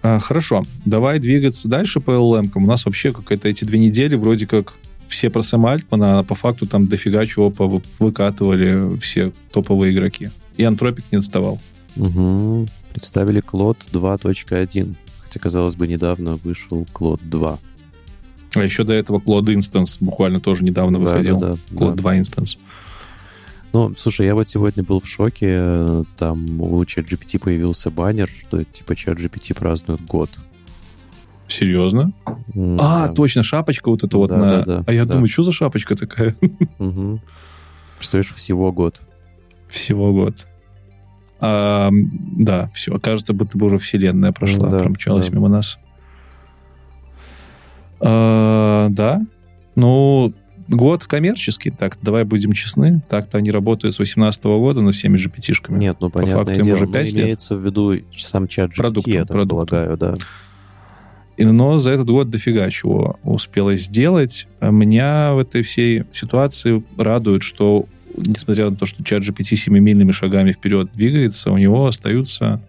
[0.01, 2.51] А, хорошо, давай двигаться дальше по LLM.
[2.55, 4.73] У нас вообще какая-то эти две недели вроде как
[5.07, 7.53] все про Сэма Альтмана, а по факту там дофига чего
[7.99, 10.31] выкатывали все топовые игроки.
[10.57, 11.59] И Антропик не отставал.
[11.95, 12.67] Мгм.
[12.93, 14.95] Представили Клод 2.1.
[15.25, 17.59] Хотя, казалось бы, недавно вышел Клод 2.
[18.55, 21.39] А еще до этого Cloud Instance буквально тоже недавно Да, выходил.
[21.39, 21.95] да, да, Cloud да.
[21.95, 22.57] 2 Instance.
[23.73, 26.05] Ну, слушай, я вот сегодня был в шоке.
[26.17, 30.29] Там у ChatGPT появился баннер, что типа ChatGPT празднует год.
[31.49, 32.13] Серьезно?
[32.55, 33.13] М, А, да.
[33.13, 34.49] точно, шапочка вот эта вот Да, на...
[34.49, 35.13] да, да, а я да.
[35.15, 36.35] думаю, что за шапочка такая?
[36.79, 37.21] Мгм.
[37.97, 39.01] Представляешь, всего год.
[39.69, 40.47] Всего год.
[41.39, 42.97] А, да, все.
[42.99, 45.35] Кажется, будто бы уже вселенная прошла, Да, промчалась да.
[45.35, 45.77] мимо нас.
[47.99, 49.21] А, да.
[49.75, 50.33] Ну,
[50.67, 53.01] год коммерческий, так давай будем честны.
[53.09, 55.77] Так-то они работают с 2018 года над всеми GPT-шками.
[55.77, 57.23] Нет, ну По понятное факту им дело, уже но пять лет.
[57.25, 59.67] имеется в виду сам чат GPT, Продуктом, я так продуктом.
[59.67, 60.15] полагаю, да.
[61.37, 64.47] Но за этот год дофига чего успела сделать.
[64.61, 67.87] Меня в этой всей ситуации радует, что,
[68.17, 72.61] несмотря на то, что чат GPT семимильными шагами вперед двигается, у него остаются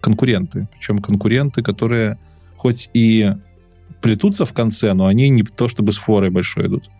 [0.00, 0.68] конкуренты.
[0.72, 2.18] Причем конкуренты, которые
[2.56, 3.32] хоть и
[4.00, 6.90] плетутся в конце, но они не то чтобы с форой большой идут.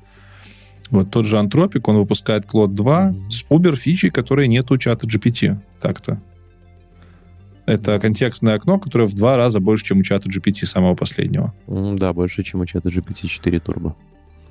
[0.91, 3.31] Вот тот же Антропик, он выпускает Claude 2 Мгм.
[3.31, 5.59] с убер фичей, которые нет у чата GPT.
[5.81, 6.21] Так-то.
[7.67, 11.55] Это контекстное окно, которое в два раза больше, чем у чата GPT самого последнего.
[11.67, 13.95] Да, больше, чем у чата GPT 4 Turbo.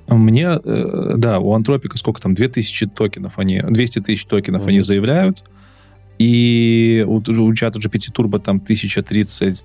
[0.08, 4.68] Мне, э, да, у Антропика сколько там, 2000 токенов они, 200 тысяч токенов Мгм.
[4.70, 5.44] они заявляют,
[6.18, 9.64] и у, у чата GPT Turbo там 1030,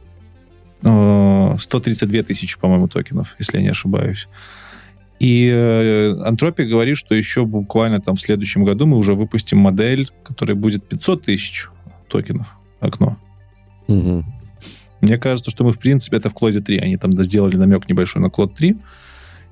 [0.83, 4.27] э, 132 тысячи, по-моему, токенов, если я не ошибаюсь.
[5.19, 10.07] И э, Антропик говорит, что еще буквально там в следующем году мы уже выпустим модель,
[10.23, 11.67] которая будет 500 тысяч
[12.07, 13.17] токенов окно.
[13.87, 14.25] Мгм.
[15.01, 16.77] Мне кажется, что мы, в принципе, это в Клоде 3.
[16.79, 18.77] Они там сделали намек небольшой на Клод 3.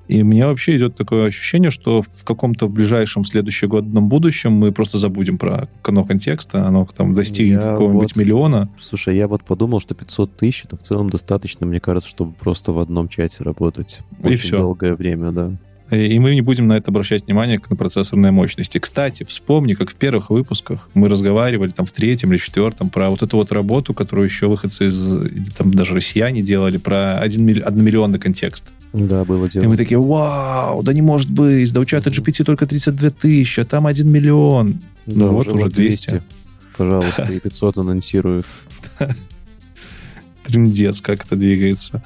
[0.08, 4.98] И у меня вообще идет такое ощущение, что в каком-то ближайшем следующегодном будущем мы просто
[4.98, 8.70] забудем про окно контекста, оно там достигнет Я какого-нибудь вот- миллиона.
[8.80, 12.72] Слушай, я вот подумал, что 500 тысяч это в целом достаточно, мне кажется, чтобы просто
[12.72, 14.00] в одном чате работать.
[14.24, 14.58] И Очень всё.
[14.58, 15.52] долгое время, да.
[15.90, 18.76] И мы не будем на это обращать внимание, как на процессорные мощности.
[18.78, 23.22] Кстати, вспомни, как в первых выпусках мы разговаривали там в третьем или четвертом про вот
[23.22, 28.18] эту вот работу, которую еще выходцы из, там даже россияне делали, про один, милли- одномиллионный
[28.18, 28.70] контекст.
[28.92, 29.64] Да, было дело.
[29.64, 33.60] И мы такие, вау, да не может быть, да у чата GPT только 32 тысячи,
[33.60, 34.80] а там 1 миллион.
[35.06, 36.22] Да, ну вот уже 200.
[36.76, 38.46] Пожалуйста, и 500 анонсируют.
[40.46, 42.02] Трындец, как это двигается.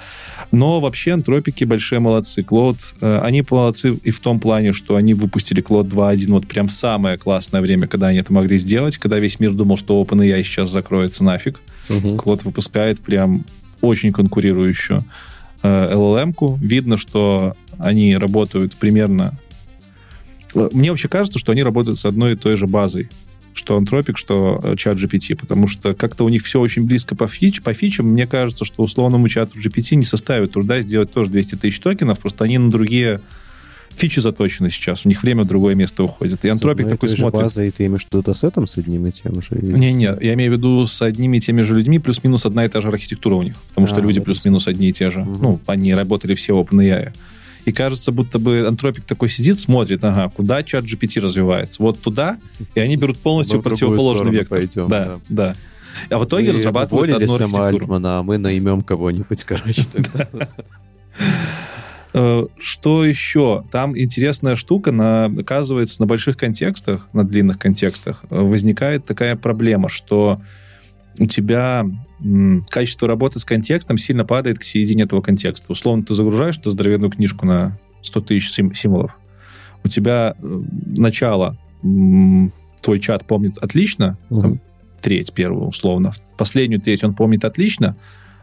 [0.51, 2.43] Но вообще антропики большие молодцы.
[2.43, 6.69] Клод, э, они молодцы и в том плане, что они выпустили Клод 2.1 вот прям
[6.69, 10.71] самое классное время, когда они это могли сделать, когда весь мир думал, что OpenAI сейчас
[10.71, 11.61] закроется нафиг.
[11.89, 12.17] Мгм.
[12.17, 13.45] Клод выпускает прям
[13.81, 15.05] очень конкурирующую
[15.63, 16.59] э, LLM-ку.
[16.61, 19.35] Видно, что они работают примерно...
[20.55, 23.09] Э, Мне вообще кажется, что они работают с одной и той же базой.
[23.55, 27.29] Что Антропик, что э, чат GPT, потому что как-то у них все очень близко по,
[27.29, 28.07] фич, по фичам.
[28.07, 32.45] Мне кажется, что условному чату GPT не составит труда сделать тоже 200 тысяч токенов, просто
[32.45, 33.21] они на другие
[33.97, 35.05] фичи заточены сейчас.
[35.05, 36.45] У них время в другое место уходит.
[36.45, 37.43] И Антропик и такой смотрит.
[37.43, 39.49] базой ты имеешь датасетом с одним и тем же?
[39.61, 42.81] Не-не, я имею в виду с одними и теми же людьми, плюс-минус одна и та
[42.81, 43.55] же архитектура у них.
[43.69, 45.21] Потому что А, люди это плюс-минус одни и те же.
[45.21, 45.43] Мгм.
[45.43, 47.13] Ну, они работали все в OpenAI.
[47.65, 51.81] И кажется, будто бы антропик такой сидит, смотрит, ага, куда чат GPT развивается.
[51.81, 52.39] Вот туда,
[52.75, 54.59] и они берут полностью Мы противоположный вектор.
[54.59, 55.55] пойдем, да, да.
[56.11, 57.85] А в итоге Вы разрабатывают одну Сэма архитектуру.
[57.85, 59.85] Альтмана, а мы наймем кого-нибудь, короче.
[62.15, 63.65] Э, Что еще?
[63.71, 69.89] Там интересная штука, на, оказывается, на больших контекстах, на длинных контекстах э, возникает такая проблема,
[69.89, 70.41] что
[71.19, 71.85] у тебя
[72.71, 75.73] качество работы с контекстом сильно падает к середине этого контекста.
[75.73, 79.13] Условно, ты загружаешь эту здоровенную книжку на 100 тысяч сим- символов.
[79.85, 80.63] У тебя э,
[80.97, 84.61] начало, твой чат помнит отлично, там, Мгм.
[85.01, 87.97] треть первую условно, последнюю треть он помнит отлично,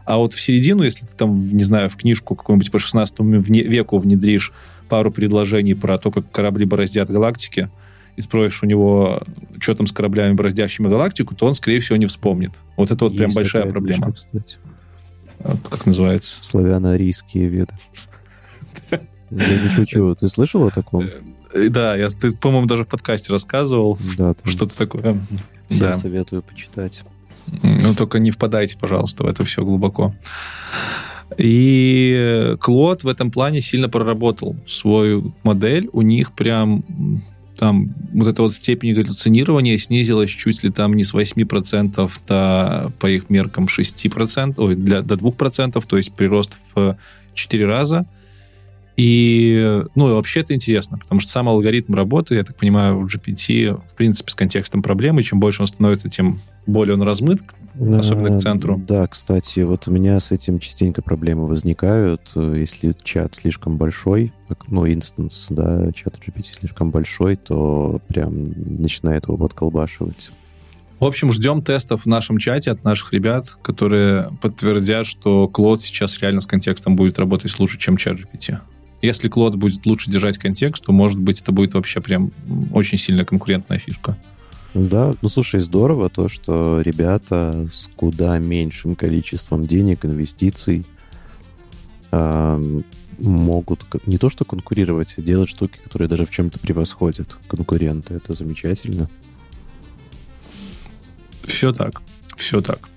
[0.04, 3.62] а вот в середину, если ты там, не знаю, в книжку какую-нибудь по 16 вне-
[3.62, 4.52] веку внедришь
[4.88, 7.70] пару предложений про то, как корабли бороздят галактики,
[8.16, 9.22] и спросишь у него,
[9.60, 12.50] что там с кораблями, бороздящими галактику, то он, скорее всего, не вспомнит.
[12.76, 14.02] Вот это вот прям Есть большая такая проблема.
[14.04, 14.56] книжка, кстати.
[15.70, 16.38] Как называется?
[16.42, 17.72] Славяно-арийские веды.
[18.90, 20.14] Я не шучу.
[20.16, 21.08] Ты слышал о таком?
[21.54, 24.34] Э, Да, я, ты, по-моему, даже в подкасте рассказывал Да.
[24.44, 25.18] что-то такое.
[25.68, 25.94] Всем Да.
[25.94, 27.04] советую почитать.
[27.62, 30.14] Ну, только не впадайте, пожалуйста, в это все глубоко.
[31.38, 35.88] И Клод в этом плане сильно проработал свою модель.
[35.92, 36.84] У них прям
[37.56, 43.06] там вот эта вот степень галлюцинирования снизилась чуть ли там не с 8% до, по
[43.06, 46.96] их меркам, 6%, ой, для, до 2%, то есть прирост в
[47.34, 48.06] 4 раза.
[49.02, 53.80] И, ну, вообще это интересно, потому что сам алгоритм работы, я так понимаю, у GPT,
[53.88, 57.40] в принципе, с контекстом проблемы, чем больше он становится, тем более он размыт,
[57.78, 58.76] особенно к центру.
[58.76, 64.34] Да, кстати, вот у меня с этим частенько проблемы возникают, если чат слишком большой,
[64.68, 68.52] ну, инстанс, да, чат GPT слишком большой, то прям
[68.82, 70.30] начинает его подколбашивать.
[70.98, 76.18] В общем, ждем тестов в нашем чате от наших ребят, которые подтвердят, что Клод сейчас
[76.20, 78.58] реально с контекстом будет работать лучше, чем чат GPT.
[79.02, 82.32] Если Клод будет лучше держать контекст, то, может быть, это будет вообще прям
[82.72, 84.16] очень сильная конкурентная фишка.
[84.74, 90.84] Да, ну слушай, здорово то, что ребята с куда меньшим количеством денег, инвестиций
[92.12, 92.80] э,
[93.18, 98.14] могут не то что конкурировать, а делать штуки, которые даже в чем-то превосходят конкуренты.
[98.14, 99.08] Это замечательно.
[101.42, 102.00] Все так,
[102.36, 102.88] все так.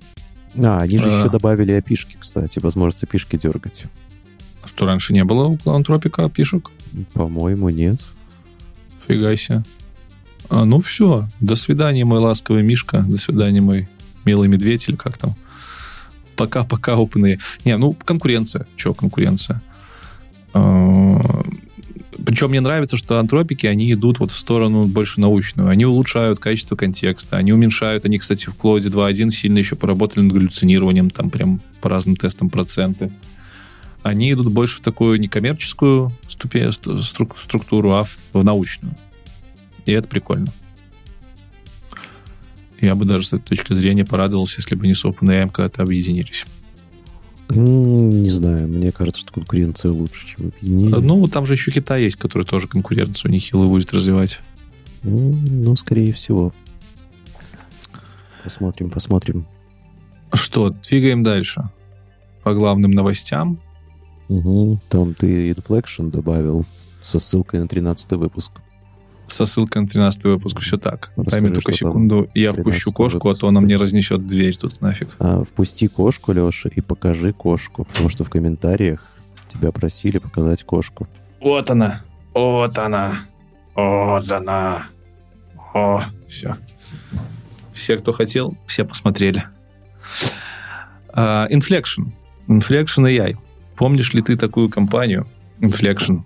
[0.62, 1.18] А, они же а...
[1.18, 3.86] еще добавили опишки, кстати, возможность опишки дергать.
[4.66, 6.70] Что, раньше не было у Антропика пишек?
[7.12, 8.00] По-моему, нет.
[9.06, 9.62] Фига себе.
[10.48, 13.88] А, ну все, до свидания, мой ласковый Мишка, до свидания, мой
[14.24, 15.34] милый медведь или как там.
[16.36, 17.38] Пока-пока, опытные.
[17.64, 18.66] Не, ну, конкуренция.
[18.76, 19.62] Че конкуренция?
[20.52, 21.20] А,
[22.26, 25.68] Причем мне нравится, что антропики, они идут вот в сторону больше научную.
[25.68, 28.04] Они улучшают качество контекста, они уменьшают.
[28.04, 32.50] Они, кстати, в Cloud 2.1 сильно еще поработали над галлюцинированием, там прям по разным тестам
[32.50, 33.12] проценты
[34.04, 38.94] они идут больше в такую некоммерческую ступень, структуру, а в, в научную.
[39.86, 40.52] И это прикольно.
[42.80, 46.44] Я бы даже с этой точки зрения порадовался, если бы не с OpenAI когда-то объединились.
[47.48, 50.98] Не знаю, мне кажется, что конкуренция лучше, чем объединение.
[50.98, 54.40] Ну, там же еще Китай есть, который тоже конкуренцию нехило будет развивать.
[55.02, 56.52] Ну, скорее всего.
[58.42, 59.46] Посмотрим, посмотрим.
[60.34, 61.70] Что, двигаем дальше.
[62.42, 63.60] По главным новостям.
[64.28, 64.78] Угу.
[64.88, 66.64] Там ты Inflection добавил
[67.02, 68.52] со ссылкой на 13 выпуск.
[69.26, 71.12] Со ссылкой на 13 выпуск, все так.
[71.16, 73.38] Расскажи, Дай мне только секунду, я впущу кошку, выпуск.
[73.38, 75.08] а то она мне разнесет дверь тут нафиг.
[75.18, 79.00] А, впусти кошку, Леша, и покажи кошку, потому что в комментариях
[79.48, 81.08] тебя просили показать кошку.
[81.40, 82.00] Вот она,
[82.34, 83.16] вот она,
[83.74, 84.86] вот она.
[85.74, 86.56] О, все.
[87.72, 89.44] Все, кто хотел, все посмотрели.
[91.12, 92.12] Uh, Inflection.
[92.48, 93.36] Inflection AI.
[93.76, 95.26] Помнишь ли ты такую компанию
[95.60, 96.22] Inflection?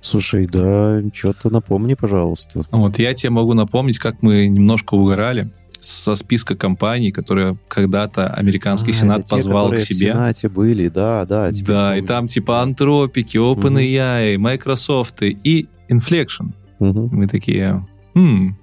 [0.00, 2.64] Слушай, да, что-то напомни, пожалуйста.
[2.70, 8.92] Вот я тебе могу напомнить, как мы немножко угорали со списка компаний, которые когда-то американский
[8.92, 10.12] а, сенат позвал те, к себе.
[10.12, 11.50] В сенате были, да, да.
[11.50, 12.02] Да, помню.
[12.02, 14.42] и там типа Антропики, OpenAI, угу.
[14.42, 16.52] Microsoft и Inflection.
[16.78, 17.08] Угу.
[17.12, 18.56] Мы такие, хм,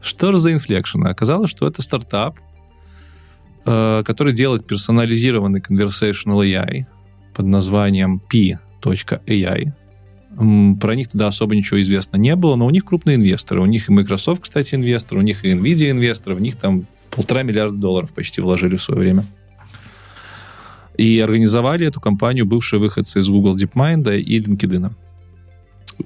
[0.00, 1.06] что же за Inflection?
[1.06, 2.38] Оказалось, что это стартап,
[4.04, 6.86] который делает персонализированный conversational AI
[7.34, 9.72] под названием p.ai.
[10.80, 13.60] Про них тогда особо ничего известно не было, но у них крупные инвесторы.
[13.60, 17.42] У них и Microsoft, кстати, инвестор, у них и Nvidia инвестор, в них там полтора
[17.42, 19.24] миллиарда долларов почти вложили в свое время.
[20.96, 24.92] И организовали эту компанию бывшие выходцы из Google DeepMind и LinkedIn.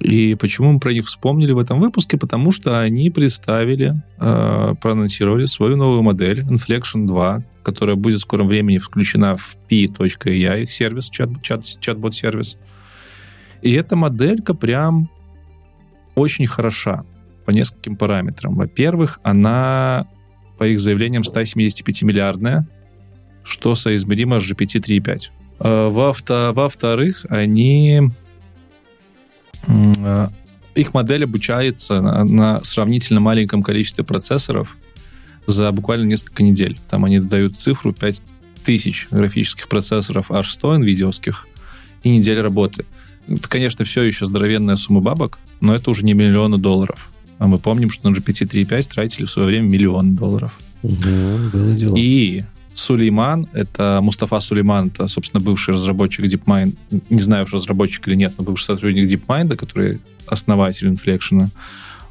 [0.00, 2.16] И почему мы про них вспомнили в этом выпуске?
[2.16, 8.48] Потому что они представили, э, проанонсировали свою новую модель Inflection 2, которая будет в скором
[8.48, 12.58] времени включена в p.ai, их сервис, чат, чат, чат-бот-сервис.
[13.62, 15.10] И эта моделька прям
[16.14, 17.04] очень хороша
[17.44, 18.54] по нескольким параметрам.
[18.54, 20.06] Во-первых, она,
[20.58, 22.66] по их заявлениям, 175-миллиардная,
[23.42, 25.30] что соизмеримо с GPT 3.5.
[25.60, 28.10] Э, во-вторых, они
[30.74, 34.76] их модель обучается на, на сравнительно маленьком количестве процессоров
[35.46, 36.78] за буквально несколько недель.
[36.88, 41.34] Там они дают цифру 5000 графических процессоров H100 NVIDIA
[42.02, 42.84] и неделя работы.
[43.28, 47.10] Это, конечно, все еще здоровенная сумма бабок, но это уже не миллионы долларов.
[47.38, 50.58] А мы помним, что на GPT 3.5 тратили в свое время миллион долларов.
[50.82, 51.96] Угу, было дело.
[51.96, 52.44] И
[52.74, 56.76] Сулейман, это Мустафа Сулейман, это, собственно, бывший разработчик DeepMind,
[57.08, 61.48] не знаю, уж разработчик или нет, но бывший сотрудник DeepMind, который основатель Inflection,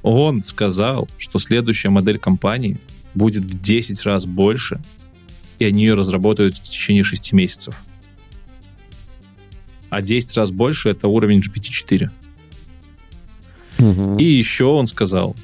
[0.04, 2.78] он сказал, что следующая модель компании
[3.14, 4.80] будет в 10 раз больше,
[5.60, 7.78] и они ее разработают в течение 6 месяцев.
[9.90, 12.10] А 10 раз больше— это уровень GPT-4.
[13.80, 14.18] Угу.
[14.18, 15.36] И еще он сказал,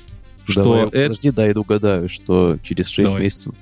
[0.46, 0.91] что Давай, это...
[0.91, 3.24] Подожди, дай угадаю, что через 6 Давай.
[3.24, 3.54] месяцев,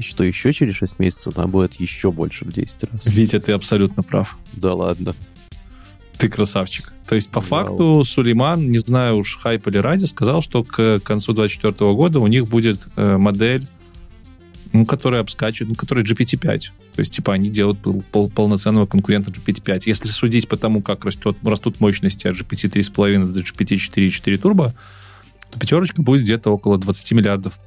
[0.00, 3.06] что еще через 6 месяцев там будет еще больше в 10 раз.
[3.06, 4.38] Витя, ты абсолютно прав.
[4.52, 5.14] Да ладно.
[6.18, 6.92] Ты красавчик.
[7.08, 7.48] То есть, по Вау.
[7.48, 12.26] факту, Сулейман, не знаю уж, хайп или ради, сказал, что к концу 2024 года у
[12.26, 13.66] них будет э, модель,
[14.72, 16.58] ну, которая обскачивает, ну, которая GPT-5.
[16.94, 19.82] То есть, типа, они делают пол- пол- полноценного конкурента GPT-5.
[19.86, 24.72] Если судить по тому, как растет, растут мощности от GPT 3.5 до GPT 4.4 Turbo,
[25.50, 27.58] то пятерочка будет где-то около 20 миллиардов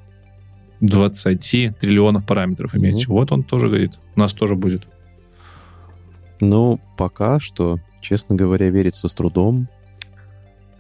[0.81, 3.05] 20 триллионов параметров иметь.
[3.07, 3.15] Мгм.
[3.15, 3.99] Вот он тоже говорит.
[4.15, 4.87] У нас тоже будет.
[6.41, 9.67] Ну, пока что, честно говоря, верится с трудом.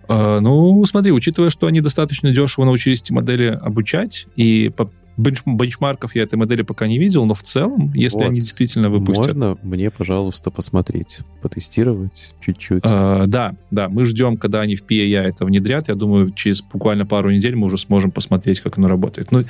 [0.07, 5.41] Э, Ну, смотри, учитывая, что они достаточно дешево научились эти модели обучать, и по бенч-
[5.45, 8.27] бенчмарков я этой модели пока не видел, но в целом, если Вот.
[8.27, 9.33] они действительно выпустят...
[9.35, 12.83] Можно мне, пожалуйста, посмотреть, потестировать чуть-чуть?
[12.83, 15.87] Э, да, да, мы ждем, когда они в PAI это внедрят.
[15.87, 19.31] Я думаю, через буквально пару недель мы уже сможем посмотреть, как оно работает.
[19.31, 19.45] Ну,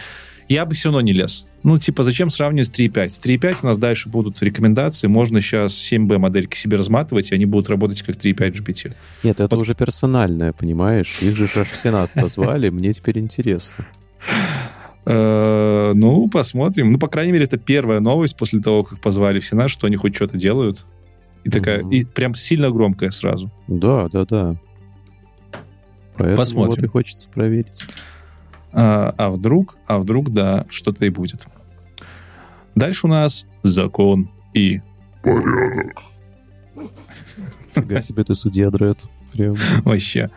[0.48, 1.46] я бы все равно не лез.
[1.64, 3.08] Ну, типа, зачем сравнивать с 3.5?
[3.10, 5.08] С 3.5 у нас дальше будут рекомендации.
[5.08, 8.94] Можно сейчас 7B модельки себе разматывать, и они будут работать как 3.5 GPT.
[9.24, 11.20] Нет, это вот- уже персональное, понимаешь?
[11.22, 13.86] Их же аж в Сенат позвали, мне теперь интересно.
[15.06, 16.92] Э, Ну, посмотрим.
[16.92, 19.96] Ну, по крайней мере, это первая новость после того, как позвали в Сенат, что они
[19.98, 20.86] хоть что-то делают.
[21.44, 23.52] И такая, и прям сильно громкая сразу.
[23.68, 24.56] Да, да, да.
[26.18, 26.82] Поэтому Посмотрим.
[26.82, 27.86] вот и хочется проверить.
[28.78, 31.48] А, а вдруг, а вдруг, да, что-то и будет.
[32.76, 34.82] Дальше у нас закон и
[37.74, 39.06] Фига себе ты судья, Дред.
[39.34, 39.56] Прям.
[39.84, 40.30] вообще.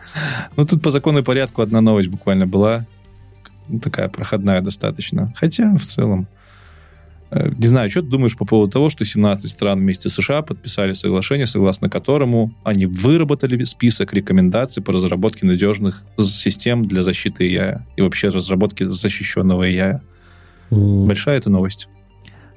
[0.55, 2.85] Ну, тут по закону и порядку одна новость буквально была.
[3.81, 5.33] Такая проходная достаточно.
[5.35, 6.27] Хотя, в целом,
[7.31, 10.93] не знаю, что ты думаешь по поводу того, что 17 стран вместе с США подписали
[10.93, 18.01] соглашение, согласно которому они выработали список рекомендаций по разработке надежных систем для защиты AI и
[18.01, 19.99] вообще разработки защищенного AI.
[20.71, 21.87] Большая эта новость.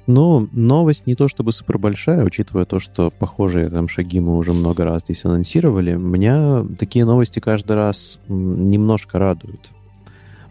[0.05, 4.51] Ну, новость не то чтобы супер большая, учитывая то, что похожие там шаги мы уже
[4.51, 5.93] много раз здесь анонсировали.
[5.93, 9.69] Меня такие новости каждый раз немножко радуют,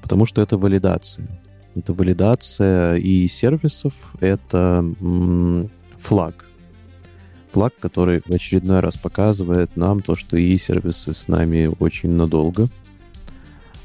[0.01, 1.42] потому что это валидация.
[1.75, 4.85] Это валидация и сервисов, это
[5.99, 6.45] флаг.
[7.53, 12.69] Флаг, который в очередной раз показывает нам то, что и сервисы с нами очень надолго,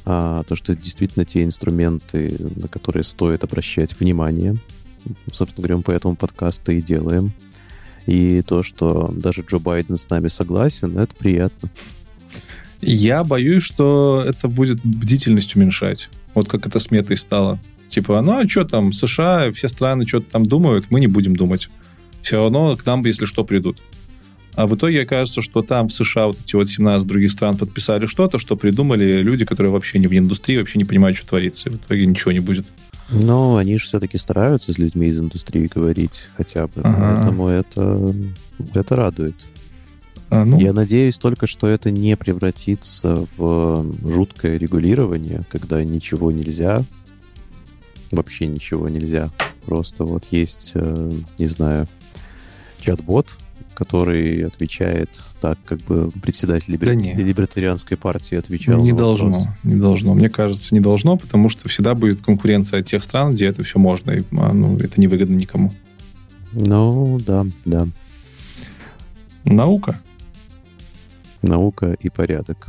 [0.05, 4.55] а, то, что действительно те инструменты, на которые стоит обращать внимание.
[5.33, 7.33] Собственно говоря, мы по этому подкасту и делаем.
[8.05, 11.69] И то, что даже Джо Байден с нами согласен, это приятно.
[12.79, 16.09] Я боюсь, что это будет бдительность уменьшать.
[16.33, 17.59] Вот как это с метой стало.
[17.87, 21.69] Типа, ну а что там, США, все страны что-то там думают, мы не будем думать.
[22.21, 23.81] Все равно к нам, если что, придут.
[24.55, 28.07] А в итоге окажется, что там в США вот эти вот 17 других стран подписали
[28.07, 31.69] что-то, что придумали люди, которые вообще не в индустрии, вообще не понимают, что творится.
[31.69, 32.65] И в итоге ничего не будет.
[33.11, 36.81] Но они же все-таки стараются с людьми из индустрии говорить хотя бы.
[36.83, 37.15] Ага.
[37.15, 38.15] Поэтому это,
[38.73, 39.35] это радует.
[40.29, 46.83] А, ну, Я надеюсь только, что это не превратится в жуткое регулирование, когда ничего нельзя,
[48.11, 49.29] вообще ничего нельзя.
[49.65, 51.87] Просто вот есть, э, не знаю,
[52.79, 53.37] чат-бот,
[53.73, 58.81] который отвечает так, как бы председатель либер- Да либертарианской партии отвечал.
[58.81, 59.27] не должно.
[59.31, 59.47] вопрос.
[59.63, 60.13] Не должно.
[60.15, 63.77] Мне кажется, не должно, потому что всегда будет конкуренция от тех стран, где это все
[63.77, 64.11] можно.
[64.11, 65.71] И, а, ну, это невыгодно никому.
[66.53, 67.87] Ну, да, да.
[69.43, 70.01] Наука.
[71.41, 72.67] Наука и порядок.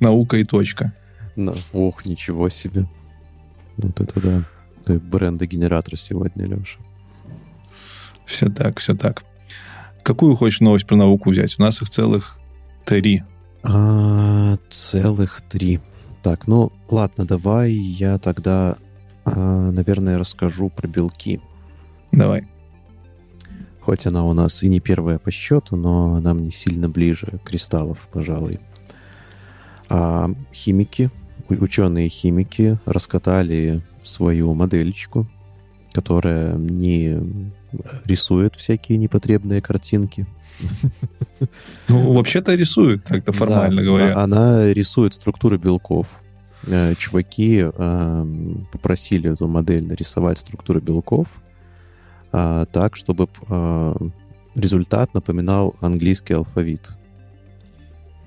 [0.00, 0.92] Наука и точка.
[1.72, 2.86] Ох, ничего себе.
[3.78, 4.44] Вот это да.
[4.84, 6.80] Ты бренда-генератор сегодня, Леша.
[8.26, 9.24] Все так, все так.
[10.02, 11.58] Какую хочешь новость про науку взять?
[11.58, 12.38] У нас их целых
[12.84, 13.22] три.
[13.62, 15.80] А, целых три.
[16.22, 18.76] Так, ну ладно, давай я тогда,
[19.24, 21.40] а, наверное, расскажу про белки.
[22.12, 22.48] Давай.
[23.80, 28.08] Хоть она у нас и не первая по счету, но она мне сильно ближе кристаллов,
[28.12, 28.58] пожалуй.
[29.88, 31.10] А, химики,
[31.56, 35.26] ученые-химики раскатали свою модельчику,
[35.92, 37.18] которая не
[38.04, 40.26] рисует всякие непотребные картинки.
[41.88, 44.16] Ну, вообще-то рисуют, так-то формально Да, говоря.
[44.16, 46.06] Она рисует структуры белков.
[46.66, 51.28] Э, Чуваки эм, попросили эту модель нарисовать структуры белков
[52.32, 53.94] а, так, чтобы э,
[54.54, 56.97] результат напоминал английский алфавит.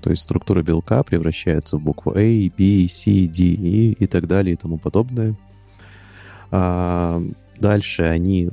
[0.02, 4.54] То есть структура белка превращается в букву A, B, C, D, E и так далее
[4.54, 5.34] и тому подобное.
[6.50, 7.22] А,
[7.58, 8.50] Дальше они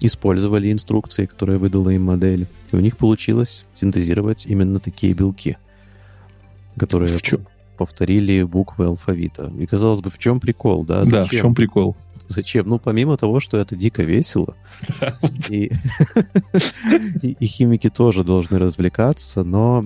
[0.00, 5.56] использовали инструкции, которые выдала им модель, и у них получилось синтезировать именно такие белки.
[6.76, 7.38] которые В чё?
[7.78, 9.52] повторили буквы алфавита.
[9.58, 11.04] И казалось бы, в чем прикол, да?
[11.04, 11.40] Да, в Зачем?
[11.40, 11.96] чем прикол?
[12.32, 12.66] Зачем?
[12.66, 14.56] Ну, помимо того, что это дико весело,
[15.50, 15.70] и,
[17.46, 19.84] химики тоже должны развлекаться, но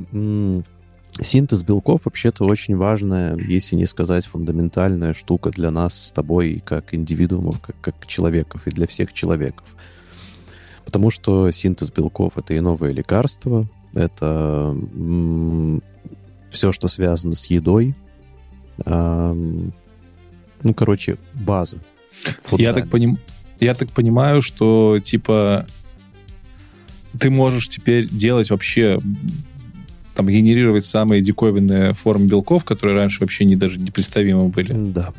[1.20, 6.94] синтез белков вообще-то очень важная, если не сказать фундаментальная штука для нас с тобой как
[6.94, 9.66] индивидуумов, как, как человеков и для всех человеков.
[10.84, 14.76] Потому что синтез белков— это и новое лекарство, это
[16.50, 17.94] все, что связано с едой,
[18.84, 21.78] ну, короче, база.
[22.24, 22.90] Я так, Фундамент.
[22.90, 23.18] поним...
[23.60, 25.66] я так понимаю, что типа
[27.18, 28.98] ты можешь теперь делать вообще
[30.14, 35.12] там генерировать самые диковинные формы белков, которые раньше вообще не даже непредставимы были, Да.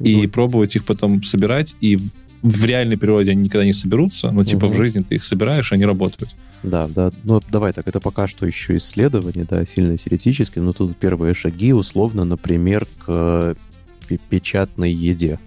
[0.00, 1.98] и Ну, пробовать их потом собирать, и
[2.42, 4.74] в реальной природе они никогда не соберутся, но типа Мгм.
[4.74, 6.36] в жизни ты их собираешь, они работают.
[6.62, 7.10] Да, да.
[7.24, 11.72] Ну, давай так, это пока что еще исследование, да, сильно теоретически, но тут первые шаги,
[11.72, 13.56] условно, например, к
[14.08, 15.38] пе- печатной еде.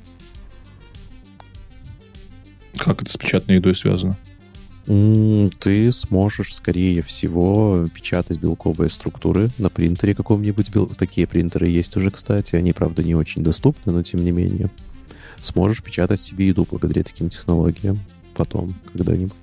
[2.84, 4.18] Как это с печатной едой связано?
[5.60, 10.70] Ты сможешь, скорее всего, печатать белковые структуры на принтере каком-нибудь.
[10.74, 12.56] бел- Такие принтеры есть уже, кстати.
[12.56, 14.70] Они, правда, не очень доступны, но тем не менее.
[15.42, 18.00] Сможешь печатать себе еду благодаря таким технологиям
[18.36, 19.36] потом, когда-нибудь.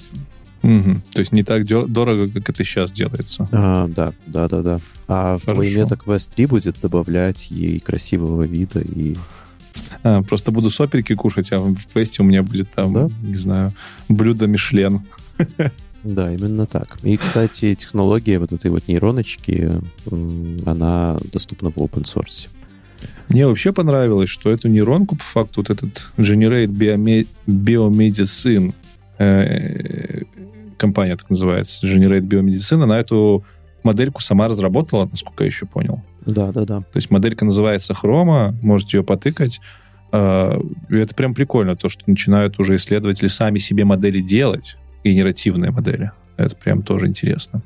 [0.63, 1.03] Мгм.
[1.13, 3.47] То есть не так дё- дорого, как это сейчас делается.
[3.53, 4.81] А, да, да, да, да.
[5.07, 5.95] А в твой Хорошо.
[5.95, 9.15] MetaQuest 3 будет добавлять ей красивого вида и...
[10.03, 13.07] А, просто буду сопельки кушать, а в квесте у меня будет там, Да?
[13.23, 13.71] не знаю,
[14.09, 15.03] блюдо Мишлен.
[16.05, 16.99] Да, именно так.
[17.03, 19.71] И, кстати, технология вот этой вот нейроночки,
[20.65, 22.49] она доступна в open source.
[23.29, 28.73] Мне вообще понравилось, что эту нейронку, по факту, вот этот Generate Biome- Biomedicine,
[29.19, 30.23] э,
[30.77, 33.45] компания так называется, Generate Biomedicine, она эту
[33.83, 36.03] модельку сама разработала, насколько я еще понял.
[36.25, 36.81] Да, да, да.
[36.81, 39.61] То есть моделька называется Хрома, можете ее потыкать.
[40.13, 46.13] И это прям прикольно, то, что начинают уже исследователи сами себе модели делать, генеративные модели.
[46.37, 47.63] Это прям тоже интересно.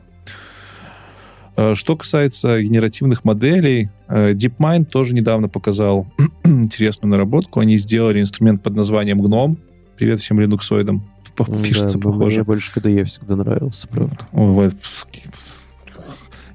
[1.56, 6.06] Э, Что касается генеративных моделей, э, DeepMind тоже недавно показал
[6.44, 7.60] интересную наработку.
[7.60, 9.56] Они сделали инструмент под названием GNOME.
[9.96, 11.04] Привет всем линуксоидам.
[11.62, 12.36] Пишется да, похоже.
[12.36, 14.16] Мне больше KDE всегда нравился, правда.
[14.32, 14.74] Вот.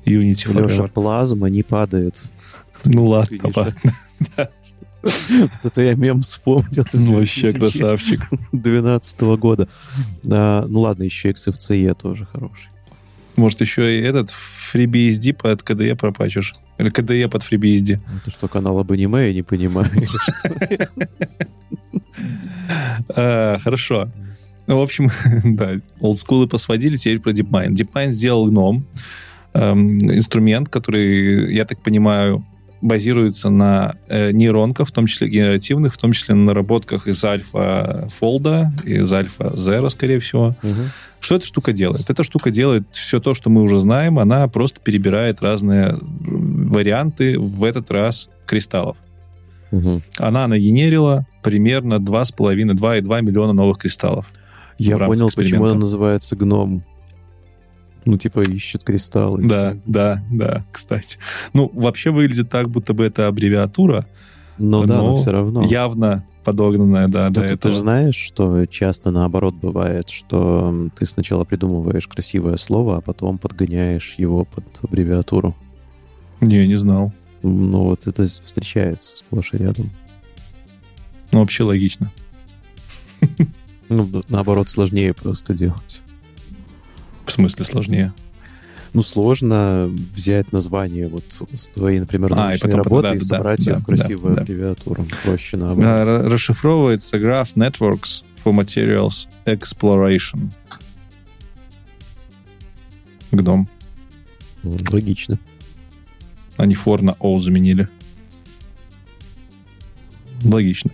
[0.06, 2.22] Unity Леша, плазма не падает.
[2.84, 3.76] Ну ладно, ладно.
[5.64, 6.86] Это я мем вспомнил.
[6.94, 9.40] Ну, Вообще 2012 красавчик.
[9.40, 9.68] года.
[10.30, 12.70] А, ну ладно, еще XFCE тоже хороший.
[13.36, 14.34] Может, еще и этот
[14.74, 16.54] FreeBSD под KDE пропачешь.
[16.78, 18.00] Или KDE под FreeBSD.
[18.22, 19.90] Это что, канал об аниме, я не понимаю.
[23.16, 24.10] А, Хорошо.
[24.68, 25.12] Ну, в общем,
[25.44, 27.76] да, олдскулы посводили, теперь про DeepMind.
[27.76, 28.84] DeepMind сделал GNOME,
[29.54, 32.44] эм, инструмент, который, я так понимаю,
[32.86, 38.08] базируется на э, нейронках, в том числе генеративных, в том числе на наработках из альфа
[38.14, 40.56] фолда, из альфа Zero, скорее всего.
[40.62, 40.92] Мгм.
[41.20, 42.10] Что эта штука делает?
[42.10, 44.20] Эта штука делает все то, что мы уже знаем.
[44.20, 48.98] Она просто перебирает разные м, варианты, в этот раз кристаллов.
[49.72, 50.04] Мгм.
[50.18, 54.28] Она нагенерила примерно 2,5-2,2 миллиона новых кристаллов.
[54.78, 56.84] Я понял, почему она называется гном.
[58.06, 59.48] Ну, типа, ищет кристаллы.
[59.48, 61.18] Да, да, да, кстати.
[61.54, 64.06] Ну, вообще выглядит так, будто бы это аббревиатура,
[64.58, 65.64] Ну да, но но все равно.
[65.64, 72.08] явно подогнанная, да, до ты, же знаешь, что часто наоборот бывает, что ты сначала придумываешь
[72.08, 75.56] красивое слово, а потом подгоняешь его под аббревиатуру.
[76.42, 77.12] Не, не знал.
[77.42, 79.90] Ну вот это встречается сплошь и рядом.
[81.32, 82.12] Ну, вообще логично.
[83.90, 86.02] Ну, наоборот, сложнее просто делать.
[87.36, 88.14] Смысле сложнее.
[88.94, 93.26] Ну, сложно взять название вот с твоей, например, А, и потом- работы да, и да,
[93.26, 94.42] собрать ее да, в красивую да, да.
[94.44, 95.06] аббревиатуру.
[95.24, 95.86] Проще наоборот.
[96.08, 100.50] Ра- Расшифровывается Graph Networks for Materials Exploration.
[103.32, 103.68] Гном.
[104.64, 105.40] Логично.
[106.56, 107.90] Они for на O заменили.
[110.44, 110.92] Логично.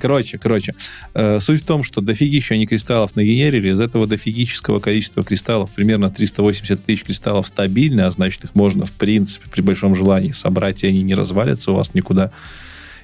[0.00, 0.74] Короче, короче,
[1.14, 6.10] э, суть в том, что дофигища они кристаллов нагенерили, из этого дофигического количества кристаллов, примерно
[6.10, 10.88] 380 тысяч кристаллов стабильны, а значит, их можно, в принципе, при большом желании собрать, и
[10.88, 12.30] они не развалятся у вас никуда,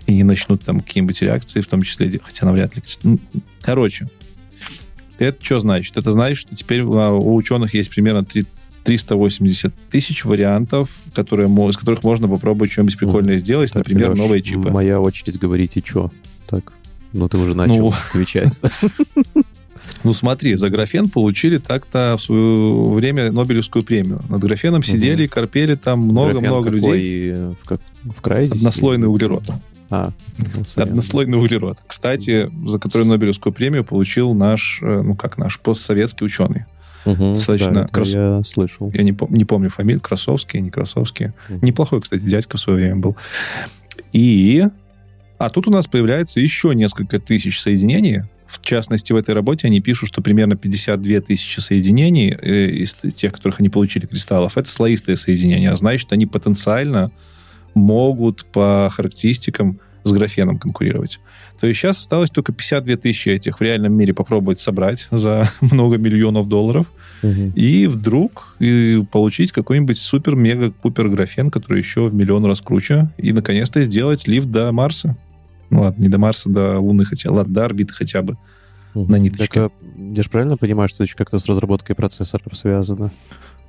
[0.07, 2.83] и не начнут там какие-нибудь реакции, в том числе, хотя навряд ли.
[3.63, 4.09] Короче,
[5.19, 5.97] это что значит?
[5.97, 8.45] Это значит, что теперь а, у ученых есть примерно 3
[8.85, 14.71] 380 тысяч вариантов, которые, из которых можно попробовать что-нибудь прикольное сделать, например, Лёш, новые чипы.
[14.71, 16.11] Моя очередь говорить и чё?
[16.49, 16.73] Так,
[17.13, 17.93] ну ты уже начал Ну.
[18.11, 18.61] отвечать.
[20.05, 24.21] Ну смотри, за графен получили так-то в свое время Нобелевскую премию.
[24.29, 25.33] Над графеном сидели, угу.
[25.33, 27.33] корпели там много-много людей.
[27.33, 28.55] В, как, в крайзе?
[28.55, 29.45] Однослойный углерод.
[29.91, 31.85] А, ну, Однослойный углерод.
[31.87, 36.65] Кстати, за который Нобелевскую премию получил наш, э, ну как наш, постсоветский ученый.
[37.05, 38.09] Угу, Достаточно да, крас...
[38.09, 38.91] я слышал.
[38.95, 41.33] Я не, не помню фамилию, Красовский, не Красовский.
[41.49, 41.59] Угу.
[41.63, 43.17] Неплохой, кстати, дядька в свое время был.
[44.13, 44.65] И...
[45.43, 48.23] А тут у нас появляется еще несколько тысяч соединений.
[48.47, 53.17] В частности, в этой работе они пишут, что примерно 52 тысячи соединений э, из, из
[53.17, 55.73] тех, которых они получили кристаллов, это слоистые соединения.
[55.73, 57.11] А значит, они потенциально
[57.75, 61.19] могут по характеристикам с графеном конкурировать.
[61.61, 65.99] То есть сейчас осталось только 52 тысячи этих в реальном мире попробовать собрать за много
[65.99, 66.87] миллионов долларов.
[67.25, 67.53] Угу.
[67.57, 73.11] И вдруг и получить какой-нибудь супер-мега-пупер графен, который еще в миллион раз круче.
[73.19, 75.17] И, наконец-то, сделать лифт до Марса.
[75.73, 78.37] Ну ладно, не до Марса, до Луны хотя ладно, до орбиты хотя бы.
[78.95, 79.11] Угу.
[79.11, 79.47] На ниточке.
[79.47, 83.11] Так, а я же правильно понимаю, что это как-то с разработкой процессоров связано?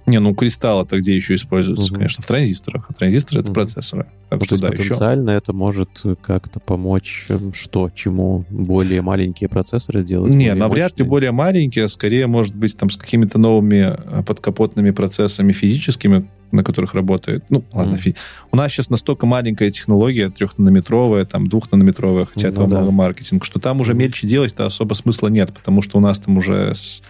[0.05, 1.95] Не, ну кристаллы-то где еще используются, угу.
[1.95, 2.87] конечно, в транзисторах.
[2.89, 3.45] А транзисторы угу.
[3.45, 4.05] это процессоры.
[4.29, 5.37] Так ну, что да, потенциально еще...
[5.37, 5.89] это может
[6.21, 7.89] как-то помочь эм, что?
[7.89, 10.33] Чему более маленькие процессоры делать?
[10.33, 11.05] Не, навряд мощные?
[11.05, 16.29] ли более маленькие, а скорее, может быть, там с какими-то новыми э, подкапотными процессами физическими,
[16.53, 17.43] на которых работает.
[17.49, 17.97] Ну, ладно, mm.
[17.97, 18.15] фи.
[18.51, 22.67] У нас сейчас настолько маленькая технология, трехнанометровая, там, двухнанометровая, хотя ну, это да.
[22.67, 26.37] много маркетинг, что там уже мельче делать-то особо смысла нет, потому что у нас там
[26.37, 27.01] уже с...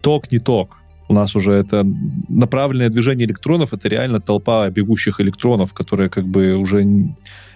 [0.00, 1.86] ток не ток у нас уже это
[2.28, 6.82] направленное движение электронов, это реально толпа бегущих электронов, которые как бы уже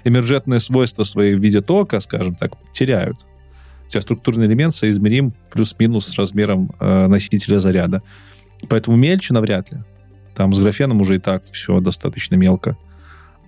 [0.05, 3.17] эмерджентные свойства свои в виде тока, скажем так, теряют.
[3.87, 8.03] У тебя структурный элемент соизмерим плюс-минус с размером э, носителя заряда.
[8.69, 9.79] Поэтому мельче навряд ли.
[10.39, 12.79] Там с графеном уже и так все достаточно мелко.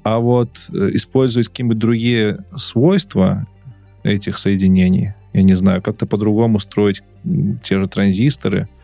[0.02, 3.46] А вот э, использовать какие-нибудь другие свойства
[4.02, 7.02] этих соединений, я не знаю, как-то по-другому строить
[7.62, 8.68] те же транзисторы—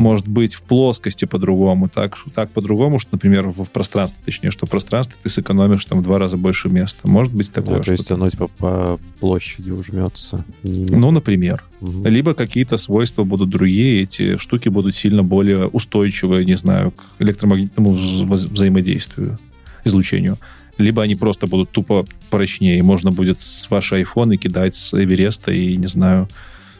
[0.00, 4.66] может быть в плоскости по-другому, так, так по-другому, что, например, в, в пространстве, точнее, что
[4.66, 7.08] в пространстве ты сэкономишь там в два раза больше места.
[7.08, 7.78] Может быть такое.
[7.78, 10.44] Да, то есть оно типа по площади ужмется.
[10.62, 11.62] Ну, например.
[11.80, 12.08] Угу.
[12.08, 17.92] Либо какие-то свойства будут другие, эти штуки будут сильно более устойчивые, не знаю, к электромагнитному
[17.92, 19.38] вза взаимодействию,
[19.84, 20.38] излучению
[20.78, 25.52] либо они просто будут тупо прочнее, и можно будет с вашей айфона кидать с Эвереста
[25.52, 26.28] и, не знаю,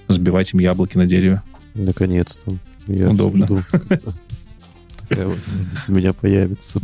[0.09, 1.43] сбивать им яблоки на дереве.
[1.75, 2.57] Наконец-то.
[2.87, 3.47] Я Удобно.
[3.47, 3.63] Жду,
[4.97, 5.39] такая вот,
[5.73, 6.81] если у меня появится.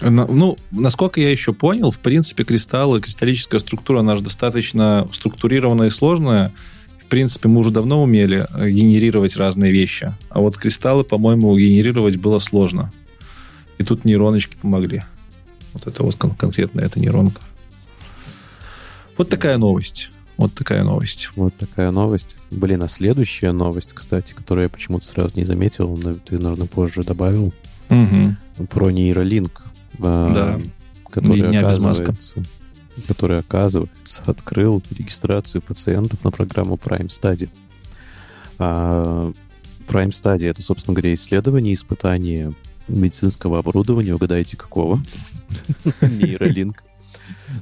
[0.00, 5.90] Ну, насколько я еще понял, в принципе, кристаллы, кристаллическая структура, она же достаточно структурированная и
[5.90, 6.52] сложная.
[6.98, 10.14] В принципе, мы уже давно умели э, генерировать разные вещи.
[10.30, 12.90] А вот кристаллы, по-моему, генерировать было сложно.
[13.78, 15.02] И тут нейроночки помогли.
[15.74, 17.42] Вот это вот кон- конкретно эта нейронка.
[19.18, 20.10] Вот такая новость.
[20.36, 21.30] Вот такая новость.
[21.36, 22.36] Вот такая новость.
[22.50, 27.02] Блин, а следующая новость, кстати, которую я почему-то сразу не заметил, но ты, наверное, позже
[27.02, 27.52] добавил,
[27.90, 28.66] угу.
[28.68, 29.62] про нейролинк.
[30.00, 30.60] А, да.
[31.10, 32.42] Который, не оказывается,
[33.06, 37.50] который, оказывается, открыл регистрацию пациентов на программу Prime Study.
[38.58, 39.30] А
[39.86, 42.52] Prime Study— это, собственно говоря, исследование, испытание
[42.88, 44.14] медицинского оборудования.
[44.14, 45.02] Угадайте, какого?
[46.00, 46.82] Нейролинк.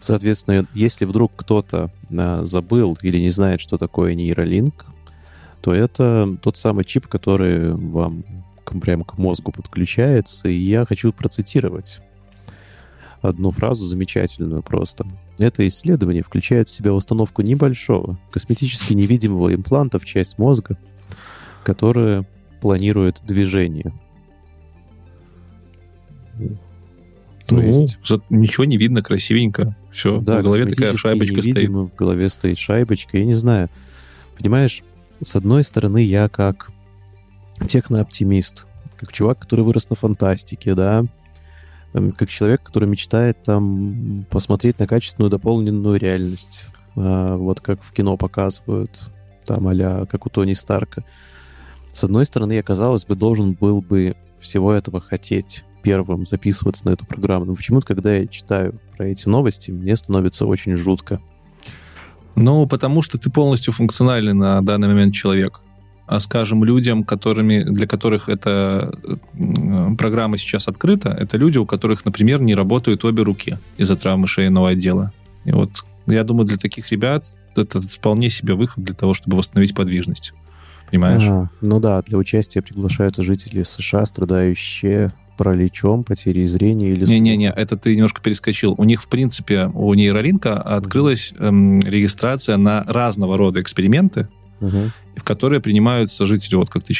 [0.00, 4.86] Соответственно, если вдруг кто-то а, забыл или не знает, что такое нейролинк,
[5.60, 8.24] то это тот самый чип, который вам
[8.80, 10.48] прямо к мозгу подключается.
[10.48, 12.00] И я хочу процитировать
[13.20, 15.06] одну фразу замечательную просто.
[15.38, 20.78] Это исследование включает в себя установку небольшого, косметически невидимого импланта в часть мозга,
[21.64, 22.26] которая
[22.60, 23.92] планирует движение.
[27.46, 27.98] То ну, есть
[28.30, 29.76] ничего не видно, красивенько.
[29.90, 31.70] Все, да, в голове такая шайбочка стоит.
[31.70, 33.18] В голове стоит шайбочка.
[33.18, 33.68] Я не знаю.
[34.38, 34.82] Понимаешь,
[35.20, 36.70] с одной стороны, я как
[37.66, 38.64] технооптимист,
[38.96, 41.04] как чувак, который вырос на фантастике, да,
[41.92, 46.64] эм, как человек, который мечтает там посмотреть на качественную дополненную реальность,
[46.96, 49.00] а, вот как в кино показывают,
[49.44, 51.04] там а как у Тони Старка.
[51.92, 56.90] С одной стороны, я, казалось бы, должен был бы всего этого хотеть первым записываться на
[56.92, 57.46] эту программу.
[57.46, 61.20] Но почему-то, когда я читаю про эти новости, мне становится очень жутко.
[62.36, 65.60] Ну, потому что ты полностью функциональный на данный момент человек.
[66.06, 68.92] А, скажем, людям, которыми, для которых эта
[69.96, 74.70] программа сейчас открыта, это люди, у которых, например, не работают обе руки из-за травмы шейного
[74.70, 75.12] отдела.
[75.44, 77.26] И вот я думаю, для таких ребят
[77.56, 80.32] это вполне себе выход для того, чтобы восстановить подвижность.
[80.90, 81.22] Понимаешь?
[81.22, 81.50] Ага.
[81.60, 87.06] Ну да, для участия приглашаются жители США, страдающие параличом, потерей зрения или...
[87.06, 88.74] Не-не-не, это ты немножко перескочил.
[88.76, 94.28] У них, в принципе, у нейролинка открылась эм, регистрация на разного рода эксперименты,
[94.60, 94.92] Мгм.
[95.16, 96.92] в которые принимаются жители, вот как ты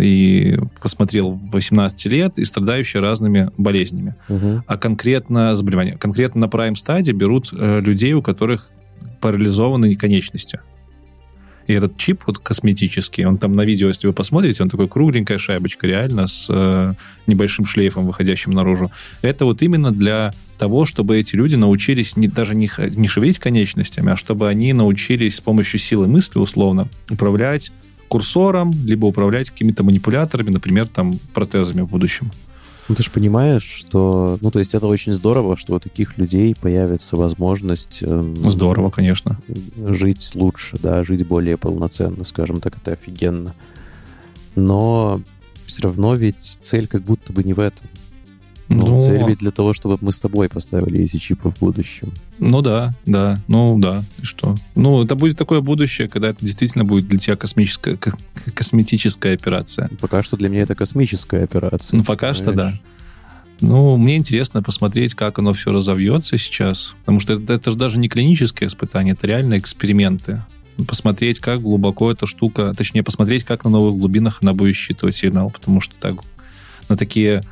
[0.00, 4.14] и посмотрел, 18 лет, и страдающие разными болезнями.
[4.28, 4.62] Мгм.
[4.68, 5.96] А конкретно заболевания.
[5.98, 8.70] Конкретно на prime стадии берут э, людей, у которых
[9.20, 10.60] парализованы конечности.
[11.70, 15.38] И этот чип вот косметический, он там на видео, если вы посмотрите, он такой кругленькая
[15.38, 16.94] шайбочка реально с э,
[17.28, 18.90] небольшим шлейфом, выходящим наружу.
[19.22, 24.10] Это вот именно для того, чтобы эти люди научились не, даже не, не шевелить конечностями,
[24.10, 27.70] а чтобы они научились с помощью силы мысли, условно, управлять
[28.08, 32.32] курсором, либо управлять какими-то манипуляторами, например, там, протезами в будущем.
[32.90, 34.36] Ну, ты же понимаешь, что...
[34.40, 38.02] Ну, то есть это очень здорово, что у таких людей появится возможность...
[38.02, 39.38] эм, Здорово, конечно.
[39.76, 43.54] жить лучше, да, жить более полноценно, скажем так, это офигенно.
[44.56, 45.22] Но
[45.66, 47.86] все равно ведь цель как будто бы не в этом.
[48.70, 52.12] Ну, Ну, цель ведь для того, чтобы мы с тобой поставили эти чипы в будущем.
[52.38, 54.56] Ну да, да, ну да, и что?
[54.76, 58.16] Ну, это будет такое будущее, когда это действительно будет для тебя космическая, ко-
[58.54, 59.90] косметическая операция.
[60.00, 61.98] Пока что для меня это космическая операция.
[61.98, 62.52] Ну, пока что да.
[62.52, 62.80] понимаешь?
[63.60, 67.98] Ну, мне интересно посмотреть, как оно все разовьется сейчас, потому что это, это же даже
[67.98, 70.42] не клинические испытания, это реально эксперименты.
[70.86, 75.50] Посмотреть, как глубоко эта штука, точнее, посмотреть, как на новых глубинах она будет считывать сигнал,
[75.50, 76.16] потому что так,
[76.88, 77.42] на такие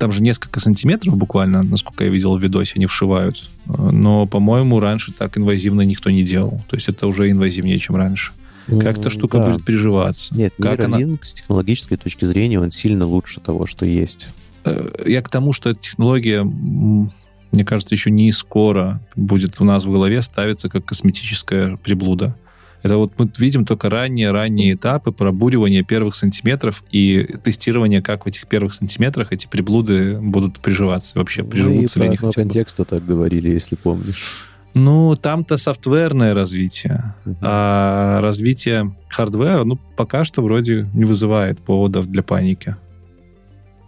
[0.00, 3.48] там же несколько сантиметров буквально, насколько я видел в видосе, они вшивают.
[3.66, 6.62] Но, по-моему, раньше так инвазивно никто не делал.
[6.68, 8.32] То есть это уже инвазивнее, чем раньше.
[8.66, 9.50] Как эта М, штука да.
[9.50, 10.34] будет приживаться?
[10.34, 14.28] Нет, Как она- с технологической точки зрения, он сильно лучше того, что есть.
[14.64, 19.84] Э, Я к тому, что эта технология, мне кажется, еще не скоро будет у нас
[19.84, 22.34] в голове ставиться как косметическая приблуда.
[22.82, 28.46] Это вот мы видим только ранние-ранние этапы пробуривания первых сантиметров и тестирования, как в этих
[28.46, 31.18] первых сантиметрах эти приблуды будут приживаться.
[31.18, 32.34] Вообще, и приживутся про ли они хотя бы.
[32.34, 34.48] контекста так говорили, если помнишь.
[34.74, 37.14] Ну, там-то софтверное развитие.
[37.24, 37.36] Мгм.
[37.40, 42.76] А развитие хардвера, ну, пока что вроде не вызывает поводов для паники.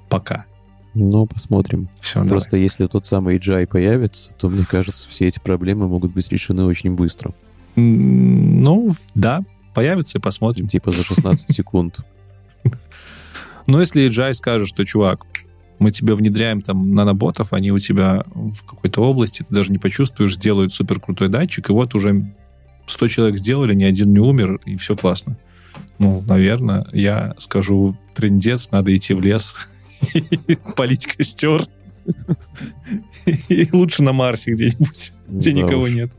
[0.08, 0.44] Пока.
[0.94, 1.88] Ну, посмотрим.
[2.00, 6.30] Все, Просто если тот самый AGI появится, то, мне кажется, все эти проблемы могут быть
[6.30, 7.32] решены очень быстро.
[7.76, 9.42] Ну, да,
[9.74, 10.66] появится и посмотрим.
[10.66, 12.00] Типа за 16 секунд.
[13.66, 15.26] Но если Джай скажет, что, чувак,
[15.78, 20.34] мы тебе внедряем там наноботов, они у тебя в какой-то области, ты даже не почувствуешь,
[20.34, 22.34] сделают супер крутой датчик, и вот уже
[22.86, 25.36] 100 человек сделали, ни один не умер, и все классно.
[25.98, 29.56] Ну, наверное, я скажу, трендец, надо идти в лес,
[30.76, 31.68] полить костер.
[33.48, 36.10] И лучше на Марсе где-нибудь, где никого нет.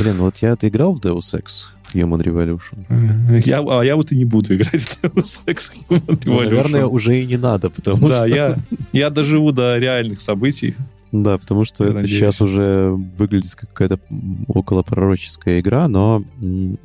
[0.00, 3.42] Блин, вот я играл в Deus Ex Human Revolution?
[3.46, 6.44] Я, а я вот и не буду играть в Deus Ex Human Ну, Revolution.
[6.44, 8.26] наверное, уже и не надо, потому Да, что...
[8.26, 8.56] я,
[8.92, 10.74] я доживу до реальных событий.
[11.12, 12.20] Да, потому что Я это надеюсь.
[12.20, 13.98] сейчас уже выглядит как какая-то
[14.46, 16.22] околопророческая игра, но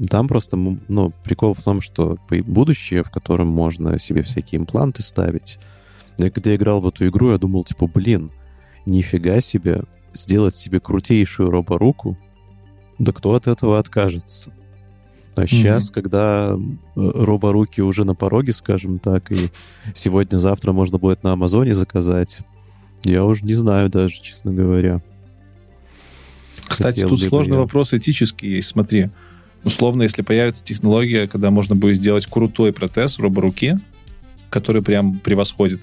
[0.10, 5.60] там просто, ну, прикол в том, что будущее, в котором можно себе всякие импланты ставить.
[6.18, 8.32] Я когда играл в эту игру, я думал, типа, блин,
[8.88, 12.18] нифига себе, сделать себе крутейшую роборуку,
[13.00, 14.52] да кто от этого откажется?
[15.36, 16.58] А сейчас, когда э,
[16.96, 19.38] роборуки уже на пороге, скажем так, и
[19.94, 22.40] сегодня-завтра можно будет на Амазоне заказать,
[23.04, 25.02] я уже не знаю даже, честно говоря.
[26.68, 27.60] Кстати, Хотел тут сложный я.
[27.60, 28.70] вопрос этический есть.
[28.70, 29.10] Смотри,
[29.64, 33.78] условно, если появится технология, когда можно будет сделать крутой протез роборуки,
[34.50, 35.82] который прям превосходит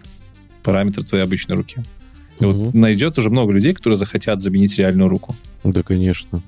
[0.63, 1.83] параметры твоей обычной руки.
[2.41, 2.81] И вот Мгм.
[2.81, 5.37] найдет уже много людей, которые захотят заменить реальную руку.
[5.63, 6.43] Да, конечно.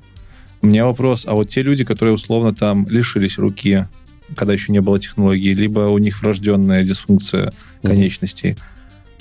[0.65, 3.86] У меня вопрос, а вот те люди, которые условно там лишились руки,
[4.35, 8.57] когда еще не было технологии, либо у них врожденная дисфункция конечностей,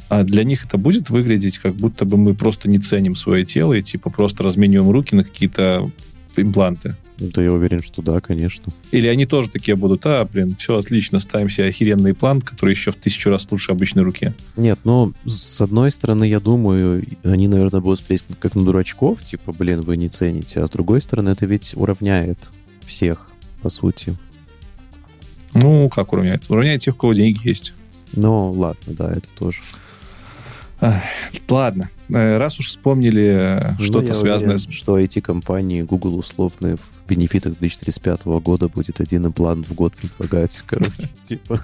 [0.07, 3.73] а для них это будет выглядеть, как будто бы мы просто не ценим свое тело
[3.73, 5.91] и типа просто размениваем руки на какие-то
[6.37, 6.95] импланты.
[7.31, 8.73] Да, я уверен, что да, конечно.
[8.91, 12.91] Или они тоже такие будут, а, блин, все отлично, ставим себе охеренный имплант, который еще
[12.91, 14.33] в тысячу раз лучше обычной руки.
[14.57, 19.53] Нет, ну, с одной стороны, я думаю, они, наверное, будут смотреть как на дурачков, типа,
[19.53, 22.49] блин, вы не цените, а с другой стороны, это ведь уравняет
[22.85, 23.27] всех,
[23.61, 24.17] по сути.
[25.53, 26.49] Ну, как уравняет?
[26.49, 27.73] Уравняет тех, у кого деньги есть.
[28.11, 29.61] Ну, ладно, да, это тоже.
[31.49, 34.75] Ладно, раз уж вспомнили э, Ну, что-то связанное уверен, с...
[34.75, 41.09] что IT-компании Google условно в бенефитах 2035 года будет один имплант в год предлагать, короче,
[41.21, 41.61] типа.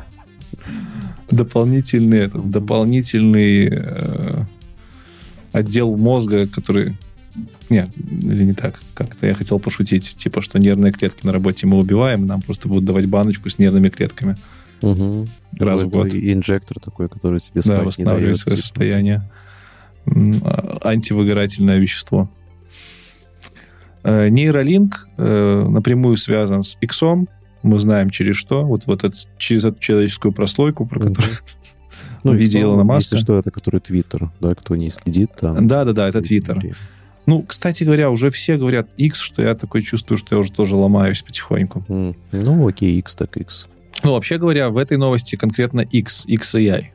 [1.30, 4.44] дополнительный, этот, дополнительный э,
[5.52, 6.95] отдел мозга, который...
[7.70, 8.80] Нет, или не так.
[8.95, 10.16] Как-то я хотел пошутить.
[10.16, 13.90] Типа, что нервные клетки на работе мы убиваем, нам просто будут давать баночку с нервными
[13.90, 14.36] клетками.
[14.82, 15.28] Угу.
[15.60, 16.14] Раз в год.
[16.14, 18.38] инжектор такой, который тебе Да, спать не восстанавливать дает.
[18.38, 18.68] свое типа.
[18.68, 19.30] состояние.
[20.44, 22.30] А- Антивыгорательное вещество.
[24.03, 27.02] Э, Нейролинк э, напрямую связан с X,
[27.61, 31.34] мы знаем через что, вот, вот это, через эту человеческую прослойку, про которую...
[32.23, 33.15] Ну, в виде Илона Маска.
[33.15, 35.68] Если что, это который Твиттер, да, кто не следит там.
[35.68, 36.76] Да-да-да, это Твиттер.
[37.26, 40.76] Ну, кстати говоря, уже все говорят X, что я такой чувствую, что я уже тоже
[40.76, 41.86] ломаюсь потихоньку.
[41.88, 42.15] Mm.
[42.31, 43.68] Ну, окей, X так X.
[44.03, 46.86] Ну, вообще говоря, в этой новости конкретно X, XAI.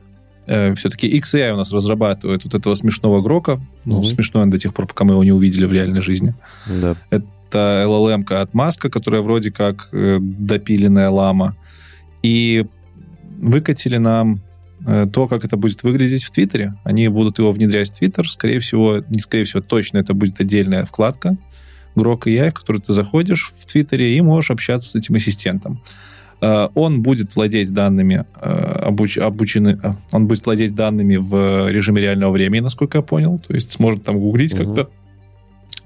[0.47, 3.59] Э, все-таки XAI у нас разрабатывает вот этого смешного Грока.
[3.85, 4.05] Ну, mm-hmm.
[4.05, 6.33] смешной он до тех пор, пока мы его не увидели в реальной жизни.
[6.67, 6.95] Да.
[7.09, 11.55] Это LLM от Маска, которая вроде как э, допиленная лама.
[12.21, 12.65] И
[13.41, 14.41] выкатили нам
[14.87, 16.75] Э, то, как это будет выглядеть в Твиттере.
[16.83, 18.29] Они будут его внедрять в Твиттер.
[18.29, 21.37] Скорее всего, не скорее всего, точно это будет отдельная вкладка
[21.95, 25.81] Grok AI, в которую ты заходишь в Твиттере и можешь общаться с этим ассистентом.
[26.45, 28.49] Э, он будет владеть данными, э,
[28.85, 29.79] обуч, обучены,
[30.11, 33.39] он будет владеть данными в режиме реального времени, насколько я понял.
[33.39, 34.63] То есть сможет там гуглить угу.
[34.63, 34.89] как-то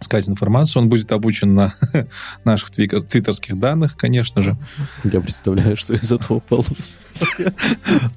[0.02, 0.84] искать информацию.
[0.84, 1.76] Он будет обучен на
[2.44, 4.57] наших твиттерских данных, конечно же.
[5.06, 6.84] Я представляю, что из этого получится.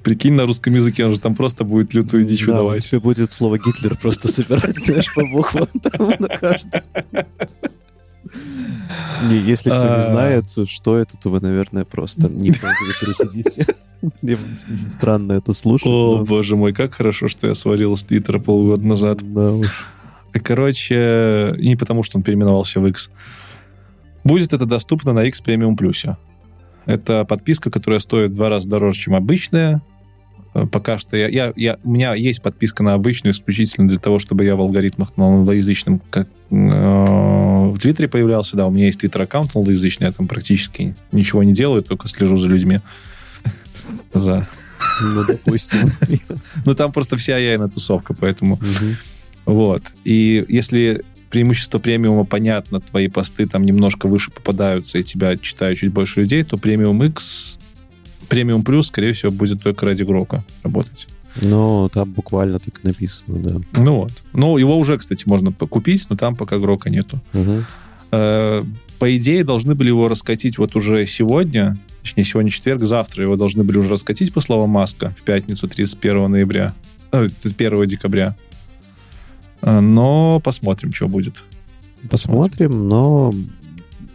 [0.03, 2.85] Прикинь, на русском языке он же там просто будет лютую дичь да, выдавать.
[2.85, 6.81] тебе будет слово Гитлер просто собирать, знаешь, по буквам там на каждом.
[9.27, 13.75] Не, если кто не знает, что это, то вы, наверное, просто не в Твиттере сидите.
[14.89, 15.87] Странно это слушать.
[15.87, 19.19] О, боже мой, как хорошо, что я свалил с Твиттера полгода назад.
[19.33, 19.87] Да уж.
[20.43, 23.09] Короче, не потому, что он переименовался в X.
[24.23, 26.15] Будет это доступно на X Premium Plus.
[26.85, 29.81] Это подписка, которая стоит в два раза дороже, чем обычная.
[30.53, 34.19] Э, пока что я, я, я, у меня есть подписка на обычную исключительно для того,
[34.19, 38.55] чтобы я в алгоритмах на англоязычном как, э, в Твиттере появлялся.
[38.55, 42.47] Да, у меня есть Твиттер-аккаунт англоязычный, я там практически ничего не делаю, только слежу за
[42.47, 42.79] людьми.
[44.13, 44.47] За...
[45.01, 45.89] Ну, допустим.
[46.65, 48.59] Ну, там просто вся я тусовка, поэтому...
[49.45, 49.81] Вот.
[50.05, 55.91] И если преимущество премиума понятно, твои посты там немножко выше попадаются, и тебя читают чуть
[55.91, 57.57] больше людей, то премиум X,
[58.27, 61.07] премиум плюс, скорее всего, будет только ради Грока работать.
[61.41, 63.61] Ну, там буквально так написано, да.
[63.81, 64.11] Ну вот.
[64.33, 67.19] Ну, его уже, кстати, можно купить, но там пока Грока нету.
[67.33, 67.63] Угу.
[69.03, 73.63] По идее, должны были его раскатить вот уже сегодня, точнее, сегодня четверг, завтра его должны
[73.63, 76.73] были уже раскатить, по словам Маска, в пятницу 31 ноября,
[77.11, 78.35] э, 1 декабря.
[79.61, 81.43] Э, но посмотрим, что будет.
[82.09, 83.33] Посмотрим, но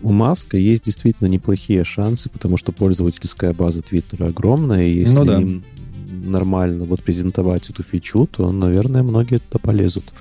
[0.03, 5.25] у Маска есть действительно неплохие шансы, потому что пользовательская база Твиттера огромная, и если ну,
[5.25, 5.41] да.
[5.41, 5.65] им
[6.11, 10.13] нормально вот презентовать эту фичу, то, наверное, многие туда полезут.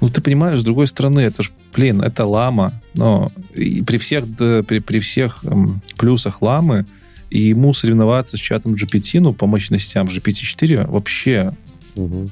[0.00, 4.34] Ну, ты понимаешь, с другой стороны, это ж, блин, это лама, но и при всех,
[4.36, 6.84] да, при, при всех эм, плюсах ламы,
[7.30, 11.54] и ему соревноваться с чатом GPT, ну, по мощностям GPT-4 вообще
[11.94, 12.28] угу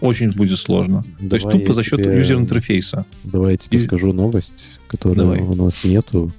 [0.00, 1.02] очень будет сложно.
[1.18, 2.18] Давай То есть тупо за счет тебе...
[2.18, 3.04] юзер-интерфейса.
[3.24, 3.86] Давай я тебе И...
[3.86, 5.40] скажу новость, которой Давай.
[5.40, 6.32] у нас нету.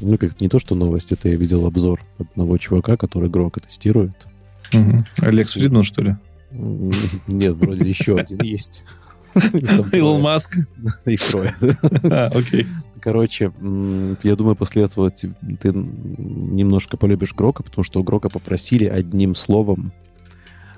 [0.00, 4.28] Ну, как не то, что новость, это я видел обзор одного чувака, который Грока тестирует.
[4.72, 5.04] Угу.
[5.18, 6.16] Алекс Фридман, что ли?
[7.26, 8.84] Нет, вроде еще один есть.
[9.92, 10.58] Илон Маск.
[11.04, 11.54] Их трое.
[12.04, 12.66] А, окей.
[13.00, 13.52] Короче,
[14.22, 15.32] я думаю, после этого ты
[15.72, 19.92] немножко полюбишь Грока, потому что у Грока попросили одним словом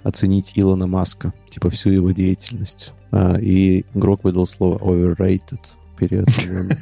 [0.02, 2.92] оценить Илона Маска, типа всю его деятельность.
[3.12, 5.60] А, и игрок выдал слово overrated,
[5.98, 6.78] переоценен.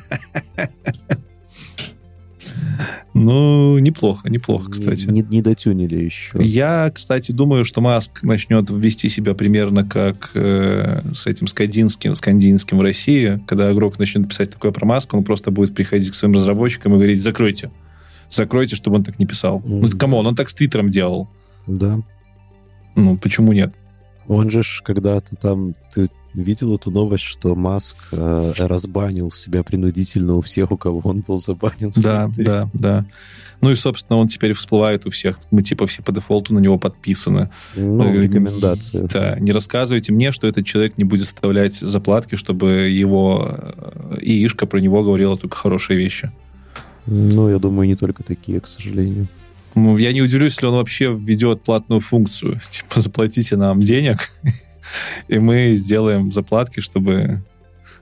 [3.15, 5.07] Ну, неплохо, неплохо, кстати.
[5.07, 6.39] Не, не, не дотюнили еще.
[6.41, 12.79] Я, кстати, думаю, что Маск начнет вести себя примерно как э, с этим скандинским, скандинским
[12.79, 13.43] в России.
[13.47, 16.97] Когда игрок начнет писать такое про Маск, он просто будет приходить к своим разработчикам и
[16.97, 17.71] говорить, закройте.
[18.29, 19.61] Закройте, чтобы он так не писал.
[19.61, 19.79] Mm-hmm.
[19.81, 21.29] Ну, come on, он так с Твиттером делал.
[21.67, 21.99] Да.
[22.95, 23.73] Ну, почему нет?
[24.27, 25.75] Он же ж когда-то там...
[25.95, 31.21] Ты видел эту новость, что Маск э, разбанил себя принудительно у всех, у кого он
[31.21, 31.93] был забанен?
[31.97, 33.07] Да, да, да.
[33.61, 35.39] Ну и, собственно, он теперь всплывает у всех.
[35.51, 37.51] Мы типа все по дефолту на него подписаны.
[37.75, 39.07] Ну, э, рекомендации.
[39.13, 44.67] Да, не рассказывайте мне, что этот человек не будет составлять заплатки, чтобы его э, ИИшка
[44.67, 46.31] про него говорила только хорошие вещи.
[47.07, 49.27] Ну, я думаю, не только такие, к сожалению.
[49.99, 52.61] Я не удивлюсь, если он вообще введет платную функцию.
[52.71, 54.31] Типа, заплатите нам денег,
[55.29, 57.43] и мы сделаем заплатки, чтобы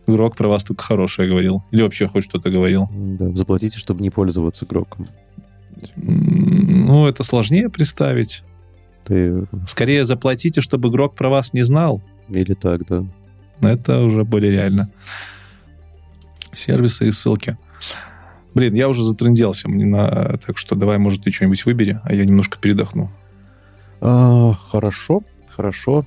[0.07, 1.65] игрок про вас только хорошее говорил.
[1.71, 2.89] Или вообще хоть что-то говорил.
[2.93, 5.09] Да, заплатите, чтобы не пользоваться игроком.
[5.97, 8.43] Ну, это сложнее представить.
[9.05, 9.47] Ты...
[9.67, 12.03] Скорее заплатите, чтобы игрок про вас не знал.
[12.29, 13.05] Или так, да.
[13.63, 14.89] Это уже более реально.
[16.53, 17.57] Сервисы и ссылки.
[18.57, 20.39] Блин, я уже затренделся, мне на...
[20.39, 23.11] так что давай, может, ты что-нибудь выбери, а я немножко передохну.
[24.01, 26.07] А, хорошо, хорошо.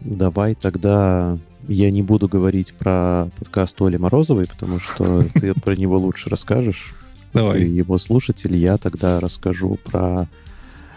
[0.00, 1.38] Давай тогда
[1.68, 6.96] я не буду говорить про подкаст Оли Морозовой, потому что ты про него лучше расскажешь.
[7.32, 7.60] Давай.
[7.60, 10.26] ты его слушатель, я тогда расскажу про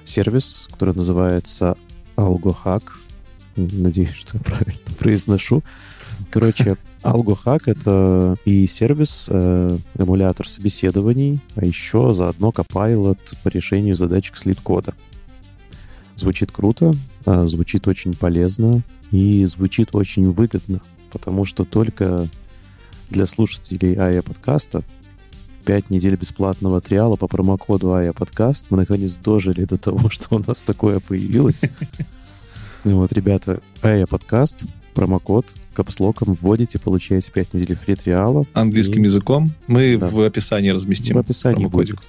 [0.04, 1.78] сервис, который называется
[2.16, 2.86] AlgoHack.
[3.56, 5.62] Надеюсь, что я правильно произношу.
[6.30, 14.38] Короче, AlgoHack— это и сервис, э, эмулятор собеседований, а еще заодно Copilot по решению задачек
[14.38, 14.94] слит-кода.
[16.16, 16.94] Звучит круто,
[17.26, 18.82] э, звучит очень полезно
[19.12, 20.82] и звучит очень выгодно,
[21.12, 22.28] потому что только
[23.10, 24.84] для слушателей АЯ подкаста
[25.68, 30.40] 5 недель бесплатного триала по промокоду АЯ подкаст мы наконец дожили до того, что у
[30.40, 31.64] нас такое появилось.
[32.84, 34.64] Вот, ребята, АЯ подкаст,
[34.98, 35.46] промокод
[35.76, 38.48] капслоком вводите, получаете 5 недель фри триала.
[38.54, 39.54] Английским И языком.
[39.68, 40.08] Мы Да.
[40.08, 41.18] в описании разместим.
[41.18, 41.98] В описании промокодик.
[41.98, 42.06] будет.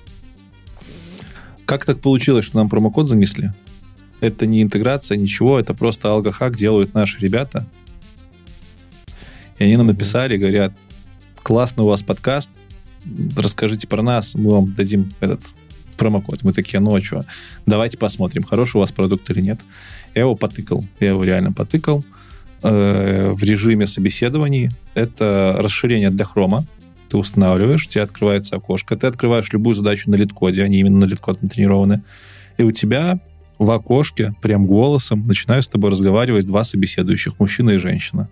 [1.66, 3.52] Как так получилось, что нам промокод занесли?
[4.20, 7.66] Это не интеграция, ничего, это просто алгохак делают наши ребята.
[9.59, 10.73] И они нам написали, говорят,
[11.43, 12.51] классный у вас подкаст,
[13.36, 15.43] расскажите про нас, мы вам дадим этот
[15.98, 16.43] промокод.
[16.43, 17.27] Мы такие, ну а что,
[17.66, 19.60] давайте посмотрим, хороший у вас продукт или нет.
[20.15, 22.02] Я его потыкал, я его реально потыкал
[22.62, 24.70] э, в режиме собеседований.
[24.94, 26.64] Это расширение для хрома.
[27.09, 31.05] Ты устанавливаешь, у тебя открывается окошко, ты открываешь любую задачу на литкоде, они именно на
[31.06, 32.02] литкод натренированы,
[32.59, 33.18] и у тебя
[33.59, 38.28] в окошке прям голосом начинают с тобой разговаривать два собеседующих, мужчина и женщина.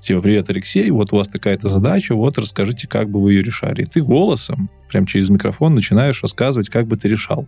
[0.00, 3.82] Типа, привет, Алексей, вот у вас такая-то задача, вот расскажите, как бы вы ее решали.
[3.82, 7.46] И ты голосом, прям через микрофон, начинаешь рассказывать, как бы ты решал.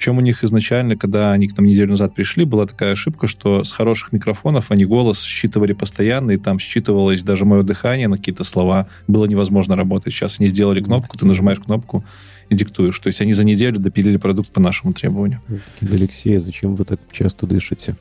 [0.00, 3.64] Причем у них изначально, когда они к нам неделю назад пришли, была такая ошибка, что
[3.64, 8.42] с хороших микрофонов они голос считывали постоянно, и там считывалось даже мое дыхание на какие-то
[8.42, 8.88] слова.
[9.08, 10.14] Было невозможно работать.
[10.14, 12.02] Сейчас они сделали кнопку, ты нажимаешь кнопку
[12.48, 12.98] и диктуешь.
[12.98, 15.42] То есть они за неделю допилили продукт по нашему требованию.
[15.82, 17.94] Алексей, зачем вы так часто дышите?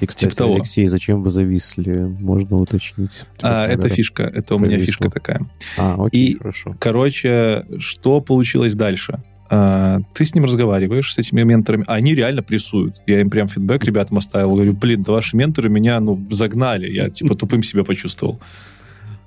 [0.00, 0.54] И, кстати, Типа того.
[0.56, 2.00] Алексей, зачем вы зависли?
[2.18, 3.26] Можно уточнить.
[3.42, 4.24] А, Типа, это фишка.
[4.24, 5.46] Это у меня фишка такая.
[5.76, 6.74] А, окей, И- хорошо.
[6.80, 9.20] Короче, что получилось дальше?
[9.50, 12.96] А, Ты с ним разговариваешь, с этими менторами, а они реально прессуют.
[13.06, 14.54] Я им прям фидбэк ребятам оставил.
[14.54, 16.90] Говорю, блин, да ваши менторы меня, ну, загнали.
[16.90, 18.40] Я, типа, тупым себя почувствовал.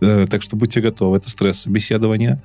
[0.01, 1.17] Э, Так что будьте готовы.
[1.17, 2.41] Это стресс собеседования.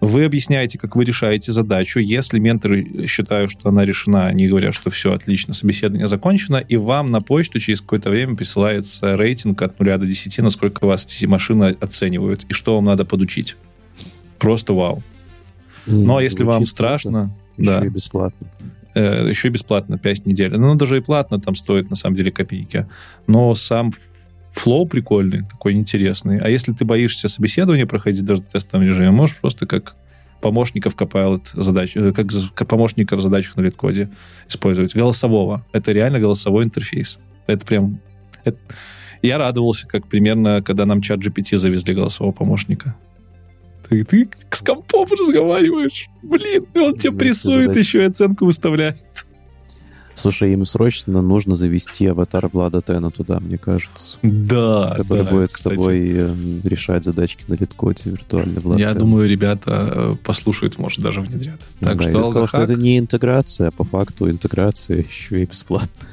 [0.00, 1.98] Вы объясняете, как вы решаете задачу.
[1.98, 7.10] Если менторы считают, что она решена, они говорят, что все отлично, собеседование закончено, и вам
[7.10, 11.76] на почту через какое-то время присылается рейтинг от 0 до 10, насколько вас эти машины
[11.80, 13.56] оценивают, и что вам надо подучить.
[14.38, 15.02] Просто вау.
[15.90, 18.46] Ну, а если вам страшно, круто, да, еще и бесплатно.
[18.94, 20.56] э, еще и бесплатно 5 недель.
[20.56, 22.86] Ну, даже и платно там стоит, на самом деле, копейки.
[23.26, 23.92] Но сам
[24.52, 26.38] флоу прикольный, такой интересный.
[26.38, 29.94] А если ты боишься собеседования проходить даже в тестовом режиме, можешь просто как
[30.40, 34.08] помощников Copilot задач, э, как помощника в задачах на литкоде
[34.48, 34.94] использовать.
[34.94, 35.64] Голосового.
[35.72, 37.18] Это реально голосовой интерфейс.
[37.46, 38.00] Это прям...
[38.44, 38.58] это-
[39.22, 42.94] Я радовался, как примерно, когда нам чат GPT завезли голосового помощника.
[43.88, 46.08] Ты, ты с компом разговариваешь.
[46.22, 48.98] Блин, и он тебя Да, прессует, еще и оценку выставляет.
[50.14, 54.18] Слушай, им срочно нужно завести аватар Влада Тена туда, мне кажется.
[54.22, 55.74] Да, который да, будет кстати.
[55.76, 56.34] с тобой э,
[56.64, 58.60] решать задачки на литкоде виртуально.
[58.60, 58.98] Влад Я Тен.
[58.98, 61.60] думаю, ребята э, послушают, может, даже внедрят.
[61.78, 65.46] Так Да, что я сказал, что это не интеграция, а по факту интеграция еще и
[65.46, 66.08] бесплатная.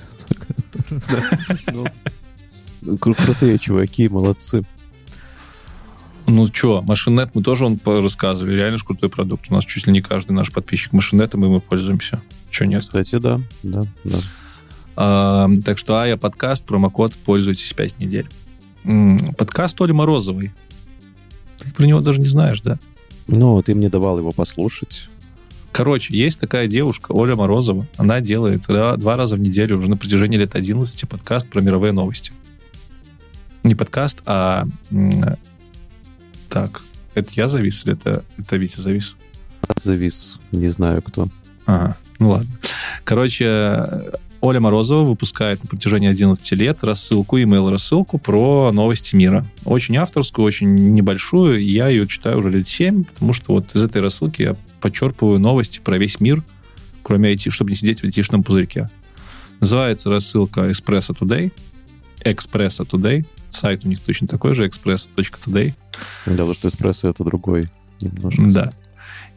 [1.73, 1.85] Ну,
[2.97, 4.64] кру- Крутые чуваки, молодцы.
[6.27, 8.56] Ну что, Машинет, мы тоже он рассказывали.
[8.56, 9.45] Реально ж крутой продукт.
[9.49, 12.22] У нас чуть ли не каждый наш подписчик Машинетом, и мы пользуемся.
[12.49, 12.81] Че нет?
[12.81, 14.18] Кстати, да, да, да.
[14.95, 18.27] А, так что Ая подкаст, промокод, пользуйтесь 5 недель.
[19.38, 20.52] Подкаст Оли Морозовой.
[21.60, 22.80] Ты про него даже не знаешь, да?
[23.27, 25.10] Ну, ты мне давал его послушать.
[25.72, 27.85] Короче, есть такая девушка, Оля Морозова.
[27.97, 31.91] Она делает да, два раза в неделю уже на протяжении лет 11 подкаст про мировые
[31.91, 32.31] новости.
[33.64, 34.68] Не подкаст, а...
[36.56, 36.84] Так,
[37.15, 39.18] это я завис или это, это Витя завис?
[39.76, 41.27] Завис, не знаю кто.
[41.65, 42.48] Ага, ну ладно.
[43.03, 49.45] Короче, Оля Морозова выпускает на протяжении 11 лет рассылку, email-рассылку про новости мира.
[49.65, 51.61] Очень авторскую, очень небольшую.
[51.61, 55.82] Я ее читаю уже лет 7, потому что вот из этой рассылки я подчерпываю новости
[55.82, 56.41] про весь мир,
[57.03, 58.88] кроме IT, чтобы не сидеть в айтишном пузырьке.
[59.60, 61.52] Называется рассылка Espresso Today.
[62.23, 63.26] Expresso Today.
[63.50, 65.74] Сайт у них точно такой же, expresso.today.
[66.26, 67.70] Да, потому что эспрессо это другой
[68.02, 68.44] немножко.
[68.52, 68.70] Да.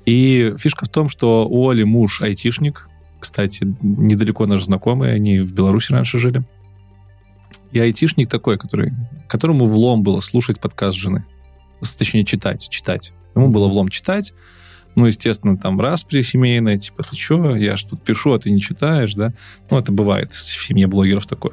[0.04, 2.88] И фишка в том, что у Оли муж айтишник.
[3.20, 6.44] Кстати, недалеко наш знакомый, они в Беларуси раньше жили.
[7.72, 8.92] И айтишник такой, который,
[9.28, 11.24] которому влом было слушать подкаст жены.
[11.98, 13.12] Точнее, читать, читать.
[13.34, 14.32] Ему было влом читать.
[14.94, 18.60] Ну, естественно, там распри семейная, типа, ты что, я ж тут пишу, а ты не
[18.60, 19.32] читаешь, да?
[19.70, 21.52] Ну, это бывает в семье блогеров такое.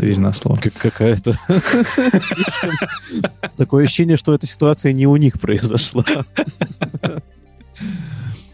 [0.00, 0.56] Поверь на слово.
[0.56, 1.38] Как какая-то...
[3.58, 6.04] Такое ощущение, что эта ситуация не у них произошла.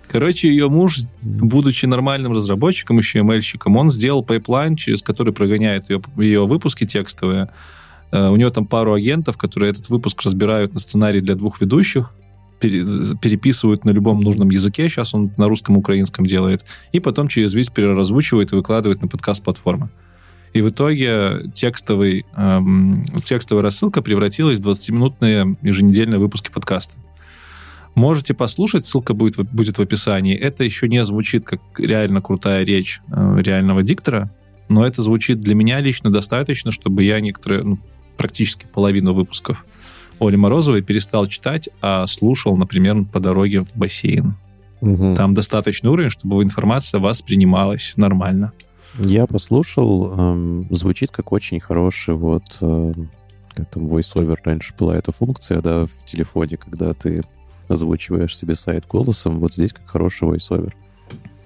[0.08, 6.02] Короче, ее муж, будучи нормальным разработчиком, еще ML-щиком, он сделал пайплайн, через который прогоняет ее,
[6.16, 7.50] ее выпуски текстовые.
[8.10, 12.12] Э, у него там пару агентов, которые этот выпуск разбирают на сценарий для двух ведущих,
[12.58, 17.54] переписывают на любом нужном языке, сейчас он на русском и украинском делает, и потом через
[17.54, 19.90] весь переразвучивает и выкладывает на подкаст-платформы.
[20.56, 26.96] И в итоге текстовый, эм, текстовая рассылка превратилась в 20-минутные еженедельные выпуски подкаста.
[27.94, 30.34] Можете послушать, ссылка будет, будет в описании.
[30.34, 34.30] Это еще не звучит как реально крутая речь э, реального диктора,
[34.70, 37.78] но это звучит для меня лично достаточно, чтобы я некоторые, ну,
[38.16, 39.66] практически половину выпусков
[40.18, 44.36] Оли Морозовой перестал читать, а слушал, например, по дороге в бассейн.
[44.80, 45.16] Угу.
[45.16, 48.54] Там достаточный уровень, чтобы информация воспринималась нормально.
[48.98, 52.92] Я послушал, эм, звучит как очень хороший вот э,
[53.54, 57.22] как там VoiceOver раньше была эта функция, да, в телефоне, когда ты
[57.68, 60.72] озвучиваешь себе сайт голосом, вот здесь как хороший voiceover.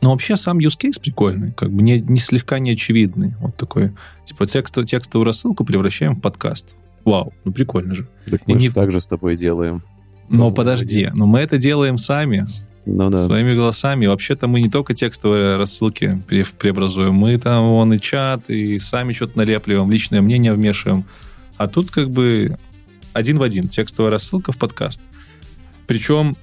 [0.03, 3.35] Ну, вообще сам use case прикольный, как бы не, не слегка неочевидный.
[3.41, 3.93] Вот такой,
[4.25, 6.75] типа, текст, текстовую рассылку превращаем в подкаст.
[7.05, 8.09] Вау, ну прикольно же.
[8.31, 8.71] Так мы И же не...
[8.71, 9.83] так же с тобой делаем.
[10.29, 12.47] Но подожди, но мы это делаем сами.
[12.87, 13.25] Ну, да.
[13.25, 14.07] Своими голосами.
[14.07, 16.23] Вообще-то мы не только текстовые рассылки
[16.59, 21.05] преобразуем, мы там вон и чат, и сами что-то налепливаем, личное мнение вмешиваем.
[21.57, 22.57] А тут как бы
[23.13, 25.01] один в один текстовая рассылка в подкаст.
[25.87, 26.37] Причем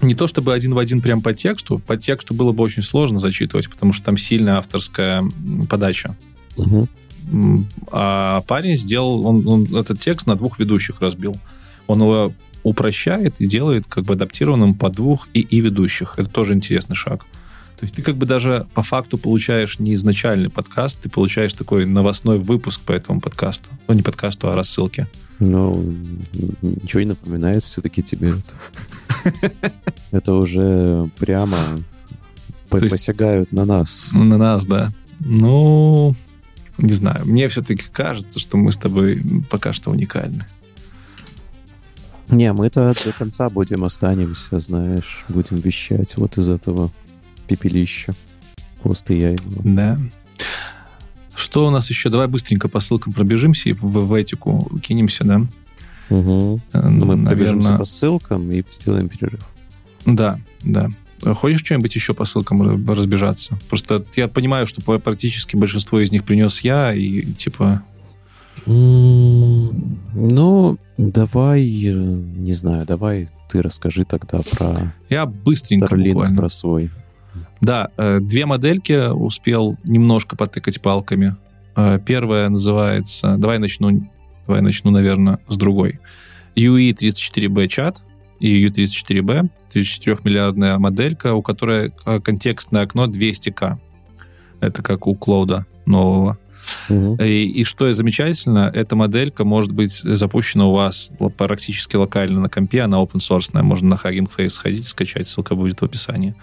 [0.00, 3.18] не то чтобы один в один прям по тексту, по тексту было бы очень сложно
[3.18, 5.24] зачитывать, потому что там сильная авторская
[5.68, 6.16] подача.
[6.56, 6.88] Угу.
[7.90, 11.36] А парень сделал, он, он этот текст на двух ведущих разбил.
[11.86, 12.32] Он его
[12.68, 16.14] упрощает и делает как бы адаптированным по двух и, и ведущих.
[16.16, 17.24] Это тоже интересный шаг.
[17.78, 21.86] То есть ты как бы даже по факту получаешь не изначальный подкаст, ты получаешь такой
[21.86, 23.68] новостной выпуск по этому подкасту.
[23.86, 25.06] Ну, не подкасту, а рассылке.
[25.38, 25.94] Ну,
[26.62, 29.62] ничего не напоминает все-таки тебе это.
[30.10, 31.78] Это уже прямо
[32.68, 34.08] посягают на нас.
[34.12, 34.92] На нас, да.
[35.20, 36.16] Ну,
[36.78, 37.26] не знаю.
[37.26, 40.44] Мне все-таки кажется, что мы с тобой пока что уникальны.
[42.30, 46.90] Не, мы-то до конца будем останемся, знаешь, будем вещать вот из этого
[47.46, 48.14] пепелища.
[48.82, 49.60] Просто я его.
[49.64, 49.98] Да.
[51.34, 52.10] Что у нас еще?
[52.10, 55.36] Давай быстренько по ссылкам пробежимся и в, в этику кинемся, да?
[56.10, 56.60] Угу.
[56.72, 57.26] Ну, мы Наверное...
[57.26, 59.46] пробежимся по ссылкам и сделаем перерыв.
[60.04, 60.88] Да, да.
[61.34, 63.58] Хочешь что-нибудь еще по ссылкам разбежаться?
[63.68, 67.82] Просто я понимаю, что практически большинство из них принес я, и типа...
[68.66, 74.94] Ну, давай, э, не знаю, давай ты расскажи тогда про...
[75.08, 76.36] Я быстренько Starlink, буквально.
[76.36, 76.90] про свой.
[77.60, 81.36] Да, э, две модельки успел немножко потыкать палками.
[81.76, 83.36] Э, первая называется...
[83.38, 84.10] Давай начну,
[84.46, 86.00] давай начну, наверное, с другой.
[86.56, 88.02] UE34B чат
[88.40, 91.92] и UE34B, 34-миллиардная моделька, у которой
[92.24, 93.78] контекстное окно 200к.
[94.60, 96.38] Это как у Клоуда нового.
[96.88, 102.82] И, и что замечательно, эта моделька может быть запущена у вас практически локально на компе,
[102.82, 106.34] она open source, можно на Hugging Face сходить, скачать, ссылка будет в описании.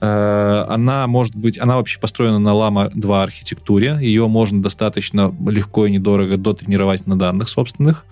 [0.00, 3.98] Э, она может быть, она вообще построена на Lama 2 архитектуре.
[4.00, 8.04] Ее можно достаточно легко и недорого дотренировать на данных собственных.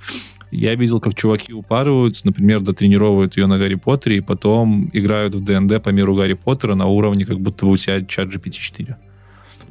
[0.50, 5.44] Я видел, как чуваки упарываются, например, дотренировывают ее на Гарри Поттере и потом играют в
[5.44, 8.94] ДНД по миру Гарри Поттера на уровне, как будто бы у тебя чат GPT-4.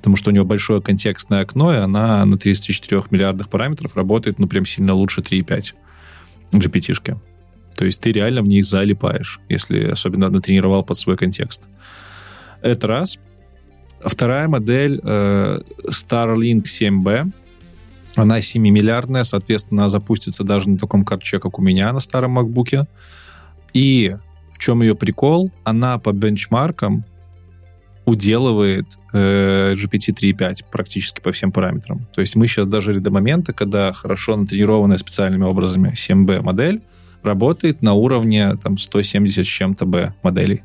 [0.06, 4.48] Потому что у него большое контекстное окно, и она на 34 миллиардах параметров работает, ну,
[4.48, 5.74] прям сильно лучше 3.5
[6.52, 7.18] GPT-шки.
[7.76, 11.64] То есть ты реально в ней залипаешь, если особенно натренировал под свой контекст.
[12.62, 13.18] Это раз.
[14.00, 15.58] Вторая модель э,
[15.90, 17.32] Starlink 7B.
[18.14, 22.86] Она 7-миллиардная, соответственно, она запустится даже на таком карче, как у меня на старом MacBook.
[23.74, 24.16] И
[24.52, 25.52] в чем ее прикол?
[25.64, 27.06] Она по бенчмаркам
[28.06, 32.08] уделывает э, GPT 3.5 практически по всем параметрам.
[32.14, 36.82] То есть мы сейчас дожили до момента, когда хорошо натренированная специальными образами 7B модель
[37.24, 40.62] работает на уровне там, 170 с чем-то B моделей.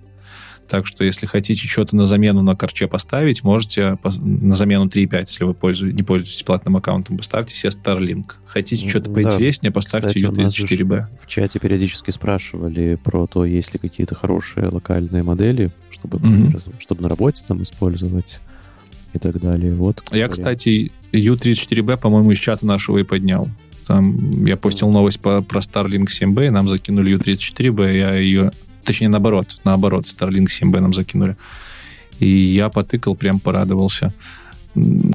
[0.71, 5.43] Так что, если хотите что-то на замену на корче поставить, можете на замену 3.5, если
[5.43, 8.27] вы пользуетесь, не пользуетесь платным аккаунтом, поставьте себе Starlink.
[8.47, 9.75] Хотите что-то поинтереснее, да.
[9.75, 11.07] поставьте U34B.
[11.21, 16.75] В чате периодически спрашивали про то, есть ли какие-то хорошие локальные модели, чтобы, mm-hmm.
[16.81, 18.41] чтобы на работе там использовать
[19.13, 19.75] и так далее.
[19.75, 23.49] Вот, я, кстати, U34B, по-моему, из чата нашего и поднял.
[23.87, 28.51] Там я постил новость по, про Starlink 7B, нам закинули U34B, я ее
[28.85, 31.37] Точнее, наоборот, наоборот, Starlink 7B нам закинули.
[32.19, 34.13] И я потыкал, прям порадовался.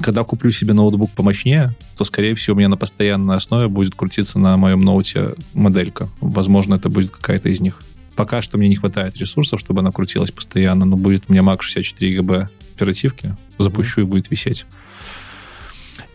[0.02, 4.38] Когда куплю себе ноутбук помощнее, то, скорее всего, у меня на постоянной основе будет крутиться
[4.38, 6.10] на моем ноуте моделька.
[6.22, 7.82] Возможно, это будет какая-то из них.
[8.16, 11.62] Пока что мне не хватает ресурсов, чтобы она крутилась постоянно, но будет у меня Mac
[11.62, 14.66] 64 ГБ оперативки, запущу и будет висеть.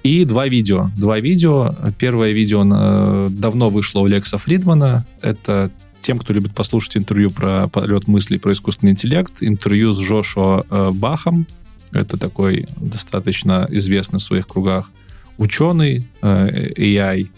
[0.02, 0.90] И два видео.
[0.96, 1.74] Два видео.
[1.98, 5.06] Первое видео э, давно вышло у Лекса Фридмана.
[5.20, 5.70] Это
[6.00, 9.34] тем, кто любит послушать интервью про полет мыслей про искусственный интеллект.
[9.40, 11.46] Интервью с Джошуа э, Бахом.
[11.92, 14.90] Это такой достаточно известный в своих кругах
[15.36, 17.28] ученый, э, AI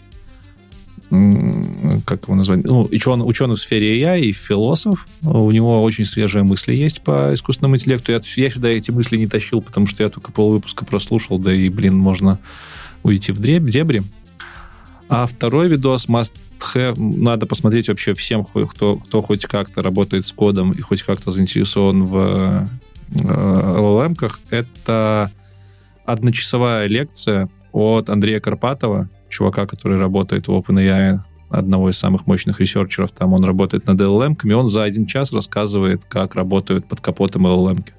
[2.05, 5.05] как его назвать, ну, ученый, ученый в сфере AI и философ.
[5.21, 8.11] У него очень свежие мысли есть по искусственному интеллекту.
[8.11, 11.53] Я, я сюда эти мысли не тащил, потому что я только пол выпуска прослушал, да
[11.53, 12.39] и, блин, можно
[13.03, 14.01] уйти в дебри.
[15.07, 16.33] А второй видос must
[16.73, 21.29] have, надо посмотреть вообще всем, кто, кто хоть как-то работает с кодом и хоть как-то
[21.29, 22.65] заинтересован в э,
[23.11, 24.39] LLM-ках.
[24.49, 25.29] Это
[26.05, 31.19] одночасовая лекция от Андрея Карпатова, чувака, который работает в OpenAI,
[31.49, 35.31] одного из самых мощных ресерчеров, там он работает над LLM, и он за один час
[35.33, 37.77] рассказывает, как работают под капотом LLM.
[37.77, 37.91] -ки.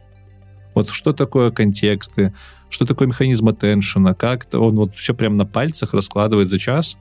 [0.74, 2.32] Вот что такое контексты,
[2.69, 6.97] что такое механизм attention, как -то, он вот все прямо на пальцах раскладывает за час.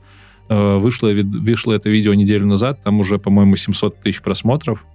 [0.49, 4.85] Э, вышло, вышло это видео неделю назад, там уже, по-моему, 700 тысяч просмотров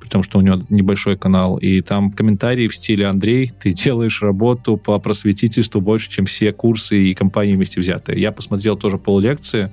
[0.00, 4.22] при том, что у него небольшой канал, и там комментарии в стиле «Андрей, ты делаешь
[4.22, 8.20] работу по просветительству больше, чем все курсы и компании вместе взятые».
[8.20, 9.72] Я посмотрел тоже пол лекции,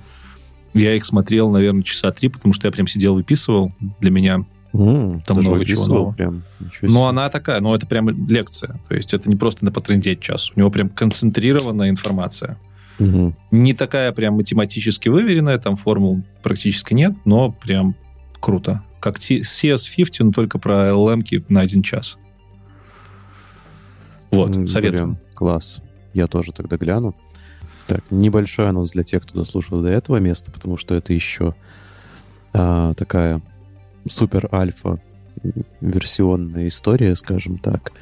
[0.74, 4.44] я их смотрел, наверное, часа три, потому что я прям сидел выписывал для меня
[4.74, 6.12] Mm, там много чего нового.
[6.12, 6.42] Прям,
[6.82, 8.78] но она такая, но это прям лекция.
[8.88, 10.52] То есть это не просто на потрендеть час.
[10.54, 12.58] У него прям концентрированная информация.
[12.98, 13.34] Угу.
[13.52, 17.94] Не такая прям математически выверенная, там формул практически нет, но прям
[18.40, 22.18] круто как CS50, но только про LLM на один час.
[24.30, 25.18] Вот, mm, советую.
[25.34, 25.80] Класс.
[26.12, 27.14] Я тоже тогда гляну.
[27.86, 31.54] Так, небольшой анонс для тех, кто дослушал до этого места, потому что это еще
[32.52, 33.40] а, такая
[34.08, 35.00] супер альфа
[35.80, 37.92] версионная история, скажем так.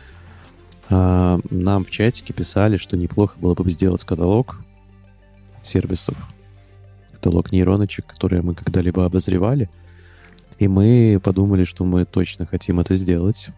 [0.88, 4.60] А, нам в чатике писали, что неплохо было бы сделать каталог
[5.62, 6.16] сервисов,
[7.12, 9.68] каталог нейроночек, которые мы когда-либо обозревали—
[10.58, 13.48] и мы подумали, что мы точно хотим это сделать.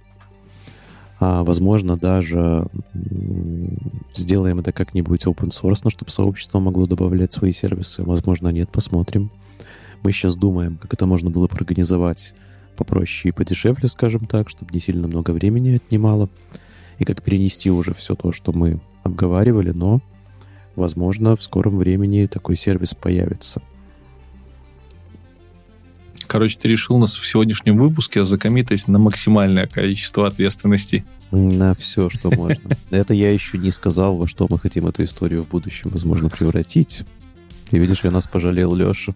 [1.20, 2.66] А, возможно, даже
[4.14, 8.02] сделаем это как-нибудь open source, чтобы сообщество могло добавлять свои сервисы.
[8.02, 9.30] Возможно, нет, посмотрим.
[10.02, 12.34] Мы сейчас думаем, как это можно было бы организовать
[12.76, 16.28] попроще и подешевле, скажем так, чтобы не сильно много времени отнимало.
[16.98, 20.00] И как перенести уже все то, что мы обговаривали, но,
[20.76, 23.60] возможно, в скором времени такой сервис появится.
[26.28, 31.06] Короче, ты решил нас в сегодняшнем выпуске закоммитать на максимальное количество ответственности.
[31.30, 32.76] На все, что можно.
[32.90, 37.04] Это я еще не сказал, во что мы хотим эту историю в будущем, возможно, превратить.
[37.70, 39.14] И видишь, я нас пожалел Леша.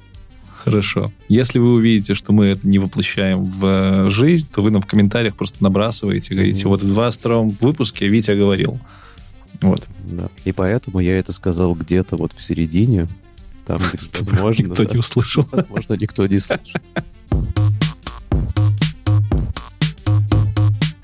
[0.64, 1.12] Хорошо.
[1.28, 4.86] Если вы увидите, что мы это не воплощаем в э, жизнь, то вы нам в
[4.86, 8.78] комментариях просто набрасываете, говорите, вот в 22 выпуске Витя говорил.
[9.60, 9.86] Вот.
[10.04, 10.28] Да.
[10.44, 13.06] И поэтому я это сказал где-то вот в середине,
[13.66, 13.80] там,
[14.18, 15.46] возможно, никто не услышал.
[15.52, 16.76] Возможно, никто не слышит.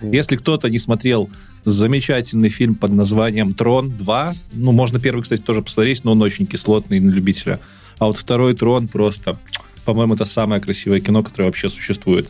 [0.00, 1.28] Если кто-то не смотрел
[1.64, 6.46] замечательный фильм под названием «Трон 2», ну, можно первый, кстати, тоже посмотреть, но он очень
[6.46, 7.60] кислотный на любителя.
[7.98, 9.38] А вот второй «Трон» просто,
[9.84, 12.28] по-моему, это самое красивое кино, которое вообще существует.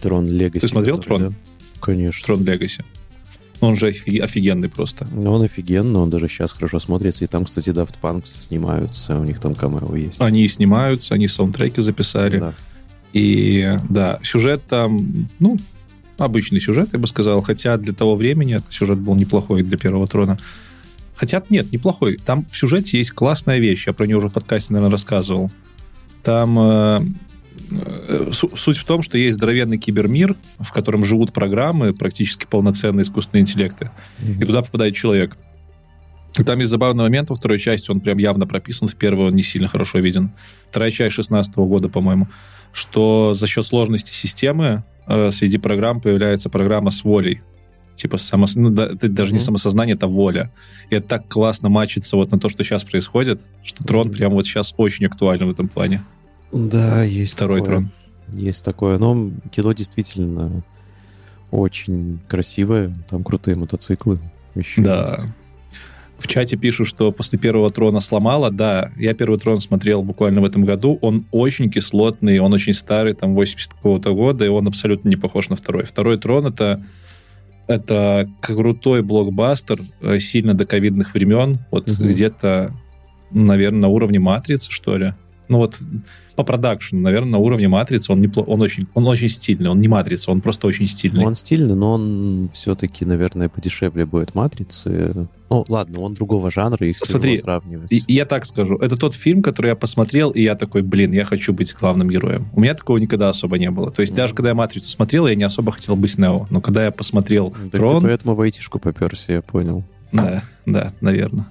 [0.00, 0.62] «Трон Легаси».
[0.62, 1.20] Ты смотрел «Трон»?
[1.20, 1.32] Да?
[1.80, 2.26] Конечно.
[2.26, 2.84] «Трон Легаси».
[3.60, 5.06] Он же офигенный просто.
[5.12, 7.24] Ну, он офигенный, он даже сейчас хорошо смотрится.
[7.24, 10.20] И там, кстати, Daft Punk снимаются, у них там камео есть.
[10.20, 12.38] Они снимаются, они саундтреки записали.
[12.38, 12.54] Да.
[13.12, 15.56] И да, сюжет там, ну,
[16.18, 17.40] обычный сюжет, я бы сказал.
[17.40, 20.38] Хотя для того времени сюжет был неплохой для первого трона.
[21.14, 22.18] Хотя нет, неплохой.
[22.18, 23.86] Там в сюжете есть классная вещь.
[23.86, 25.50] Я про нее уже в подкасте, наверное, рассказывал.
[26.22, 27.00] Там Э,
[28.32, 33.90] суть в том, что есть здоровенный кибермир, в котором живут программы, практически полноценные искусственные интеллекты,
[34.20, 34.42] mm-hmm.
[34.42, 35.36] и туда попадает человек.
[36.38, 39.32] И там есть забавный момент, во второй части он прям явно прописан, в первой он
[39.32, 40.32] не сильно хорошо виден.
[40.68, 42.28] Вторая часть 16 года, по-моему,
[42.72, 47.40] что за счет сложности системы э, среди программ появляется программа с волей.
[47.94, 49.34] Типа само, ну, да, это даже mm-hmm.
[49.34, 50.52] не самосознание, это воля.
[50.90, 54.44] И это так классно мачится вот на то, что сейчас происходит, что трон прям вот
[54.44, 56.02] сейчас очень актуален в этом плане.
[56.52, 57.76] Да, есть Второй такое.
[57.76, 57.90] трон.
[58.32, 58.98] Есть такое.
[58.98, 60.64] Но кино действительно
[61.50, 62.96] очень красивое.
[63.08, 64.18] Там крутые мотоциклы.
[64.54, 65.10] Еще да.
[65.10, 65.24] Есть.
[66.18, 68.50] В чате пишут, что после первого трона сломала.
[68.50, 70.98] Да, я первый трон смотрел буквально в этом году.
[71.02, 75.50] Он очень кислотный, он очень старый, там 80 какого-то года, и он абсолютно не похож
[75.50, 75.84] на второй.
[75.84, 76.82] Второй трон это
[77.68, 82.04] это крутой блокбастер э, сильно до ковидных времен, вот угу.
[82.04, 82.72] где-то,
[83.32, 85.14] наверное, на уровне матрицы, что ли
[85.48, 85.80] Ну вот
[86.36, 88.42] по продакшену, наверное, на уровне матрицы он, непло...
[88.42, 89.70] он, очень, он очень стильный.
[89.70, 91.24] Он не матрица, он просто очень стильный.
[91.24, 95.28] Он стильный, но он все-таки, наверное, подешевле будет матрицы.
[95.48, 97.90] Ну, ладно, он другого жанра, их Смотри, сравнивать.
[97.90, 101.24] И, я так скажу, это тот фильм, который я посмотрел, и я такой, блин, я
[101.24, 102.48] хочу быть главным героем.
[102.52, 103.90] У меня такого никогда особо не было.
[103.90, 104.16] То есть mm.
[104.16, 106.46] даже когда я «Матрицу» смотрел, я не особо хотел быть Нео.
[106.50, 109.84] Но когда я посмотрел так «Трон...» ты поэтому в айтишку поперся, я понял.
[110.12, 111.46] Да, да, наверное.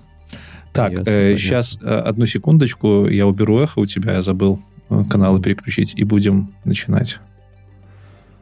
[0.75, 5.03] Так, Ясно, э, сейчас э, одну секундочку, я уберу эхо у тебя, я забыл э,
[5.09, 7.19] каналы переключить, и будем начинать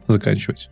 [0.08, 0.68] заканчивать.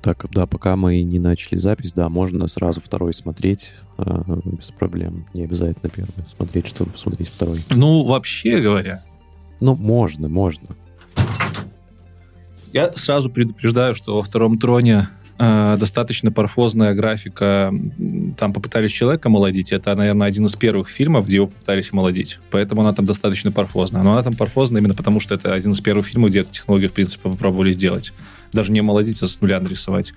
[0.00, 5.26] Так, да, пока мы не начали запись, да, можно сразу второй смотреть э, без проблем.
[5.34, 7.60] Не обязательно первый смотреть, чтобы посмотреть второй.
[7.74, 9.02] Ну, вообще говоря.
[9.60, 10.68] Ну, можно, можно.
[12.72, 15.08] Я сразу предупреждаю, что во втором троне
[15.42, 17.72] Э, достаточно парфозная графика.
[18.36, 19.72] Там попытались человека молодить.
[19.72, 22.38] Это, наверное, один из первых фильмов, где его попытались молодить.
[22.50, 24.02] Поэтому она там достаточно парфозная.
[24.02, 26.90] Но она там парфозная именно потому, что это один из первых фильмов, где эту технологию,
[26.90, 28.12] в принципе, попробовали сделать.
[28.52, 30.12] Даже не молодить, а с нуля нарисовать.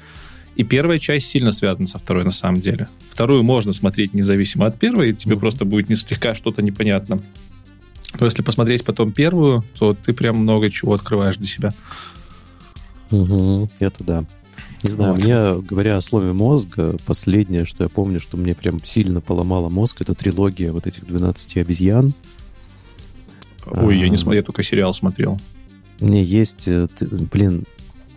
[0.58, 2.90] И первая часть сильно связана со второй, на самом деле.
[3.10, 5.40] Вторую можно смотреть независимо от первой, и тебе mm-hmm.
[5.40, 7.22] просто будет не слегка что-то непонятно.
[8.20, 11.74] Но если посмотреть потом первую, то ты прям много чего открываешь для себя.
[13.10, 14.26] Угу, это да.
[14.84, 15.24] Не знаю, вот.
[15.24, 20.02] мне, говоря о слове мозг, последнее, что я помню, что мне прям сильно поломало мозг,
[20.02, 22.14] это трилогия вот этих 12 обезьян.
[23.66, 25.40] Ой, а, я не смотрел, я только сериал смотрел.
[26.02, 26.88] Мне есть, э,
[27.32, 27.64] блин,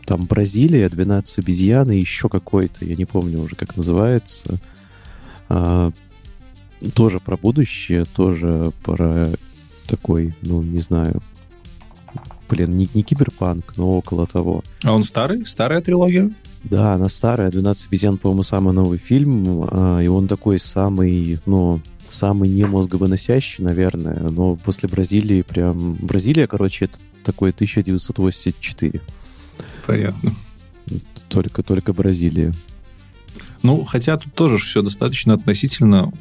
[0.04, 4.58] там Бразилия, 12 обезьян и еще какой-то, я не помню уже, как называется.
[5.48, 5.92] А,
[6.94, 9.30] тоже про будущее, тоже про
[9.86, 11.22] такой, ну, не знаю,
[12.48, 14.62] блин, не, не киберпанк, но около того.
[14.82, 15.46] А он старый?
[15.46, 16.30] Старая трилогия?
[16.70, 17.50] Да, она старая.
[17.50, 19.68] «12 обезьян», по-моему, самый новый фильм.
[19.70, 24.20] А, и он такой самый, ну, самый не мозговыносящий, наверное.
[24.30, 25.94] Но после Бразилии прям...
[25.94, 29.00] Бразилия, короче, это такой 1984.
[29.86, 30.34] Понятно.
[31.28, 32.52] Только, только Бразилия.
[33.62, 36.12] Ну, хотя тут тоже все достаточно относительно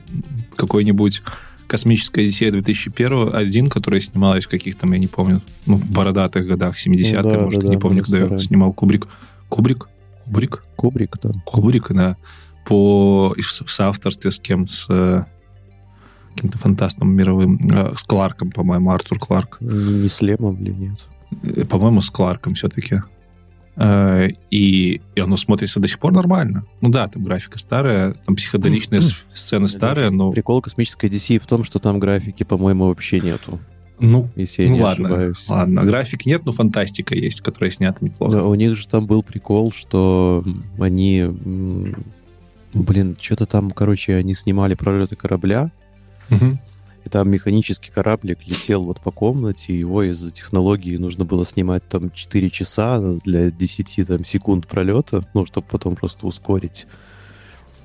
[0.56, 1.22] какой-нибудь
[1.68, 6.76] космическая Одиссея 2001, один, которая снималась в каких-то, я не помню, ну, в бородатых годах,
[6.78, 9.08] 70-е, ну, да, может, да, не да, помню, когда ее снимал Кубрик.
[9.50, 9.88] Кубрик?
[10.26, 10.64] Кубрик?
[10.76, 11.32] Кубрик, да.
[11.46, 12.18] Кубрик, да.
[12.66, 14.68] По, в соавторстве с кем?
[14.68, 15.24] С э,
[16.36, 17.60] каким-то фантастом мировым.
[17.72, 19.58] Э, с Кларком, по-моему, Артур Кларк.
[19.60, 21.00] Не, с Лемом или нет?
[21.44, 23.02] Э, по-моему, с Кларком все-таки.
[23.78, 26.64] И, и оно смотрится до сих пор нормально.
[26.80, 30.32] Ну да, там графика старая, там психоделичные сцены старые, но...
[30.32, 33.60] Прикол космической DC в том, что там графики, по-моему, вообще нету.
[34.00, 35.50] Ну, если я ну, не ладно, ошибаюсь.
[35.50, 38.34] Ладно, график нет, но фантастика есть, которая снята неплохо.
[38.34, 40.44] Да, у них же там был прикол, что
[40.80, 41.26] они,
[42.74, 45.72] блин, что-то там, короче, они снимали пролеты корабля,
[46.30, 46.58] угу.
[47.06, 51.88] и там механический кораблик летел вот по комнате, и его из-за технологии нужно было снимать
[51.88, 56.88] там 4 часа для 10 там, секунд пролета, ну, чтобы потом просто ускорить.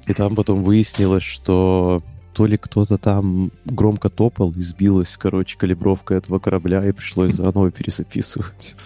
[0.08, 2.02] И там потом выяснилось, что
[2.32, 7.70] то ли кто-то там громко топал и сбилась, короче, калибровка этого корабля, и пришлось заново
[7.70, 8.76] перезаписывать.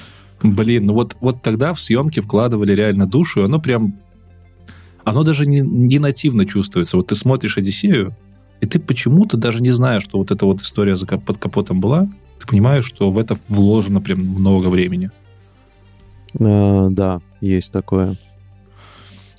[0.43, 3.97] Блин, ну вот, вот тогда в съемки вкладывали реально душу, и оно прям...
[5.05, 6.97] Оно даже не, не нативно чувствуется.
[6.97, 8.17] Вот ты смотришь «Одиссею»,
[8.61, 12.09] и ты почему-то даже не знаешь, что вот эта вот история за, под капотом была,
[12.41, 15.11] ты понимаешь, что в это вложено прям много времени.
[16.41, 18.17] А, да, есть такое.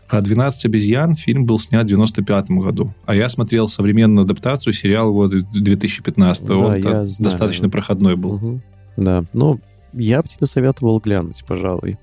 [0.07, 2.93] А «12 обезьян» фильм был снят в 95 году.
[3.05, 7.07] А я смотрел современную адаптацию сериала вот 2015 да, Он знаю.
[7.19, 8.35] достаточно проходной был.
[8.35, 8.61] Угу.
[8.97, 9.59] Да, ну,
[9.93, 11.97] я бы тебе советовал глянуть, пожалуй.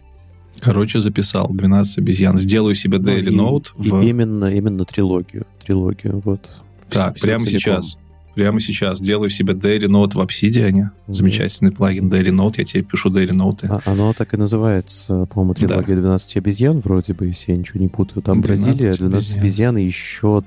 [0.60, 2.36] Короче, записал 12 обезьян.
[2.36, 3.68] Сделаю себе ну, Daily ну, Note.
[3.82, 4.02] И, в...
[4.02, 5.46] именно, именно трилогию.
[5.64, 6.50] Трилогию, вот.
[6.90, 7.96] Так, все, прямо все сейчас
[8.34, 10.72] прямо сейчас делаю себе Daily Note в Obsidian.
[10.72, 10.88] Mm-hmm.
[11.08, 12.54] Замечательный плагин Daily Note.
[12.58, 13.66] Я тебе пишу Daily Note.
[13.68, 16.02] А, оно так и называется, по-моему, трилогия да.
[16.02, 18.22] 12 обезьян, вроде бы, если я ничего не путаю.
[18.22, 19.40] Там 12 Бразилия, 12 обезьян.
[19.40, 20.42] обезьян и еще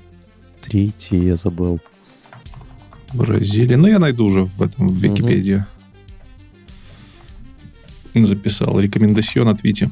[0.60, 1.80] третий я забыл.
[3.14, 3.76] Бразилия.
[3.76, 5.64] Ну, я найду уже в этом, в Википедии.
[8.14, 8.24] Mm-hmm.
[8.24, 8.80] Записал.
[8.80, 9.90] Рекомендацион от Вити.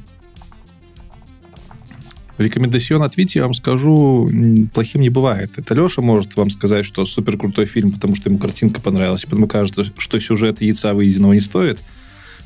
[2.39, 4.29] Рекомендацион от Вити, я вам скажу,
[4.73, 5.57] плохим не бывает.
[5.57, 9.47] Это Леша может вам сказать, что супер крутой фильм, потому что ему картинка понравилась, потому
[9.47, 11.79] кажется, что сюжет яйца выеденного не стоит.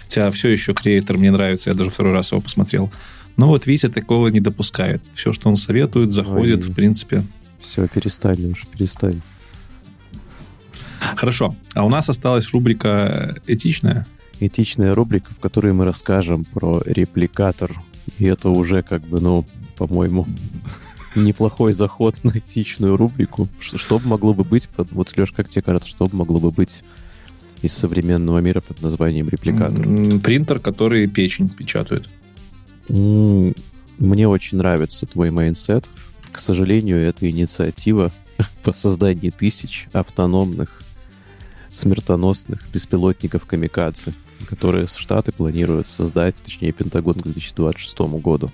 [0.01, 2.91] Хотя все еще креатор мне нравится, я даже второй раз его посмотрел.
[3.39, 5.03] Но вот Витя такого не допускает.
[5.15, 7.23] Все, что он советует, заходит, Ой, в принципе.
[7.61, 9.23] Все, перестань уж, перестань.
[11.17, 11.57] Хорошо.
[11.75, 14.07] А у нас осталась рубрика «Этичная».
[14.41, 17.73] Этичная рубрика, в которой мы расскажем про репликатор.
[18.19, 19.45] И это уже как бы, ну,
[19.79, 20.27] по-моему,
[21.15, 23.49] неплохой заход на этичную рубрику.
[23.61, 26.51] Что, что бы могло бы быть, вот, Леш, как тебе кажется, что бы могло бы
[26.51, 26.83] быть
[27.63, 29.85] из современного мира под названием репликатор?
[30.21, 32.09] Принтер, который печень печатает.
[32.89, 35.89] Мне очень нравится твой mindset.
[36.31, 38.13] К сожалению, это инициатива
[38.63, 40.83] по созданию тысяч автономных,
[41.71, 44.13] смертоносных беспилотников камикадзе,
[44.47, 48.51] которые Штаты планируют создать, точнее, Пентагон к 2026 году.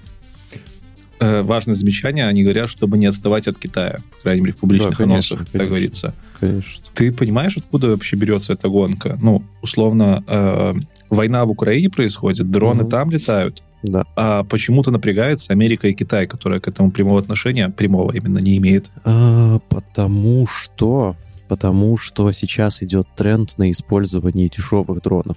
[1.20, 4.90] Э, важное замечание, они говорят, чтобы не отставать от Китая, по крайней мере, в публичных
[4.90, 6.14] да, конечно, анонсах, конечно, так говорится.
[6.40, 6.84] Конечно.
[6.94, 9.18] Ты понимаешь, откуда вообще берется эта гонка?
[9.20, 10.74] Ну, условно, э,
[11.10, 12.90] война в Украине происходит, дроны угу.
[12.90, 14.04] там летают, да.
[14.16, 18.90] А почему-то напрягается Америка и Китай, которая к этому прямого отношения, прямого именно, не имеет.
[19.04, 21.16] А, потому что...
[21.46, 25.36] Потому что сейчас идет тренд на использование дешевых дронов.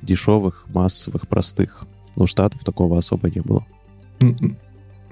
[0.00, 1.86] Дешевых, массовых, простых.
[2.16, 3.66] У Штатов такого особо не было.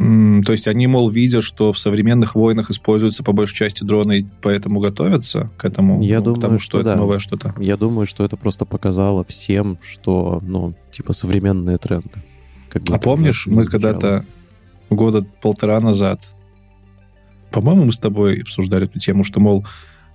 [0.00, 4.26] То есть они, мол, видят, что в современных войнах используются по большей части дроны, и
[4.40, 6.02] поэтому готовятся к этому?
[6.02, 6.96] Я ну, думаю, потому, что, что это да.
[6.96, 7.54] новое что-то.
[7.58, 12.10] Я думаю, что это просто показало всем, что, ну, типа современные тренды.
[12.70, 14.24] Как а помнишь, мы когда-то
[14.88, 16.34] года полтора назад,
[17.50, 19.66] по-моему, мы с тобой обсуждали эту тему, что, мол,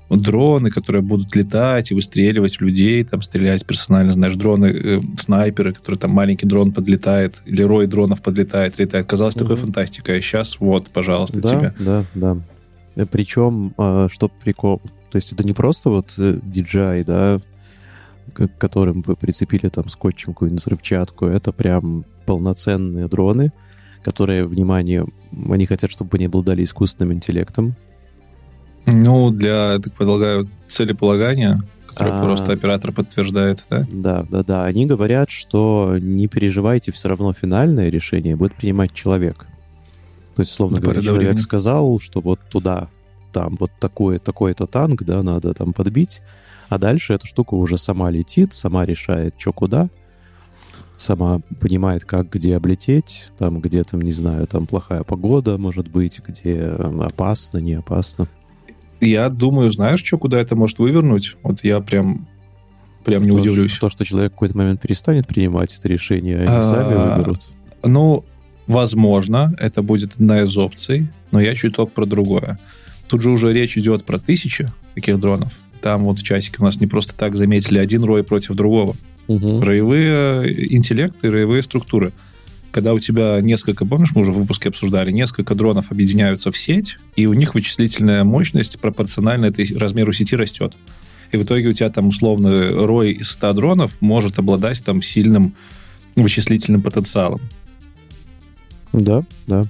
[0.10, 5.74] дроны, которые будут летать и выстреливать в людей, там стрелять персонально, знаешь, дроны, э, снайперы,
[5.74, 9.08] которые там маленький дрон подлетает, или рой дронов подлетает, летает.
[9.08, 9.46] Казалось, угу.
[9.46, 10.18] такой фантастикой.
[10.20, 11.74] А сейчас вот, пожалуйста, да, тебе.
[11.80, 12.38] Да, да.
[12.96, 17.42] Э, Причем, а, что прикол, то есть это не просто вот DJI, э, да,
[18.34, 23.52] к которым вы прицепили там скотчем какую-нибудь взрывчатку, это прям полноценные дроны,
[24.04, 25.06] которые, внимание,
[25.50, 27.76] они хотят, чтобы они обладали искусственным интеллектом.
[28.86, 33.86] Ну, для, я так полагаю, целеполагания, которое а, просто оператор подтверждает, да?
[33.92, 34.66] Да, да, да.
[34.66, 39.48] Они говорят, что не переживайте, все равно финальное решение будет принимать человек.
[40.36, 41.42] То есть, условно говоря, человек времени.
[41.42, 42.90] сказал, что вот туда,
[43.32, 46.22] там вот такой, такой-то танк, да, надо там подбить,
[46.70, 49.90] а дальше эта штука уже сама летит, сама решает, что куда,
[50.98, 56.22] сама понимает, как где облететь, там где там, не знаю, там плохая погода может быть,
[56.26, 58.28] где опасно, не опасно.
[59.02, 61.36] Я думаю, знаешь, что, куда это может вывернуть?
[61.44, 62.28] Вот я прям
[63.04, 63.78] прям не то, удивлюсь.
[63.78, 67.42] То, что человек в какой-то момент перестанет принимать это решение, они а, сами выберут.
[67.84, 68.26] Ну,
[68.68, 72.58] возможно, это будет одна из опций, но я чуток про другое.
[73.08, 75.54] Тут же уже речь идет про тысячи таких дронов.
[75.82, 78.96] Там вот в часике у нас не просто так заметили один рой против другого.
[79.28, 79.62] Угу.
[79.62, 82.12] Роевые интеллекты, роевые структуры.
[82.76, 86.98] Когда у тебя несколько, помнишь, мы уже в выпуске обсуждали, несколько дронов объединяются в сеть,
[87.16, 90.74] и у них вычислительная мощность пропорционально этой размеру сети растет.
[91.32, 95.56] И в итоге у тебя там условно рой из 100 дронов может обладать там сильным
[96.18, 97.40] вычислительным потенциалом.
[98.92, 99.68] Да, да.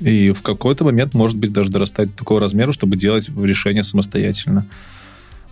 [0.00, 4.64] И в какой-то момент, может быть, даже дорастать до такого размера, чтобы делать решение самостоятельно.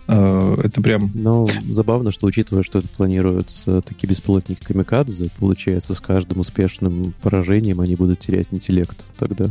[0.07, 1.11] Э, это прям...
[1.13, 7.81] Ну, забавно, что учитывая, что это планируется такие беспилотники камикадзе, получается, с каждым успешным поражением
[7.81, 9.49] они будут терять интеллект тогда.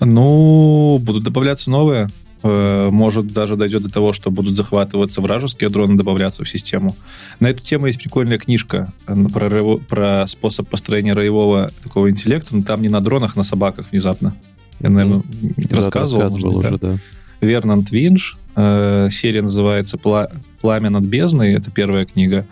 [0.00, 2.08] Ну, будут добавляться новые.
[2.42, 6.96] Э, может, даже дойдет до того, что будут захватываться вражеские дроны, добавляться в систему.
[7.38, 12.62] На эту тему есть прикольная книжка э, про, про способ построения роевого такого интеллекта, но
[12.62, 14.34] там не на дронах, а на собаках внезапно.
[14.80, 15.76] Я, наверное, mm-hmm.
[15.76, 16.22] рассказывал.
[16.22, 16.92] рассказывал может, уже, да.
[16.92, 16.96] да.
[17.40, 18.36] Вернант Винш.
[18.56, 21.54] Э, серия называется «Пламя над бездной».
[21.54, 22.46] Это первая книга.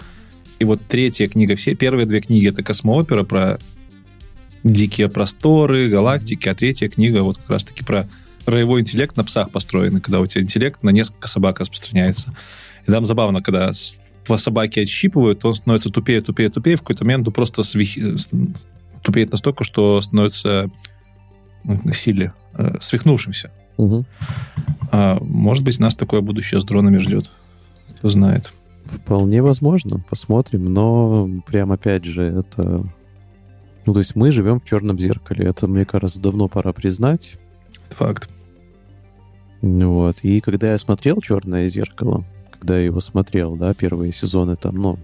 [0.59, 3.59] И вот третья книга, все первые две книги— это космоопера про
[4.65, 8.09] дикие просторы, галактики, а третья книга вот как раз-таки про
[8.45, 12.35] роевой интеллект на псах построенный, когда у тебя интеллект на несколько собак распространяется.
[12.87, 13.71] И там забавно, когда
[14.37, 17.97] собаки отщипывают, он становится тупее, тупее, тупее, в какой-то момент он просто свих...
[19.03, 20.71] тупеет настолько, что становится
[21.65, 23.51] ну, силе, э, свихнувшимся.
[23.79, 24.05] Угу.
[24.93, 27.31] А, может быть, нас такое будущее с дронами ждет.
[27.99, 28.53] Кто знает.
[28.85, 30.01] Вполне возможно.
[30.11, 30.73] Посмотрим.
[30.73, 32.85] Но прям опять же, это...
[33.87, 35.47] Ну, то есть мы живем в черном зеркале.
[35.47, 37.37] Это, мне кажется, давно пора признать.
[37.87, 38.31] Это факт.
[39.63, 40.19] Вот.
[40.23, 44.99] И когда я смотрел «Черное зеркало», когда я его смотрел, да, первые сезоны там, ну,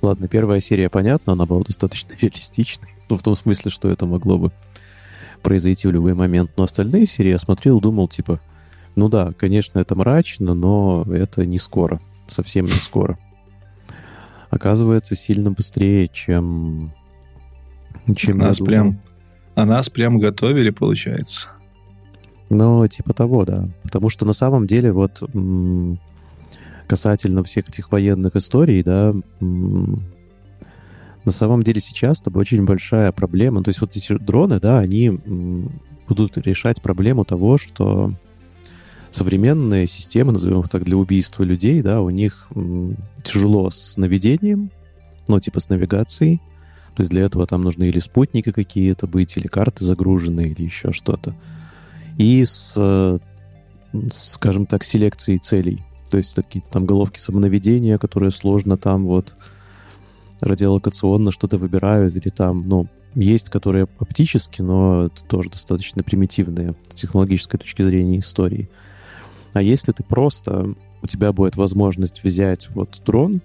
[0.00, 2.88] ладно, первая серия, понятно, она была достаточно реалистичной.
[3.08, 4.52] Ну, в том смысле, что это могло бы
[5.44, 6.50] произойти в любой момент.
[6.56, 8.40] Но остальные серии я смотрел, думал, типа,
[8.96, 13.18] ну да, конечно, это мрачно, но это не скоро, совсем не скоро.
[14.50, 16.92] Оказывается, сильно быстрее, чем,
[18.16, 19.00] чем нас прям,
[19.54, 21.48] А нас прям готовили, получается.
[22.50, 23.68] Ну, типа того, да.
[23.82, 25.22] Потому что на самом деле вот
[26.86, 29.14] касательно всех этих военных историй, да,
[31.24, 33.62] на самом деле сейчас это очень большая проблема.
[33.62, 35.18] То есть вот эти дроны, да, они
[36.08, 38.12] будут решать проблему того, что
[39.10, 42.48] современные системы, назовем их так, для убийства людей, да, у них
[43.22, 44.70] тяжело с наведением,
[45.28, 46.40] ну, типа с навигацией.
[46.94, 50.92] То есть для этого там нужны или спутники какие-то быть, или карты загружены, или еще
[50.92, 51.34] что-то.
[52.18, 53.20] И с,
[54.10, 55.82] скажем так, селекцией целей.
[56.10, 59.34] То есть какие-то там головки самонаведения, которые сложно там вот
[60.40, 66.94] радиолокационно что-то выбирают, или там, ну, есть, которые оптически, но это тоже достаточно примитивные с
[66.94, 68.68] технологической точки зрения истории.
[69.52, 73.40] А если ты просто, у тебя будет возможность взять вот дрон,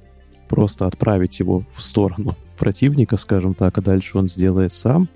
[0.47, 5.07] просто отправить его в сторону противника, скажем так, а дальше он сделает сам,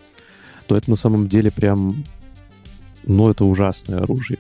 [0.68, 2.04] то это на самом деле прям,
[3.06, 4.40] ну, это ужасное оружие.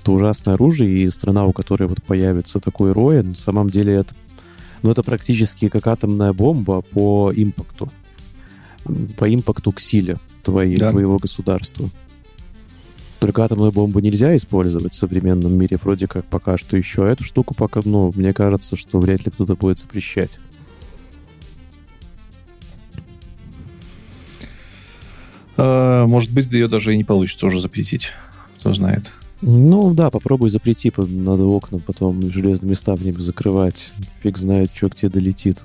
[0.00, 4.14] Это ужасное оружие, и страна, у которой вот появится такой рой, на самом деле это,
[4.82, 7.88] ну, это практически как атомная бомба по импакту.
[9.16, 10.90] По импакту к силе твоей, да.
[10.90, 11.88] твоего государства.
[13.18, 17.04] Только атомную бомбу нельзя использовать в современном мире, вроде как пока что еще.
[17.04, 20.38] А эту штуку пока, ну, мне кажется, что вряд ли кто-то будет запрещать.
[25.56, 28.12] А, может быть, ее даже и не получится уже запретить.
[28.60, 29.12] Кто знает.
[29.42, 33.92] Ну да, попробуй запрети, надо окна потом железными ставнями закрывать.
[34.22, 35.64] Фиг знает, что к тебе долетит.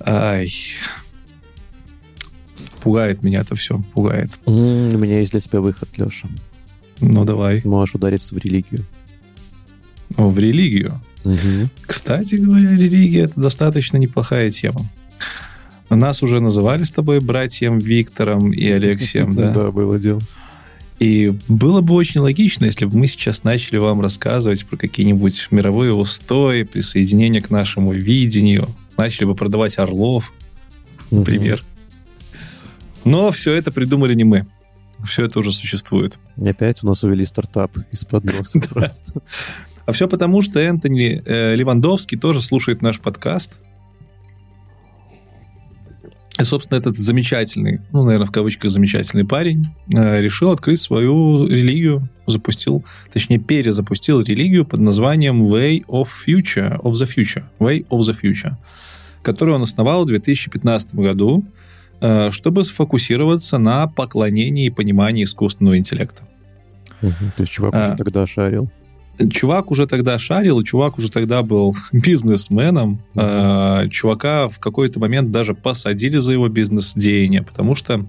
[0.00, 0.50] Ай,
[2.80, 4.38] Пугает меня это все, пугает.
[4.46, 6.28] У меня есть для тебя выход, Леша.
[7.00, 7.60] Ну, давай.
[7.64, 8.84] Можешь удариться в религию.
[10.16, 11.00] О, в религию?
[11.24, 11.68] Угу.
[11.82, 14.86] Кстати говоря, религия— это достаточно неплохая тема.
[15.90, 19.52] Нас уже называли с тобой братьям Виктором и Алексеем, да?
[19.52, 20.20] Да, было дело.
[20.98, 25.92] И было бы очень логично, если бы мы сейчас начали вам рассказывать про какие-нибудь мировые
[25.94, 30.32] устои, присоединение к нашему видению, начали бы продавать орлов,
[31.10, 31.62] например.
[33.04, 34.46] Но все это придумали не мы.
[35.04, 36.18] Все это уже существует.
[36.42, 39.22] И опять у нас увели стартап из-под носа просто.
[39.86, 43.54] А все потому, что Энтони э, Левандовский тоже слушает наш подкаст.
[46.38, 52.08] И, собственно, этот замечательный, ну, наверное, в кавычках замечательный парень э, решил открыть свою религию,
[52.26, 58.16] запустил, точнее, перезапустил религию под названием Way of Future, of the Future, Way of the
[58.20, 58.52] Future,
[59.22, 61.44] которую он основал в 2015 году
[62.00, 66.22] Э, чтобы сфокусироваться на поклонении и понимании искусственного интеллекта.
[67.02, 67.32] Угу.
[67.34, 68.70] То есть чувак а, уже тогда шарил?
[69.30, 73.02] Чувак уже тогда шарил, и чувак уже тогда был бизнесменом.
[73.16, 78.06] А, чувака в какой-то момент даже посадили за его бизнес-деяние, потому что,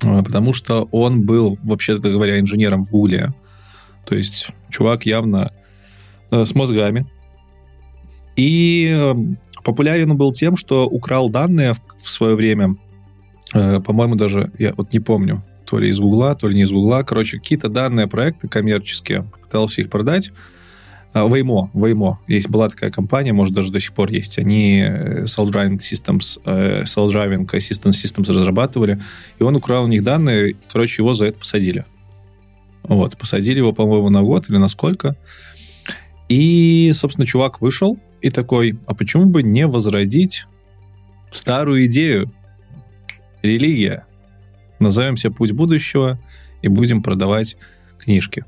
[0.00, 3.34] потому что он был, вообще-то говоря, инженером в Гугле.
[4.04, 5.52] То есть чувак явно
[6.30, 7.06] с мозгами.
[8.36, 9.14] И
[9.66, 12.76] Популярен он был тем, что украл данные в, в свое время,
[13.52, 16.72] э, по-моему, даже, я вот не помню, то ли из Гугла, то ли не из
[16.72, 17.02] Гугла.
[17.02, 20.32] Короче, какие-то данные проекты коммерческие, пытался их продать.
[21.24, 24.38] Waymo, а, Waymo, есть, была такая компания, может, даже до сих пор есть.
[24.38, 29.00] Они э, Self-Driving Systems, э, Self-Driving Assistance Systems разрабатывали,
[29.38, 31.86] и он украл у них данные, и, короче, его за это посадили.
[32.82, 35.16] Вот, посадили его, по-моему, на год или на сколько.
[36.28, 40.46] И, собственно, чувак вышел, и такой, а почему бы не возродить
[41.30, 42.32] старую идею?
[43.42, 44.06] Религия.
[44.78, 46.18] Назовемся «Путь будущего»
[46.62, 47.56] и будем продавать
[47.98, 48.44] книжки.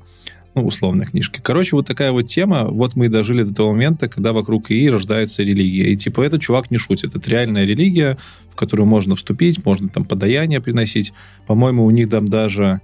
[0.55, 1.39] Ну, условно, книжки.
[1.43, 2.65] Короче, вот такая вот тема.
[2.65, 5.91] Вот мы и дожили до того момента, когда вокруг ИИ рождается религия.
[5.91, 7.15] И типа этот чувак не шутит.
[7.15, 8.17] Это реальная религия,
[8.49, 11.13] в которую можно вступить, можно там подаяние приносить.
[11.45, 12.81] По-моему, у них там даже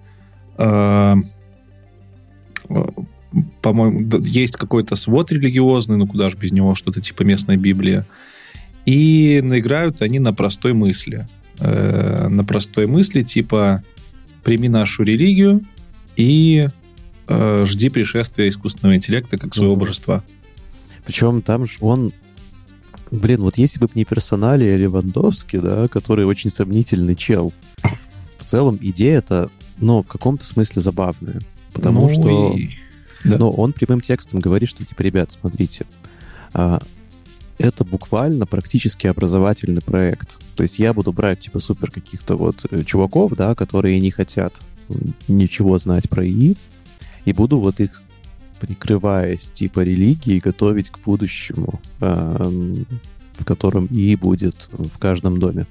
[0.58, 1.16] э,
[3.62, 8.06] по-моему, есть какой-то свод религиозный, ну куда же без него, что-то типа местная Библия.
[8.86, 11.26] И наиграют они на простой мысли.
[11.60, 13.84] Э, на простой мысли типа
[14.44, 15.62] прими нашу религию
[16.16, 16.68] и
[17.28, 19.82] э, жди пришествия искусственного интеллекта как своего угу.
[19.82, 20.24] божества.
[21.06, 22.12] Причем там же он
[23.12, 27.54] Блин, вот если бы не персоналия Левандовский, да, который очень сомнительный чел,
[28.40, 31.40] в целом идея это, ну, в каком-то смысле забавная.
[31.72, 32.54] Потому ну что...
[32.58, 32.70] И
[33.26, 33.38] да.
[33.40, 35.86] Но он прямым текстом говорит, что, типа, ребят, смотрите,
[36.54, 36.80] а,
[37.58, 40.40] это буквально практически образовательный проект.
[40.56, 44.54] То есть я буду брать, типа, супер каких-то вот э, чуваков, да, которые не хотят
[45.28, 46.56] ничего знать про ИИ,
[47.26, 48.02] и буду вот их
[48.60, 55.66] прикрываясь типа религии, готовить к будущему, в котором ИИ будет в каждом доме.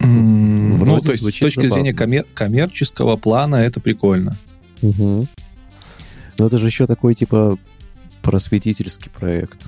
[0.00, 1.74] ну, то есть с точки забавно.
[1.74, 4.36] зрения коммер- коммерческого плана это прикольно.
[4.82, 5.26] Угу.
[6.38, 7.58] Но это же еще такой, типа,
[8.22, 9.66] просветительский проект.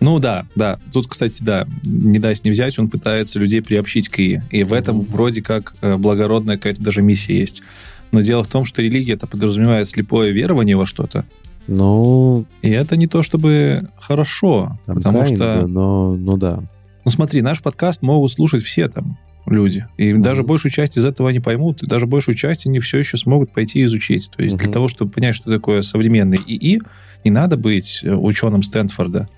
[0.00, 0.80] Ну да, да.
[0.92, 4.42] Тут, кстати, да, не дать не взять, он пытается людей приобщить к ИИ.
[4.50, 7.62] И в этом вроде как э, благородная какая-то даже миссия есть.
[8.10, 11.24] Но дело в том, что религия это подразумевает слепое верование во что-то.
[11.68, 16.58] Ну, И это не то чтобы хорошо, потому kinda, что, но, ну да.
[17.04, 19.16] ну смотри, наш подкаст могут слушать все там
[19.46, 20.22] люди, и Мгм.
[20.22, 23.52] даже большую часть из этого они поймут, и даже большую часть они все еще смогут
[23.52, 24.30] пойти изучить.
[24.34, 24.72] То есть для Мгм.
[24.72, 26.80] того, чтобы понять, что такое современный ИИ,
[27.24, 29.28] не надо быть э, ученым Стэнфорда.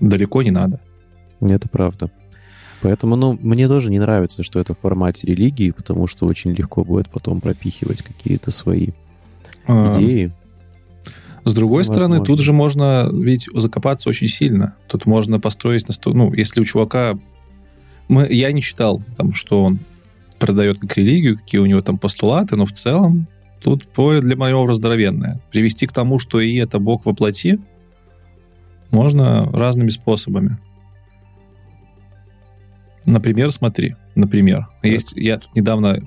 [0.00, 0.80] Далеко не надо.
[1.40, 2.10] Это правда.
[2.82, 6.84] Поэтому, ну, мне тоже не нравится, что это в формате религии, потому что очень легко
[6.84, 8.88] будет потом пропихивать какие-то свои
[9.66, 10.32] А, идеи.
[11.44, 12.24] С другой стороны, Возможно.
[12.26, 14.74] тут же можно ведь закопаться очень сильно.
[14.88, 15.86] Тут можно построить.
[16.06, 17.18] Ну, если у чувака...
[18.08, 18.26] Мы...
[18.30, 19.78] Я не читал, там, что он
[20.38, 23.26] продает как религию, какие у него там постулаты, но в целом
[23.60, 25.40] тут поле для маневра здоровенное.
[25.50, 27.58] Привести к тому, что и это Бог воплоти,
[28.90, 30.58] можно разными способами.
[33.06, 36.00] Например, смотри, например, есть, я тут недавно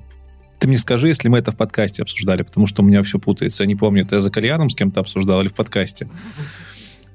[0.60, 3.64] ты мне скажи, если мы это в подкасте обсуждали, потому что у меня все путается.
[3.64, 6.10] Я не помню, это я за кальяном с кем-то обсуждал или в подкасте.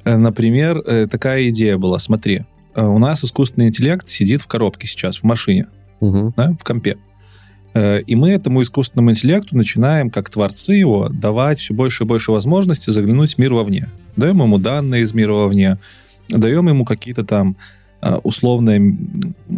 [0.05, 1.99] Э, Например, э, такая идея была.
[1.99, 2.45] Смотри,
[2.75, 5.67] у нас искусственный интеллект сидит в коробке сейчас, в машине,
[6.01, 6.33] Мгм.
[6.37, 6.97] да, в компе.
[7.75, 12.33] Э, И мы этому искусственному интеллекту начинаем, как творцы его, давать все больше и больше
[12.33, 13.89] возможностей заглянуть в мир вовне.
[14.17, 15.79] Даем ему данные из мира вовне,
[16.29, 17.57] даем ему какие-то там
[18.03, 18.97] э, условные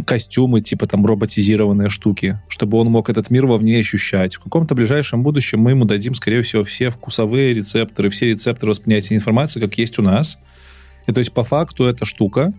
[0.07, 4.36] костюмы, типа там роботизированные штуки, чтобы он мог этот мир вовне ощущать.
[4.36, 9.15] В каком-то ближайшем будущем мы ему дадим, скорее всего, все вкусовые рецепторы, все рецепторы восприятия
[9.17, 10.39] информации, как есть у нас.
[11.07, 12.52] И то есть по факту эта штука...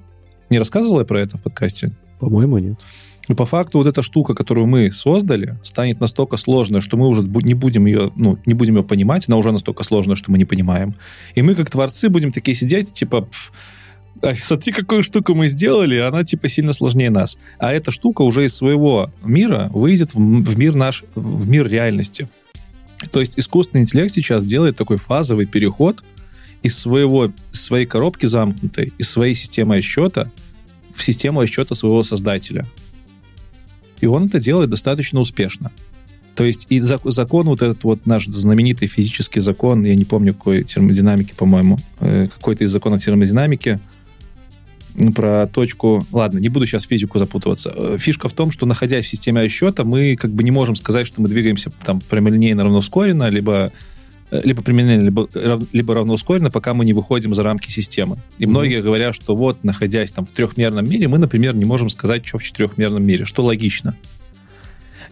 [0.50, 1.92] Не рассказывал я про это в подкасте?
[2.20, 2.80] По-моему, нет.
[3.28, 7.24] И по факту вот эта штука, которую мы создали, станет настолько сложной, что мы уже
[7.24, 10.46] не будем ее, ну, не будем ее понимать, она уже настолько сложная, что мы не
[10.46, 10.96] понимаем.
[11.34, 13.52] И мы, как творцы, будем такие сидеть, типа, «Пф,
[14.22, 17.38] а смотри, какую штуку мы сделали, она, типа, сильно сложнее нас.
[17.58, 22.30] А эта штука уже из своего мира выйдет в, в мир наш, в мир реальности.
[23.12, 26.04] То есть искусственный интеллект сейчас делает такой фазовый переход
[26.66, 30.32] из своего, своей коробки замкнутой, из своей системы отсчета
[30.96, 32.66] в систему отсчета своего создателя.
[34.02, 35.72] И он это делает достаточно успешно.
[36.34, 40.34] То есть и зак- закон, вот этот вот наш знаменитый физический закон, я не помню
[40.34, 43.80] какой термодинамики, по-моему, э, какой-то из законов термодинамики,
[45.14, 46.04] про точку...
[46.12, 47.72] Ладно, не буду сейчас физику запутываться.
[47.76, 51.06] Э, Фишка в том, что, находясь в системе отсчета, мы как бы не можем сказать,
[51.06, 53.95] что мы двигаемся там прямолинейно равноускоренно, либо э,
[54.32, 55.30] либо прямолинейно, либо,
[55.72, 58.18] либо равноускоренно, пока мы не выходим за рамки системы.
[58.38, 58.52] И Мгм.
[58.52, 62.38] многие говорят, что вот, находясь там в трехмерном мире, мы, например, не можем сказать, что
[62.38, 63.96] в четырехмерном мире, что логично.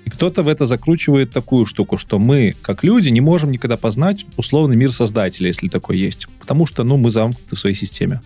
[0.06, 4.26] И кто-то в это закручивает такую штуку, что мы, как люди, не можем никогда познать
[4.36, 6.28] условный мир создателя, если такой есть.
[6.40, 8.20] Потому что, ну, мы замкнуты в своей системе.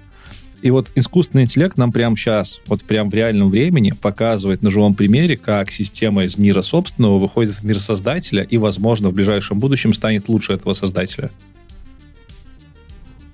[0.62, 4.96] И вот искусственный интеллект нам прямо сейчас, вот прям в реальном времени показывает на живом
[4.96, 9.94] примере, как система из мира собственного выходит в мир создателя и, возможно, в ближайшем будущем
[9.94, 11.30] станет лучше этого создателя.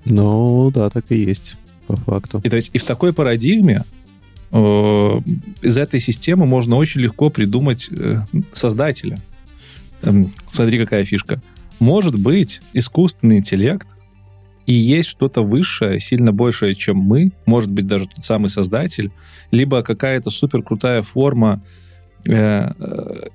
[0.04, 2.40] Ну, да, так и есть, по факту.
[2.44, 3.84] И то есть и в такой парадигме
[4.52, 5.20] э,
[5.62, 8.18] из этой системы можно очень легко придумать э,
[8.52, 9.18] создателя.
[10.02, 11.40] Эм, смотри, какая фишка.
[11.80, 13.88] Может быть, искусственный интеллект
[14.66, 19.12] и есть что-то высшее, сильно большее, чем мы, может быть, даже тот самый создатель,
[19.50, 21.62] либо какая-то супер крутая форма.
[22.28, 23.28] э, э,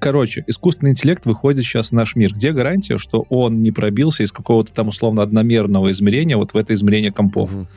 [0.00, 2.32] Короче, искусственный интеллект выходит сейчас в наш мир.
[2.32, 6.72] Где гарантия, что он не пробился из какого-то там условно одномерного измерения вот в это
[6.74, 7.52] измерение компов?
[7.52, 7.68] Мгм.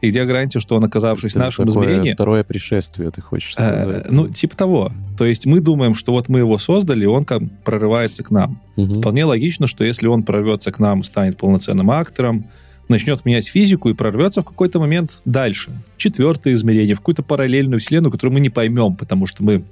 [0.00, 3.52] И где гарантия, что он, оказавшись в нашем такое измерении, Второе пришествие, ты хочешь э,
[3.52, 4.10] сказать.
[4.10, 4.92] ну, типа того.
[5.16, 8.60] То есть мы думаем, что вот мы его создали, он как прорывается к нам.
[8.76, 9.00] Мгм.
[9.00, 12.46] Вполне логично, что если он прорвется к нам, станет полноценным актором,
[12.88, 17.80] начнет менять физику и прорвется в какой-то момент дальше, в четвертое измерение, в какую-то параллельную
[17.80, 19.64] вселенную, которую мы не поймем, потому что мы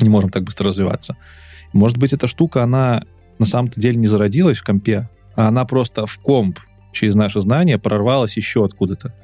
[0.00, 1.16] не можем так быстро развиваться.
[1.72, 3.04] Может быть, эта штука, она
[3.38, 6.58] на самом-то деле не зародилась в компе, а она просто в комп
[6.92, 9.14] через наше знание прорвалась еще откуда-то.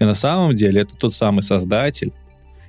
[0.00, 2.12] И на самом деле это тот самый создатель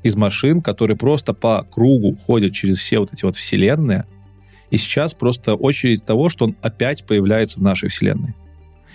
[0.03, 4.05] из машин, который просто по кругу ходит через все вот эти вот вселенные,
[4.69, 8.35] и сейчас просто очередь того, что он опять появляется в нашей вселенной.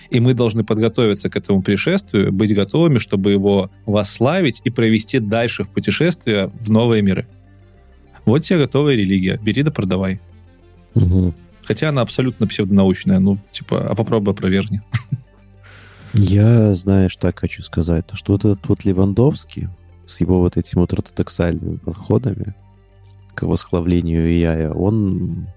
[0.09, 5.63] И мы должны подготовиться к этому пришествию, быть готовыми, чтобы его восславить и провести дальше
[5.63, 7.27] в путешествие в новые миры.
[8.25, 9.39] Вот тебе готовая религия.
[9.41, 10.19] Бери да продавай.
[10.95, 11.33] Мгм.
[11.63, 13.19] Хотя она абсолютно псевдонаучная.
[13.19, 14.81] Ну, типа, а попробуй опровергни.
[16.13, 19.69] Я, знаешь, так хочу сказать, то что вот этот вот Левандовский
[20.07, 22.53] с его вот этими вот ортодоксальными подходами
[23.33, 25.47] к восхвалению AI, он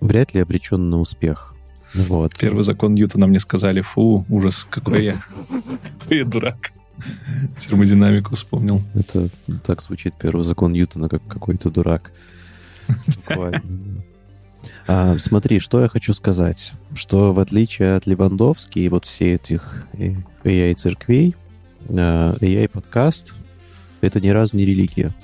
[0.00, 1.54] вряд ли обречен на успех.
[1.94, 2.38] Вот.
[2.38, 5.14] Первый закон Ньютона мне сказали, фу, ужас, какой я.
[6.00, 6.72] Какой я дурак.
[7.56, 8.82] Термодинамику вспомнил.
[8.94, 9.28] Это
[9.64, 12.12] так звучит первый закон Ньютона, как какой-то дурак.
[13.06, 14.02] Буквально.
[14.90, 16.72] А, смотри, что я хочу сказать.
[16.94, 19.84] Что в отличие от Левандовски и вот все этих
[20.44, 21.36] AI-церквей,
[21.88, 23.34] AI-подкаст—
[24.00, 25.14] это ни разу не религия.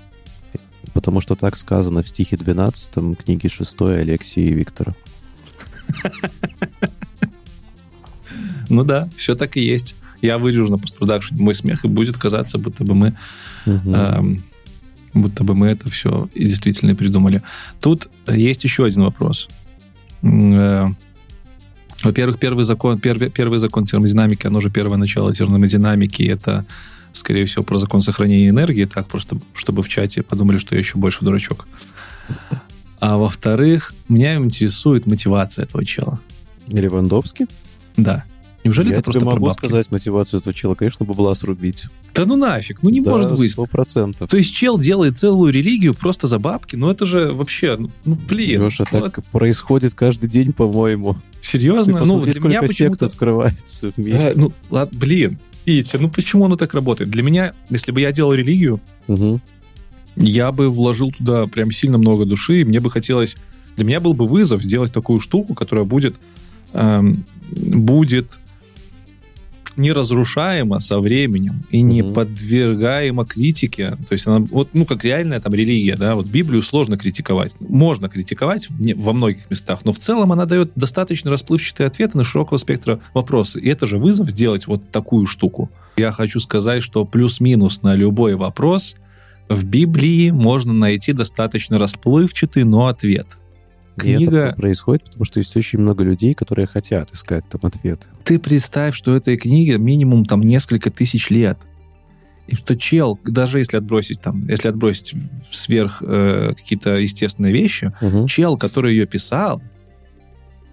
[0.92, 4.94] Потому что так сказано в стихе 12 книги 6 Алексея и Виктора.
[8.68, 9.96] Ну да, все так и есть.
[10.20, 13.16] Я вырежу на постпродакшн мой смех, и будет казаться, будто бы мы
[13.66, 14.42] эм,
[15.14, 17.42] будто бы мы это все и действительно придумали.
[17.80, 19.48] Тут есть еще один вопрос.
[20.22, 20.88] Э,
[22.02, 26.66] во-первых, первый закон, первый, первый закон термодинамики, оно же первое начало термодинамики, это,
[27.12, 30.98] скорее всего, про закон сохранения энергии, так просто, чтобы в чате подумали, что я еще
[30.98, 31.66] больше дурачок.
[33.00, 36.20] А во-вторых, меня интересует мотивация этого чела.
[36.68, 37.46] Левандовский?
[37.96, 38.24] Да.
[38.64, 40.74] Неужели Я это тебе просто могу сказать мотивацию этого чела.
[40.74, 41.84] Конечно, бабла срубить.
[42.14, 43.52] Да ну нафиг, ну не Да, может быть.
[43.52, 44.30] Сто процентов.
[44.30, 46.74] То есть чел делает целую религию просто за бабки?
[46.74, 48.64] Ну это же вообще, ну, ну, блин.
[48.64, 51.16] Леша, ну, так происходит каждый день, по-моему.
[51.42, 52.00] Серьезно?
[52.00, 54.18] Ты Ну, для меня сект открывается в мире.
[54.18, 57.10] Да, ну, ладно, блин, видите, ну почему оно так работает?
[57.10, 59.42] Для меня, если бы я делал религию, Мгм.
[60.16, 63.36] я бы вложил туда прям сильно много души, и мне бы хотелось...
[63.76, 66.14] Для меня был бы вызов сделать такую штуку, которая будет...
[66.72, 68.38] эм, будет
[69.76, 72.14] неразрушаема со временем и не Мгм.
[72.14, 73.96] подвергаема критике.
[74.08, 77.56] То есть она, вот, ну, как реальная там религия, да, вот Библию сложно критиковать.
[77.60, 82.58] Можно критиковать во многих местах, но в целом она дает достаточно расплывчатые ответы на широкого
[82.58, 83.60] спектра вопросы.
[83.60, 85.70] И это же вызов сделать вот такую штуку.
[85.96, 88.96] Я хочу сказать, что плюс-минус на любой вопрос
[89.48, 93.38] в Библии можно найти достаточно расплывчатый, но ответ.
[94.02, 98.08] И это Книга происходит, потому что есть очень много людей, которые хотят искать там ответы.
[98.24, 101.58] Ты представь, что этой книге минимум там несколько тысяч лет.
[102.46, 105.14] И что чел, даже если отбросить там, если отбросить
[105.50, 108.26] сверх э, какие-то естественные вещи, Мгм.
[108.26, 109.62] чел, который ее писал,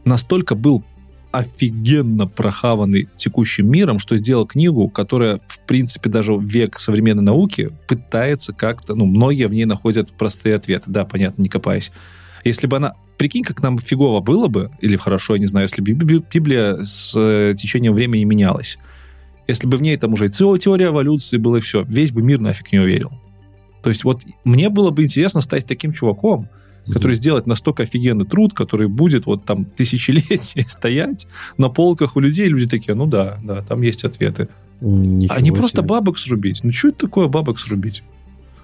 [0.04, 0.84] настолько был
[1.32, 7.70] офигенно прохаванный текущим миром, что сделал книгу, которая, в принципе, даже в век современной науки
[7.88, 10.92] пытается как-то, ну, многие в ней находят простые ответы.
[10.92, 11.92] Да, понятно, не копаясь.
[12.44, 12.94] Если бы она...
[13.18, 16.78] Прикинь, как нам фигово было бы, или хорошо, я не знаю, если бы Би- Библия
[16.84, 18.80] с э, течением времени менялась.
[19.48, 22.40] Если бы в ней там уже и теория эволюции была, и все, весь бы мир
[22.40, 23.11] нафиг не уверил.
[23.84, 26.50] То есть вот мне было бы интересно стать таким чуваком,
[26.92, 32.48] который сделает настолько офигенный труд, который будет вот там тысячелетия стоять на полках у людей,
[32.48, 34.50] люди такие, ну да, да, там есть ответы.
[34.80, 35.90] Ничего а не просто себе.
[35.90, 36.64] бабок срубить.
[36.64, 38.03] Ну что это такое бабок срубить?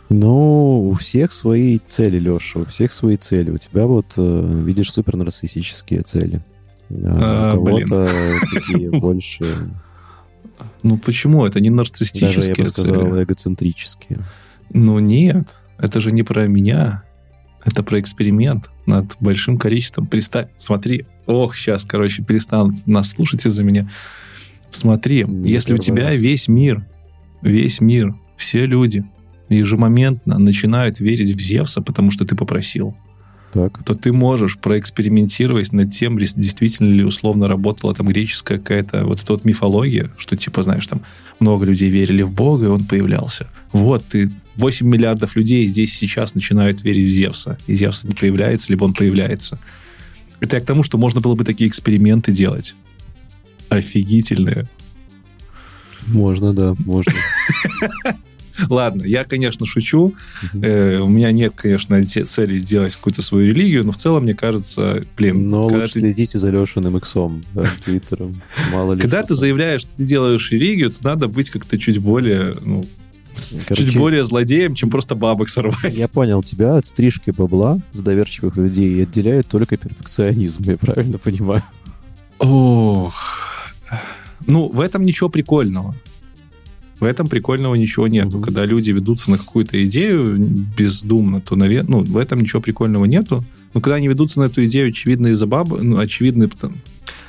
[0.09, 3.51] Ну, у всех свои цели, Леша, у всех свои цели.
[3.51, 6.41] У тебя вот, э, видишь, супер нарциссические цели.
[6.89, 8.09] А, А, у кого-то
[8.53, 9.43] такие больше,
[10.83, 11.45] Ну почему?
[11.45, 13.23] Это не даже, я нарциссические бы сказал, цели.
[13.23, 14.19] эгоцентрические.
[14.71, 17.03] Ну нет, это же не про меня.
[17.65, 20.07] Это про эксперимент над большим количеством.
[20.07, 21.05] Представь, смотри.
[21.25, 23.89] Ох, сейчас, короче, перестанут нас слушать из-за меня.
[24.69, 26.15] Смотри, Не если у тебя раз.
[26.15, 26.85] весь мир,
[27.41, 29.03] весь мир, все люди
[29.49, 32.95] ежемоментно начинают верить в Зевса, потому что ты попросил,
[33.53, 33.83] Так.
[33.85, 39.33] то ты можешь проэкспериментировать над тем, действительно ли условно работала там греческая какая-то вот эта
[39.33, 41.01] вот мифология, что типа, знаешь, там
[41.39, 43.47] много людей верили в Бога, и он появлялся.
[43.71, 47.57] Вот, ты 8 миллиардов людей здесь сейчас начинают верить в Зевса.
[47.67, 49.59] И Зевс не появляется, либо он появляется.
[50.39, 52.75] Это я к тому, что можно было бы такие эксперименты делать.
[53.69, 54.67] Офигительные.
[56.07, 57.11] Можно, да, можно.
[58.69, 60.13] Ладно, я, конечно, шучу.
[60.53, 65.03] Э, у меня нет, конечно, цели сделать какую-то свою религию, но в целом, мне кажется,
[65.15, 67.43] блин, Но лучше следите за Лешиным иксом,
[67.85, 68.41] твиттером.
[68.71, 69.01] Мало ли.
[69.01, 72.85] Когда ты заявляешь, что ты делаешь религию, то надо быть как-то чуть более, ну,
[73.67, 75.95] Короче, чуть более злодеем, чем просто бабок сорвать.
[75.95, 81.63] Я понял, тебя от стрижки бабла с доверчивых людей отделяет только перфекционизм, я правильно понимаю?
[82.39, 83.13] Ох.
[84.45, 85.95] Ну, в этом ничего прикольного.
[86.99, 88.37] В этом прикольного ничего нету.
[88.37, 88.43] Мгм.
[88.43, 90.37] Когда люди ведутся на какую-то идею
[90.77, 93.43] бездумно, то, наверное, ну, в этом ничего прикольного нету.
[93.73, 96.75] Но когда они ведутся на эту идею, очевидно, из-за баб, ну, очевидно, потом-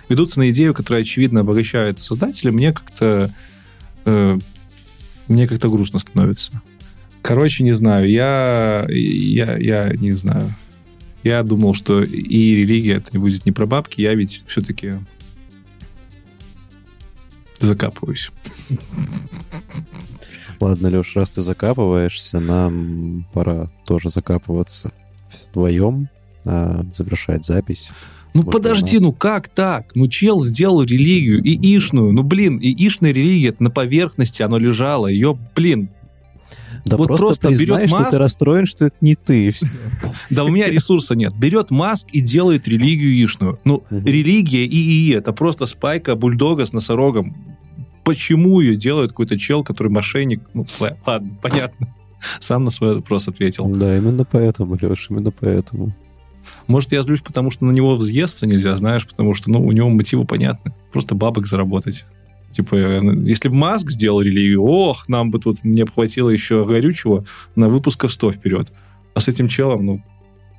[0.08, 3.34] ведутся на идею, которая, очевидно, обогащает создателя, мне как-то
[4.06, 4.38] э,
[5.28, 6.62] мне как-то грустно становится.
[7.20, 10.54] Короче, не знаю, я, я, я не знаю.
[11.22, 14.92] Я думал, что и религия это не будет не про бабки, я ведь все-таки
[17.60, 18.30] закапываюсь.
[20.60, 24.90] Ладно, Леш, раз ты закапываешься, нам пора тоже закапываться
[25.50, 26.08] вдвоем.
[26.44, 27.90] а, завершать запись.
[28.34, 29.94] Ну Может, подожди, нас- ну как так?
[29.94, 32.12] Ну чел сделал религию ИИшную.
[32.12, 35.08] Ну блин, ИИшная религия это на поверхности, оно лежало.
[35.08, 35.90] Ее, блин,
[36.84, 39.48] Да Вот просто, просто берет признай, что ты расстроен, что это не ты.
[39.48, 39.52] и
[40.30, 41.34] да у меня ресурса нет.
[41.36, 43.58] Берет маск и делает религию ИИшную.
[43.64, 47.57] Ну, религия ИИ это просто спайка бульдога с носорогом.
[48.08, 50.40] Почему ее делает какой-то чел, который мошенник?
[50.54, 51.94] Ну, ла- ладно, понятно.
[52.40, 53.66] Сам на свой вопрос ответил.
[53.66, 55.94] Да, именно поэтому, Леш, именно поэтому.
[56.68, 59.90] Может, я злюсь, потому что на него взъесться нельзя, знаешь, потому что, ну, у него
[59.90, 60.72] мотивы понятны.
[60.90, 62.06] Просто бабок заработать.
[62.50, 66.64] Типа, э, если бы Маск сделал религию, ох, нам бы тут, мне бы хватило еще
[66.64, 68.72] горючего на выпусков 100 вперед.
[69.12, 70.02] А с этим челом, ну,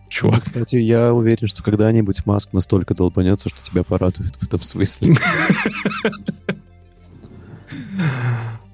[0.07, 0.43] чувак.
[0.43, 5.15] Кстати, я уверен, что когда-нибудь Маск настолько долбанется, что тебя порадует в этом смысле.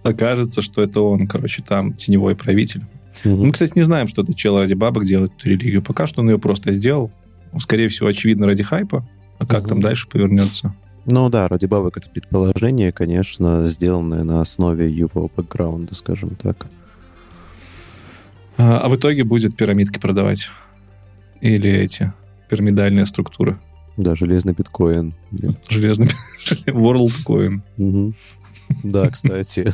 [0.09, 2.85] Окажется, что это он, короче, там теневой правитель.
[3.23, 3.51] Мы, Мгм.
[3.51, 5.81] кстати, не знаем, что этот чел ради бабок делает эту религию.
[5.81, 7.11] Пока что он ее просто сделал.
[7.57, 9.07] Скорее всего, очевидно, ради хайпа.
[9.39, 9.69] А как Мгм.
[9.69, 10.75] там дальше повернется?
[11.07, 16.67] Ну да, ради бабок это предположение, конечно, сделанное на основе его бэкграунда, скажем так.
[18.57, 20.49] А, а в итоге будет пирамидки продавать?
[21.41, 22.13] Или эти
[22.49, 23.59] пирамидальные структуры?
[23.97, 25.13] Да, железный биткоин.
[25.69, 26.09] Железный
[26.67, 27.61] WorldCoin.
[27.77, 28.15] Мгм.
[28.83, 29.67] Да, кстати,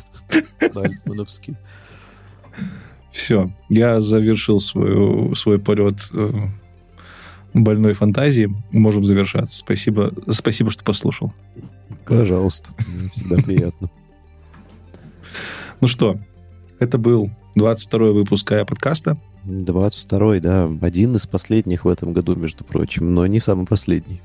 [0.60, 1.56] альтмановский.
[3.12, 6.32] Все, я завершил свою, свой полет э,
[7.54, 8.54] больной фантазии.
[8.72, 9.58] Можем завершаться.
[9.58, 11.34] Спасибо, спасибо, что послушал.
[12.06, 13.90] Пожалуйста, мне всегда приятно.
[15.82, 16.20] Ну что,
[16.80, 19.18] это был 22 выпуск подкаста.
[19.46, 24.22] 22-й, да, один из последних в этом году, между прочим, но не самый последний.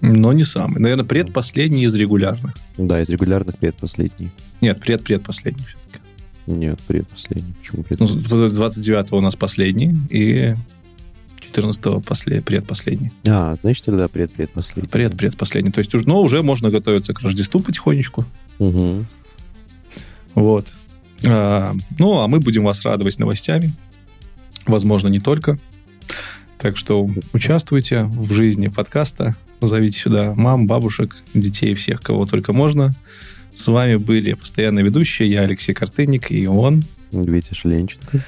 [0.00, 0.80] Но не самый.
[0.80, 2.54] Наверное, предпоследний из регулярных.
[2.76, 4.30] Да, из регулярных предпоследний.
[4.60, 6.02] Нет, пред-предпоследний все-таки.
[6.46, 7.54] Нет, предпоследний.
[7.60, 8.48] Почему Ну, предпоследний?
[8.50, 10.54] 29 у нас последний, и
[11.40, 13.10] 14 после, предпоследний.
[13.26, 14.90] А, значит, тогда предпредпоследний.
[14.90, 15.72] Пред-предпоследний.
[15.72, 18.24] То есть, уж- но уже можно готовиться к Рождеству потихонечку.
[18.58, 19.06] Мгм.
[20.34, 20.72] Вот.
[21.24, 23.72] А, ну, а мы будем вас радовать новостями.
[24.66, 25.58] Возможно, не только.
[26.58, 29.36] Так что участвуйте в жизни подкаста.
[29.60, 32.94] Зовите сюда мам, бабушек, детей, всех, кого только можно.
[33.54, 35.30] С вами были постоянные ведущие.
[35.30, 36.84] Я Алексей Картынник и он.
[37.12, 38.24] Витя Шленченко.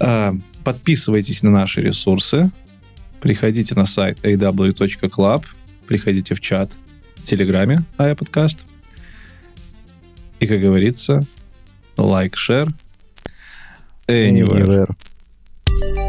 [0.00, 0.34] А,
[0.68, 2.50] Подписывайтесь на наши ресурсы.
[3.22, 5.44] Приходите на сайт aw.club.
[5.86, 6.76] Приходите в чат
[7.16, 8.66] в Телеграме АЯ подкаст.
[10.40, 11.24] И, как говорится,
[11.96, 12.68] лайк, шер.
[14.06, 14.94] Anywhere.
[15.66, 16.07] Anywhere.